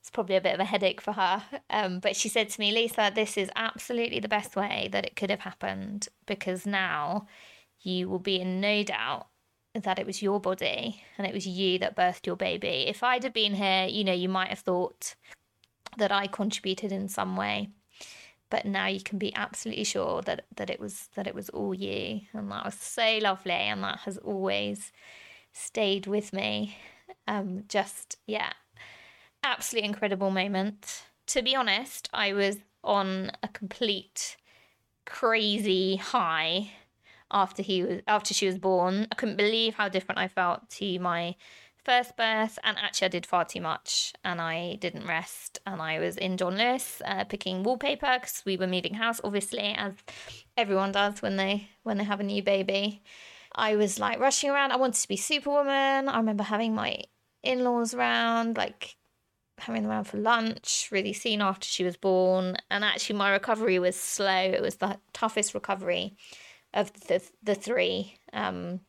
It's 0.00 0.10
probably 0.10 0.36
a 0.36 0.40
bit 0.40 0.54
of 0.54 0.60
a 0.60 0.64
headache 0.64 1.00
for 1.00 1.12
her. 1.12 1.42
Um, 1.68 2.00
but 2.00 2.16
she 2.16 2.28
said 2.28 2.48
to 2.48 2.60
me, 2.60 2.72
Lisa, 2.72 3.12
this 3.14 3.36
is 3.36 3.50
absolutely 3.54 4.18
the 4.18 4.28
best 4.28 4.56
way 4.56 4.88
that 4.92 5.04
it 5.04 5.14
could 5.14 5.30
have 5.30 5.40
happened 5.40 6.08
because 6.26 6.66
now 6.66 7.26
you 7.82 8.08
will 8.08 8.18
be 8.18 8.40
in 8.40 8.60
no 8.60 8.82
doubt 8.82 9.28
that 9.74 9.98
it 9.98 10.06
was 10.06 10.22
your 10.22 10.40
body 10.40 11.02
and 11.16 11.26
it 11.26 11.34
was 11.34 11.46
you 11.46 11.78
that 11.78 11.96
birthed 11.96 12.26
your 12.26 12.36
baby. 12.36 12.86
If 12.88 13.02
I'd 13.02 13.24
have 13.24 13.34
been 13.34 13.54
here, 13.54 13.86
you 13.86 14.04
know, 14.04 14.12
you 14.12 14.28
might 14.28 14.48
have 14.48 14.60
thought 14.60 15.14
that 15.96 16.12
I 16.12 16.26
contributed 16.26 16.92
in 16.92 17.08
some 17.08 17.36
way. 17.36 17.70
But 18.50 18.64
now 18.64 18.86
you 18.86 19.00
can 19.00 19.18
be 19.18 19.34
absolutely 19.36 19.84
sure 19.84 20.22
that, 20.22 20.44
that 20.56 20.70
it 20.70 20.80
was 20.80 21.08
that 21.14 21.28
it 21.28 21.34
was 21.36 21.50
all 21.50 21.72
you. 21.72 22.22
And 22.32 22.50
that 22.50 22.64
was 22.64 22.74
so 22.74 23.18
lovely 23.22 23.52
and 23.52 23.84
that 23.84 24.00
has 24.00 24.18
always 24.18 24.90
stayed 25.52 26.06
with 26.06 26.32
me. 26.32 26.76
Um 27.28 27.64
just 27.68 28.18
yeah. 28.26 28.52
Absolutely 29.44 29.88
incredible 29.88 30.30
moment. 30.30 31.04
To 31.28 31.42
be 31.42 31.54
honest, 31.54 32.08
I 32.12 32.32
was 32.32 32.58
on 32.82 33.30
a 33.42 33.48
complete 33.48 34.36
crazy 35.06 35.96
high 35.96 36.72
after 37.30 37.62
he 37.62 37.82
was 37.82 38.00
after 38.06 38.34
she 38.34 38.46
was 38.46 38.58
born. 38.58 39.06
I 39.10 39.14
couldn't 39.14 39.36
believe 39.36 39.74
how 39.74 39.88
different 39.88 40.18
I 40.18 40.28
felt 40.28 40.68
to 40.70 40.98
my 40.98 41.36
first 41.84 42.16
birth, 42.16 42.58
and 42.62 42.76
actually 42.78 43.06
I 43.06 43.08
did 43.08 43.26
far 43.26 43.44
too 43.44 43.60
much, 43.60 44.12
and 44.24 44.40
I 44.40 44.76
didn't 44.76 45.06
rest, 45.06 45.60
and 45.66 45.80
I 45.80 45.98
was 45.98 46.16
in 46.16 46.36
John 46.36 46.56
Lewis 46.56 47.00
uh, 47.04 47.24
picking 47.24 47.62
wallpaper 47.62 48.18
because 48.20 48.42
we 48.44 48.56
were 48.56 48.66
moving 48.66 48.94
house, 48.94 49.20
obviously, 49.24 49.74
as 49.76 49.94
everyone 50.56 50.92
does 50.92 51.22
when 51.22 51.36
they 51.36 51.68
when 51.82 51.98
they 51.98 52.04
have 52.04 52.20
a 52.20 52.24
new 52.24 52.42
baby. 52.42 53.02
I 53.54 53.76
was 53.76 53.98
like 53.98 54.20
rushing 54.20 54.50
around. 54.50 54.72
I 54.72 54.76
wanted 54.76 55.00
to 55.00 55.08
be 55.08 55.16
Superwoman. 55.16 56.08
I 56.08 56.16
remember 56.16 56.44
having 56.44 56.74
my 56.74 57.02
in 57.42 57.64
laws 57.64 57.94
around, 57.94 58.56
like 58.56 58.96
having 59.58 59.82
them 59.82 59.90
around 59.90 60.04
for 60.04 60.18
lunch 60.18 60.88
really 60.92 61.12
soon 61.12 61.40
after 61.40 61.66
she 61.66 61.84
was 61.84 61.96
born. 61.96 62.56
And 62.70 62.84
actually, 62.84 63.16
my 63.16 63.30
recovery 63.30 63.78
was 63.78 63.96
slow. 63.96 64.40
It 64.42 64.62
was 64.62 64.76
the 64.76 64.98
toughest 65.12 65.54
recovery 65.54 66.16
of 66.74 66.92
the 67.08 67.22
the 67.42 67.54
three. 67.54 68.16
Um, 68.32 68.80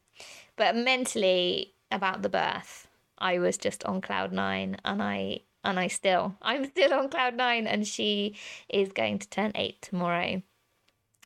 but 0.55 0.75
mentally 0.75 1.73
about 1.91 2.21
the 2.21 2.29
birth, 2.29 2.87
I 3.17 3.39
was 3.39 3.57
just 3.57 3.83
on 3.85 4.01
cloud 4.01 4.31
nine, 4.31 4.77
and 4.85 5.01
I 5.01 5.41
and 5.63 5.79
I 5.79 5.87
still 5.87 6.35
I'm 6.41 6.65
still 6.65 6.93
on 6.93 7.09
cloud 7.09 7.35
nine, 7.35 7.67
and 7.67 7.87
she 7.87 8.35
is 8.69 8.91
going 8.91 9.19
to 9.19 9.29
turn 9.29 9.51
eight 9.55 9.81
tomorrow, 9.81 10.41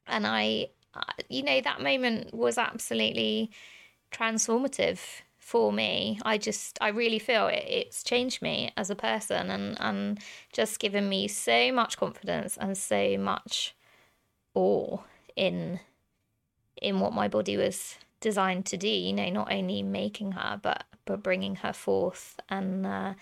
and 0.08 0.28
I, 0.28 0.70
you 1.30 1.44
know, 1.44 1.62
that 1.62 1.82
moment 1.82 2.34
was 2.34 2.58
absolutely 2.58 3.52
transformative 4.12 5.00
for 5.38 5.72
me. 5.72 6.20
I 6.24 6.38
just 6.38 6.78
I 6.82 6.90
really 6.90 7.20
feel 7.20 7.48
it, 7.48 7.64
it's 7.68 8.04
changed 8.04 8.42
me 8.42 8.72
as 8.78 8.90
a 8.90 8.96
person 8.96 9.52
and 9.52 9.78
and 9.80 10.20
just 10.52 10.80
given 10.80 11.08
me 11.08 11.28
so 11.28 11.72
much 11.72 11.98
confidence 11.98 12.58
and 12.58 12.78
so 12.78 13.18
much 13.18 13.76
awe 14.56 15.00
in 15.36 15.80
in 16.82 17.00
what 17.00 17.14
my 17.14 17.28
body 17.28 17.58
was 17.58 17.96
designed 18.20 18.66
to 18.68 18.78
do. 18.78 18.88
You 18.88 19.14
know, 19.14 19.30
not 19.30 19.52
only 19.52 19.84
making 19.84 20.34
her, 20.34 20.60
but 20.62 20.84
but 21.06 21.24
bringing 21.24 21.58
her 21.58 21.74
forth, 21.74 22.40
and 22.50 22.86
uh, 22.86 23.14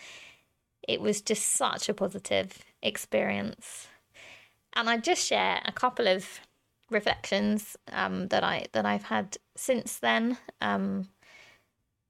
it 0.88 1.02
was 1.02 1.22
just 1.22 1.46
such 1.46 1.90
a 1.90 1.94
positive 1.94 2.64
experience. 2.82 3.88
And 4.74 4.90
I 4.90 4.98
just 4.98 5.26
share 5.26 5.62
a 5.66 5.72
couple 5.72 6.08
of 6.08 6.40
reflections 6.90 7.78
um, 7.92 8.28
that 8.30 8.44
I 8.44 8.68
that 8.72 8.86
I've 8.86 9.04
had 9.04 9.38
since 9.56 10.00
then. 10.00 10.38
Um, 10.62 11.10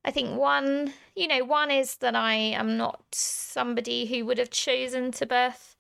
I 0.06 0.12
think 0.12 0.38
one, 0.38 0.94
you 1.16 1.28
know, 1.28 1.44
one 1.46 1.72
is 1.72 1.96
that 1.98 2.16
I 2.16 2.34
am 2.34 2.78
not 2.78 3.04
somebody 3.14 4.06
who 4.06 4.26
would 4.26 4.38
have 4.38 4.50
chosen 4.50 5.12
to 5.14 5.26
birth 5.26 5.76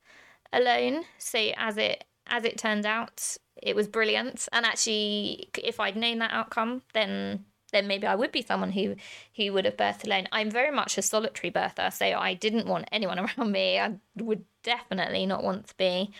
alone. 0.51 1.03
So 1.17 1.51
as 1.57 1.77
it 1.77 2.05
as 2.27 2.45
it 2.45 2.57
turned 2.57 2.85
out, 2.85 3.37
it 3.63 3.75
was 3.75 3.87
brilliant. 3.87 4.47
And 4.51 4.65
actually, 4.65 5.49
if 5.57 5.79
I'd 5.79 5.95
known 5.95 6.19
that 6.19 6.31
outcome, 6.31 6.83
then 6.93 7.45
then 7.71 7.87
maybe 7.87 8.05
I 8.05 8.13
would 8.13 8.31
be 8.31 8.43
someone 8.43 8.71
who 8.71 8.95
who 9.35 9.51
would 9.53 9.65
have 9.65 9.77
birthed 9.77 10.05
alone. 10.05 10.27
I'm 10.31 10.51
very 10.51 10.71
much 10.71 10.97
a 10.97 11.01
solitary 11.01 11.51
birther, 11.51 11.91
so 11.91 12.05
I 12.05 12.33
didn't 12.35 12.67
want 12.67 12.87
anyone 12.91 13.19
around 13.37 13.51
me. 13.51 13.79
I 13.79 13.95
would 14.17 14.45
definitely 14.63 15.25
not 15.25 15.43
want 15.43 15.67
to 15.67 15.75
be 15.77 16.11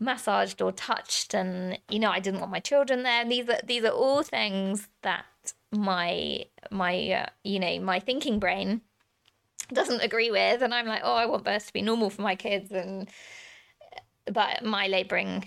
massaged 0.00 0.62
or 0.62 0.72
touched, 0.72 1.34
and 1.34 1.78
you 1.88 1.98
know, 1.98 2.10
I 2.10 2.20
didn't 2.20 2.40
want 2.40 2.52
my 2.52 2.60
children 2.60 3.02
there. 3.02 3.24
these 3.28 3.48
are 3.48 3.60
these 3.64 3.84
are 3.84 3.92
all 3.92 4.22
things 4.22 4.88
that 5.02 5.24
my 5.72 6.46
my 6.70 7.10
uh, 7.10 7.26
you 7.44 7.58
know 7.58 7.80
my 7.80 7.98
thinking 8.00 8.38
brain 8.38 8.80
doesn't 9.72 10.00
agree 10.00 10.30
with, 10.30 10.62
and 10.62 10.72
I'm 10.72 10.86
like, 10.86 11.02
oh, 11.04 11.14
I 11.14 11.26
want 11.26 11.44
birth 11.44 11.66
to 11.66 11.72
be 11.72 11.82
normal 11.82 12.08
for 12.08 12.22
my 12.22 12.36
kids, 12.36 12.70
and 12.70 13.08
but 14.26 14.64
my 14.64 14.86
labouring 14.86 15.44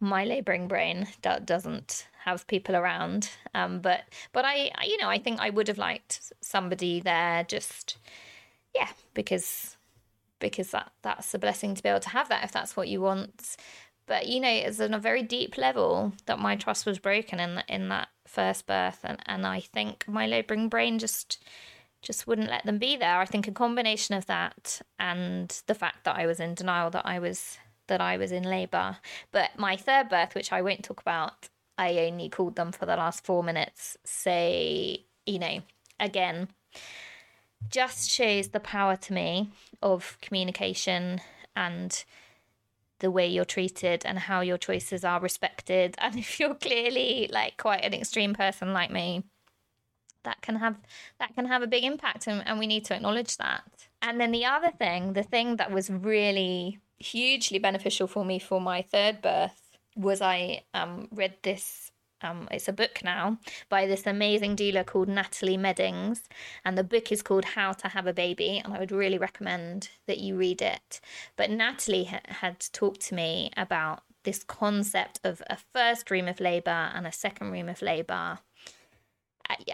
my 0.00 0.24
labouring 0.24 0.68
brain 0.68 1.08
do- 1.22 1.40
doesn't 1.44 2.06
have 2.24 2.46
people 2.46 2.76
around. 2.76 3.30
Um, 3.54 3.80
but 3.80 4.02
but 4.32 4.44
I, 4.44 4.70
you 4.84 4.98
know, 4.98 5.08
I 5.08 5.18
think 5.18 5.40
I 5.40 5.50
would 5.50 5.68
have 5.68 5.78
liked 5.78 6.32
somebody 6.40 7.00
there. 7.00 7.44
Just 7.44 7.96
yeah, 8.74 8.90
because 9.14 9.76
because 10.38 10.70
that 10.70 10.92
that's 11.02 11.32
a 11.34 11.38
blessing 11.38 11.74
to 11.74 11.82
be 11.82 11.88
able 11.88 12.00
to 12.00 12.10
have 12.10 12.28
that 12.28 12.44
if 12.44 12.52
that's 12.52 12.76
what 12.76 12.88
you 12.88 13.00
want. 13.00 13.56
But 14.06 14.26
you 14.28 14.40
know, 14.40 14.50
it's 14.50 14.80
on 14.80 14.94
a 14.94 14.98
very 14.98 15.22
deep 15.22 15.56
level 15.56 16.12
that 16.26 16.38
my 16.38 16.56
trust 16.56 16.86
was 16.86 16.98
broken 16.98 17.40
in 17.40 17.62
in 17.68 17.88
that 17.88 18.08
first 18.26 18.66
birth, 18.66 19.00
and 19.04 19.20
and 19.26 19.46
I 19.46 19.60
think 19.60 20.04
my 20.06 20.26
labouring 20.26 20.68
brain 20.68 20.98
just 20.98 21.42
just 22.02 22.26
wouldn't 22.26 22.50
let 22.50 22.64
them 22.64 22.78
be 22.78 22.96
there. 22.96 23.18
I 23.18 23.24
think 23.24 23.48
a 23.48 23.52
combination 23.52 24.14
of 24.14 24.26
that 24.26 24.80
and 24.98 25.60
the 25.66 25.74
fact 25.74 26.04
that 26.04 26.16
I 26.16 26.26
was 26.26 26.38
in 26.38 26.54
denial 26.54 26.90
that 26.90 27.06
I 27.06 27.18
was 27.18 27.58
that 27.88 28.00
I 28.00 28.16
was 28.16 28.32
in 28.32 28.42
labour. 28.42 28.98
But 29.32 29.58
my 29.58 29.76
third 29.76 30.08
birth, 30.08 30.34
which 30.34 30.52
I 30.52 30.62
won't 30.62 30.84
talk 30.84 31.00
about, 31.00 31.48
I 31.78 31.98
only 31.98 32.28
called 32.28 32.56
them 32.56 32.72
for 32.72 32.86
the 32.86 32.96
last 32.96 33.24
four 33.24 33.42
minutes. 33.42 33.96
So, 34.04 34.30
you 34.32 35.38
know, 35.38 35.60
again, 36.00 36.48
just 37.68 38.10
shows 38.10 38.48
the 38.48 38.60
power 38.60 38.96
to 38.96 39.12
me 39.12 39.50
of 39.82 40.18
communication 40.20 41.20
and 41.54 42.04
the 42.98 43.10
way 43.10 43.26
you're 43.26 43.44
treated 43.44 44.04
and 44.06 44.18
how 44.18 44.40
your 44.40 44.58
choices 44.58 45.04
are 45.04 45.20
respected. 45.20 45.94
And 46.00 46.18
if 46.18 46.40
you're 46.40 46.54
clearly 46.54 47.28
like 47.32 47.56
quite 47.56 47.84
an 47.84 47.94
extreme 47.94 48.34
person 48.34 48.72
like 48.72 48.90
me, 48.90 49.24
that 50.22 50.42
can 50.42 50.56
have 50.56 50.76
that 51.20 51.34
can 51.36 51.46
have 51.46 51.62
a 51.62 51.68
big 51.68 51.84
impact 51.84 52.26
and, 52.26 52.42
and 52.46 52.58
we 52.58 52.66
need 52.66 52.84
to 52.86 52.94
acknowledge 52.94 53.36
that. 53.36 53.62
And 54.02 54.20
then 54.20 54.32
the 54.32 54.44
other 54.44 54.72
thing, 54.72 55.12
the 55.12 55.22
thing 55.22 55.56
that 55.56 55.70
was 55.70 55.88
really 55.88 56.80
hugely 56.98 57.58
beneficial 57.58 58.06
for 58.06 58.24
me 58.24 58.38
for 58.38 58.60
my 58.60 58.82
third 58.82 59.20
birth 59.22 59.60
was 59.96 60.20
I 60.20 60.62
um, 60.74 61.08
read 61.10 61.34
this 61.42 61.90
um, 62.22 62.48
it's 62.50 62.68
a 62.68 62.72
book 62.72 63.00
now 63.04 63.38
by 63.68 63.86
this 63.86 64.06
amazing 64.06 64.56
doula 64.56 64.86
called 64.86 65.06
Natalie 65.06 65.58
Meddings, 65.58 66.22
and 66.64 66.76
the 66.76 66.82
book 66.82 67.12
is 67.12 67.22
called 67.22 67.44
How 67.44 67.72
to 67.72 67.88
Have 67.88 68.06
a 68.06 68.14
Baby, 68.14 68.60
and 68.64 68.72
I 68.72 68.78
would 68.78 68.90
really 68.90 69.18
recommend 69.18 69.90
that 70.06 70.18
you 70.18 70.34
read 70.34 70.62
it. 70.62 71.00
But 71.36 71.50
Natalie 71.50 72.04
ha- 72.04 72.20
had 72.24 72.60
talked 72.72 73.02
to 73.02 73.14
me 73.14 73.50
about 73.56 74.02
this 74.24 74.42
concept 74.42 75.20
of 75.24 75.42
a 75.50 75.58
first 75.74 76.10
room 76.10 76.26
of 76.26 76.40
labour 76.40 76.90
and 76.94 77.06
a 77.06 77.12
second 77.12 77.50
room 77.50 77.68
of 77.68 77.82
labour 77.82 78.38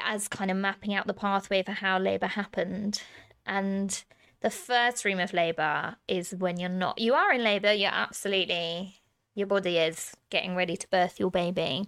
as 0.04 0.28
kind 0.28 0.50
of 0.50 0.56
mapping 0.56 0.94
out 0.94 1.06
the 1.06 1.14
pathway 1.14 1.62
for 1.62 1.72
how 1.72 1.98
labour 1.98 2.26
happened. 2.26 3.02
And 3.46 4.02
the 4.42 4.50
first 4.50 5.04
room 5.04 5.20
of 5.20 5.32
labour 5.32 5.96
is 6.08 6.34
when 6.34 6.58
you're 6.58 6.68
not, 6.68 6.98
you 6.98 7.14
are 7.14 7.32
in 7.32 7.42
labour, 7.42 7.72
you're 7.72 7.90
absolutely, 7.92 9.00
your 9.34 9.46
body 9.46 9.78
is 9.78 10.14
getting 10.30 10.54
ready 10.54 10.76
to 10.76 10.88
birth 10.88 11.18
your 11.18 11.30
baby. 11.30 11.86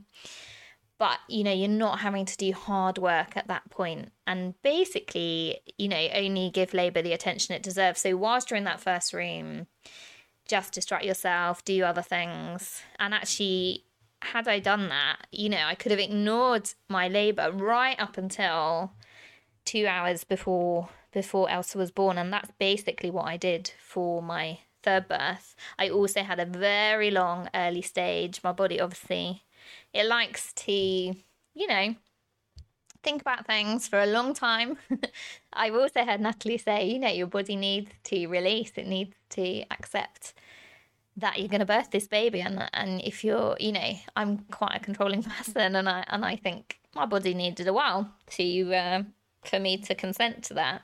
But 0.96 1.18
you 1.28 1.42
know 1.42 1.52
you're 1.52 1.68
not 1.68 1.98
having 1.98 2.24
to 2.24 2.36
do 2.36 2.52
hard 2.52 2.98
work 2.98 3.36
at 3.36 3.48
that 3.48 3.68
point. 3.68 4.12
And 4.28 4.54
basically 4.62 5.58
you 5.76 5.88
know 5.88 6.08
only 6.14 6.50
give 6.50 6.72
labor 6.72 7.02
the 7.02 7.12
attention 7.12 7.54
it 7.54 7.64
deserves. 7.64 8.00
So 8.00 8.16
whilst 8.16 8.50
you're 8.50 8.58
in 8.58 8.64
that 8.64 8.80
first 8.80 9.12
room 9.12 9.66
just 10.46 10.72
distract 10.72 11.04
yourself 11.04 11.64
do 11.64 11.82
other 11.82 12.00
things. 12.00 12.80
And 13.00 13.12
actually 13.12 13.84
had 14.22 14.48
i 14.48 14.58
done 14.58 14.88
that 14.88 15.26
you 15.30 15.48
know 15.50 15.64
i 15.66 15.74
could 15.74 15.90
have 15.90 16.00
ignored 16.00 16.70
my 16.88 17.08
labor 17.08 17.50
right 17.52 17.98
up 18.00 18.16
until 18.16 18.92
two 19.64 19.86
hours 19.86 20.24
before 20.24 20.88
before 21.14 21.48
elsa 21.48 21.78
was 21.78 21.90
born 21.90 22.18
and 22.18 22.30
that's 22.30 22.50
basically 22.58 23.10
what 23.10 23.26
i 23.26 23.38
did 23.38 23.72
for 23.80 24.20
my 24.20 24.58
third 24.84 25.08
birth. 25.08 25.56
I 25.78 25.88
also 25.88 26.22
had 26.22 26.38
a 26.38 26.44
very 26.44 27.10
long 27.10 27.48
early 27.54 27.82
stage. 27.82 28.40
My 28.44 28.52
body 28.52 28.78
obviously 28.80 29.42
it 29.92 30.06
likes 30.06 30.52
to, 30.52 30.72
you 30.72 31.66
know, 31.66 31.94
think 33.02 33.22
about 33.22 33.46
things 33.46 33.88
for 33.88 34.00
a 34.00 34.06
long 34.06 34.34
time. 34.34 34.76
I've 35.52 35.74
also 35.74 36.04
heard 36.04 36.20
Natalie 36.20 36.58
say, 36.58 36.86
you 36.86 36.98
know, 36.98 37.08
your 37.08 37.26
body 37.26 37.56
needs 37.56 37.90
to 38.04 38.26
release, 38.26 38.72
it 38.76 38.86
needs 38.86 39.14
to 39.30 39.64
accept 39.70 40.34
that 41.16 41.38
you're 41.38 41.48
going 41.48 41.60
to 41.60 41.66
birth 41.66 41.92
this 41.92 42.08
baby 42.08 42.40
and 42.40 42.68
and 42.72 43.00
if 43.02 43.22
you're 43.22 43.56
you 43.60 43.70
know 43.70 43.92
I'm 44.16 44.38
quite 44.50 44.74
a 44.74 44.80
controlling 44.80 45.22
person 45.36 45.76
and 45.76 45.88
I 45.88 46.02
and 46.08 46.24
I 46.24 46.34
think 46.34 46.80
my 46.92 47.06
body 47.06 47.34
needed 47.34 47.68
a 47.68 47.72
while 47.72 48.10
to 48.30 48.74
uh, 48.74 49.02
for 49.48 49.58
me 49.58 49.76
to 49.76 49.94
consent 49.94 50.44
to 50.44 50.54
that 50.54 50.82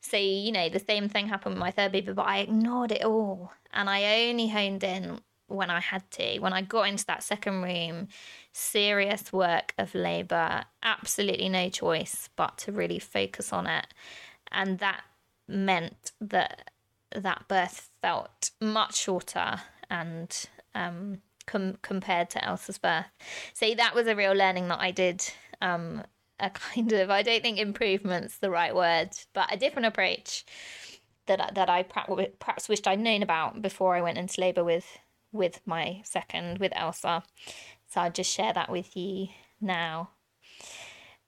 so 0.00 0.16
you 0.16 0.52
know 0.52 0.68
the 0.68 0.78
same 0.80 1.08
thing 1.08 1.28
happened 1.28 1.54
with 1.54 1.60
my 1.60 1.70
third 1.70 1.92
baby 1.92 2.12
but 2.12 2.26
I 2.26 2.38
ignored 2.38 2.92
it 2.92 3.04
all 3.04 3.52
and 3.72 3.88
I 3.88 4.28
only 4.28 4.48
honed 4.48 4.82
in 4.82 5.20
when 5.50 5.70
I 5.70 5.80
had 5.80 6.08
to. 6.12 6.38
When 6.38 6.52
I 6.52 6.62
got 6.62 6.88
into 6.88 7.04
that 7.06 7.22
second 7.22 7.62
room, 7.62 8.08
serious 8.52 9.32
work 9.32 9.74
of 9.76 9.94
labour, 9.94 10.64
absolutely 10.82 11.48
no 11.48 11.68
choice 11.68 12.28
but 12.36 12.56
to 12.58 12.72
really 12.72 12.98
focus 12.98 13.52
on 13.52 13.66
it. 13.66 13.86
And 14.50 14.78
that 14.78 15.02
meant 15.48 16.12
that 16.20 16.70
that 17.14 17.48
birth 17.48 17.90
felt 18.00 18.50
much 18.60 18.96
shorter 18.96 19.60
and 19.90 20.44
um, 20.74 21.18
com- 21.46 21.78
compared 21.82 22.30
to 22.30 22.44
Elsa's 22.44 22.78
birth. 22.78 23.06
So 23.52 23.74
that 23.74 23.94
was 23.94 24.06
a 24.06 24.14
real 24.14 24.32
learning 24.32 24.68
that 24.68 24.80
I 24.80 24.92
did. 24.92 25.24
Um, 25.60 26.04
a 26.40 26.50
kind 26.50 26.92
of, 26.92 27.10
I 27.10 27.22
don't 27.22 27.42
think 27.42 27.58
improvement's 27.58 28.38
the 28.38 28.50
right 28.50 28.74
word, 28.74 29.10
but 29.32 29.52
a 29.52 29.56
different 29.56 29.86
approach 29.86 30.44
that 31.26 31.54
that 31.54 31.70
I 31.70 31.84
perhaps 31.84 32.68
wished 32.68 32.88
I'd 32.88 32.98
known 32.98 33.22
about 33.22 33.62
before 33.62 33.94
I 33.94 34.00
went 34.00 34.18
into 34.18 34.40
labour 34.40 34.64
with 34.64 34.98
with 35.32 35.60
my 35.64 36.02
second, 36.04 36.58
with 36.58 36.72
Elsa. 36.74 37.22
So 37.88 38.00
I'll 38.00 38.10
just 38.10 38.32
share 38.32 38.52
that 38.52 38.70
with 38.70 38.96
you 38.96 39.28
now. 39.60 40.10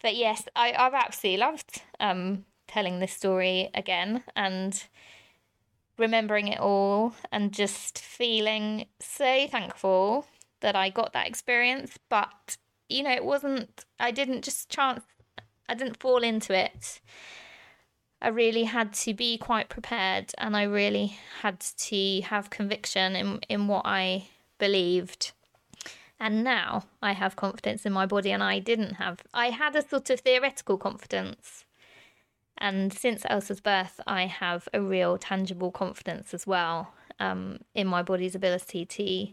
But 0.02 0.16
yes, 0.16 0.48
I, 0.56 0.74
I've 0.76 0.94
absolutely 0.94 1.38
loved 1.38 1.82
um, 2.00 2.44
telling 2.66 2.98
this 2.98 3.12
story 3.12 3.70
again 3.74 4.24
and 4.34 4.82
remembering 5.98 6.48
it 6.48 6.58
all 6.58 7.14
and 7.30 7.52
just 7.52 7.98
feeling 7.98 8.86
so 9.00 9.46
thankful 9.46 10.26
that 10.60 10.74
I 10.74 10.90
got 10.90 11.12
that 11.12 11.28
experience. 11.28 11.98
But, 12.08 12.56
you 12.93 13.03
know, 13.03 13.12
it 13.12 13.24
wasn't, 13.24 13.84
I 13.99 14.11
didn't 14.11 14.45
just 14.45 14.68
chance, 14.68 15.03
I 15.68 15.74
didn't 15.74 16.01
fall 16.01 16.22
into 16.22 16.57
it. 16.57 17.01
I 18.20 18.28
really 18.28 18.64
had 18.64 18.93
to 18.95 19.14
be 19.14 19.36
quite 19.36 19.68
prepared 19.68 20.32
and 20.38 20.57
I 20.57 20.62
really 20.62 21.18
had 21.40 21.61
to 21.61 22.20
have 22.22 22.51
conviction 22.51 23.16
in, 23.16 23.40
in 23.49 23.66
what 23.66 23.82
I 23.84 24.28
believed. 24.59 25.32
And 26.20 26.45
now 26.45 26.84
I 27.03 27.14
have 27.14 27.34
confidence 27.34 27.84
in 27.84 27.93
my 27.93 28.07
body, 28.07 28.30
and 28.30 28.45
I 28.45 28.61
didn't 28.61 28.95
have. 28.95 29.22
I 29.34 29.51
had 29.51 29.74
a 29.74 29.82
sort 29.82 30.09
of 30.09 30.20
theoretical 30.20 30.78
confidence. 30.78 31.64
And 32.57 32.93
since 32.93 33.24
Elsa's 33.28 33.61
birth, 33.61 34.01
I 34.07 34.26
have 34.26 34.68
a 34.72 34.80
real 34.80 35.18
tangible 35.18 35.72
confidence 35.72 36.32
as 36.32 36.47
well 36.47 36.95
um, 37.18 37.59
in 37.74 37.88
my 37.88 38.03
body's 38.03 38.36
ability 38.36 38.86
to 38.86 39.28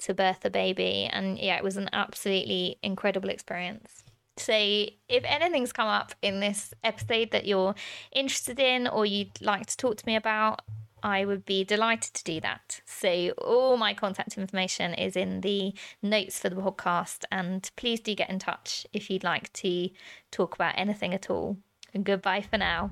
to 0.00 0.14
birth 0.14 0.44
a 0.44 0.50
baby. 0.50 1.08
And 1.12 1.38
yeah, 1.38 1.56
it 1.56 1.64
was 1.64 1.76
an 1.76 1.90
absolutely 1.92 2.78
incredible 2.82 3.30
experience. 3.30 4.04
So, 4.36 4.52
if 4.52 5.22
anything's 5.24 5.72
come 5.72 5.86
up 5.86 6.12
in 6.20 6.40
this 6.40 6.74
episode 6.82 7.30
that 7.30 7.46
you're 7.46 7.74
interested 8.10 8.58
in 8.58 8.88
or 8.88 9.06
you'd 9.06 9.40
like 9.40 9.66
to 9.66 9.76
talk 9.76 9.96
to 9.96 10.06
me 10.06 10.16
about, 10.16 10.62
I 11.04 11.24
would 11.24 11.44
be 11.44 11.64
delighted 11.64 12.14
to 12.14 12.24
do 12.24 12.40
that. 12.40 12.80
So, 12.84 13.30
all 13.38 13.76
my 13.76 13.94
contact 13.94 14.36
information 14.36 14.94
is 14.94 15.16
in 15.16 15.42
the 15.42 15.74
notes 16.02 16.38
for 16.38 16.48
the 16.48 16.56
podcast, 16.56 17.24
and 17.30 17.70
please 17.76 18.00
do 18.00 18.14
get 18.14 18.30
in 18.30 18.40
touch 18.40 18.86
if 18.92 19.08
you'd 19.08 19.22
like 19.22 19.52
to 19.52 19.90
talk 20.32 20.54
about 20.54 20.74
anything 20.76 21.14
at 21.14 21.30
all. 21.30 21.58
And 21.92 22.04
goodbye 22.04 22.40
for 22.40 22.58
now. 22.58 22.90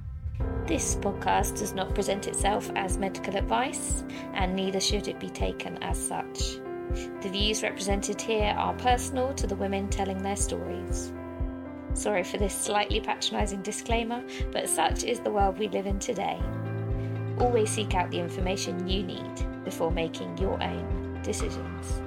This 0.66 0.94
podcast 0.96 1.58
does 1.58 1.72
not 1.72 1.94
present 1.94 2.28
itself 2.28 2.70
as 2.76 2.98
medical 2.98 3.36
advice, 3.36 4.04
and 4.34 4.54
neither 4.54 4.80
should 4.80 5.08
it 5.08 5.18
be 5.18 5.30
taken 5.30 5.82
as 5.82 5.98
such. 5.98 6.60
The 7.22 7.28
views 7.30 7.62
represented 7.62 8.20
here 8.20 8.54
are 8.56 8.74
personal 8.74 9.32
to 9.34 9.46
the 9.46 9.56
women 9.56 9.88
telling 9.88 10.22
their 10.22 10.36
stories. 10.36 11.12
Sorry 11.94 12.24
for 12.24 12.38
this 12.38 12.54
slightly 12.54 13.00
patronising 13.00 13.62
disclaimer, 13.62 14.22
but 14.50 14.68
such 14.68 15.04
is 15.04 15.20
the 15.20 15.30
world 15.30 15.58
we 15.58 15.68
live 15.68 15.86
in 15.86 15.98
today. 15.98 16.40
Always 17.38 17.70
seek 17.70 17.94
out 17.94 18.10
the 18.10 18.18
information 18.18 18.88
you 18.88 19.02
need 19.02 19.64
before 19.64 19.90
making 19.90 20.36
your 20.38 20.62
own 20.62 21.20
decisions. 21.22 22.01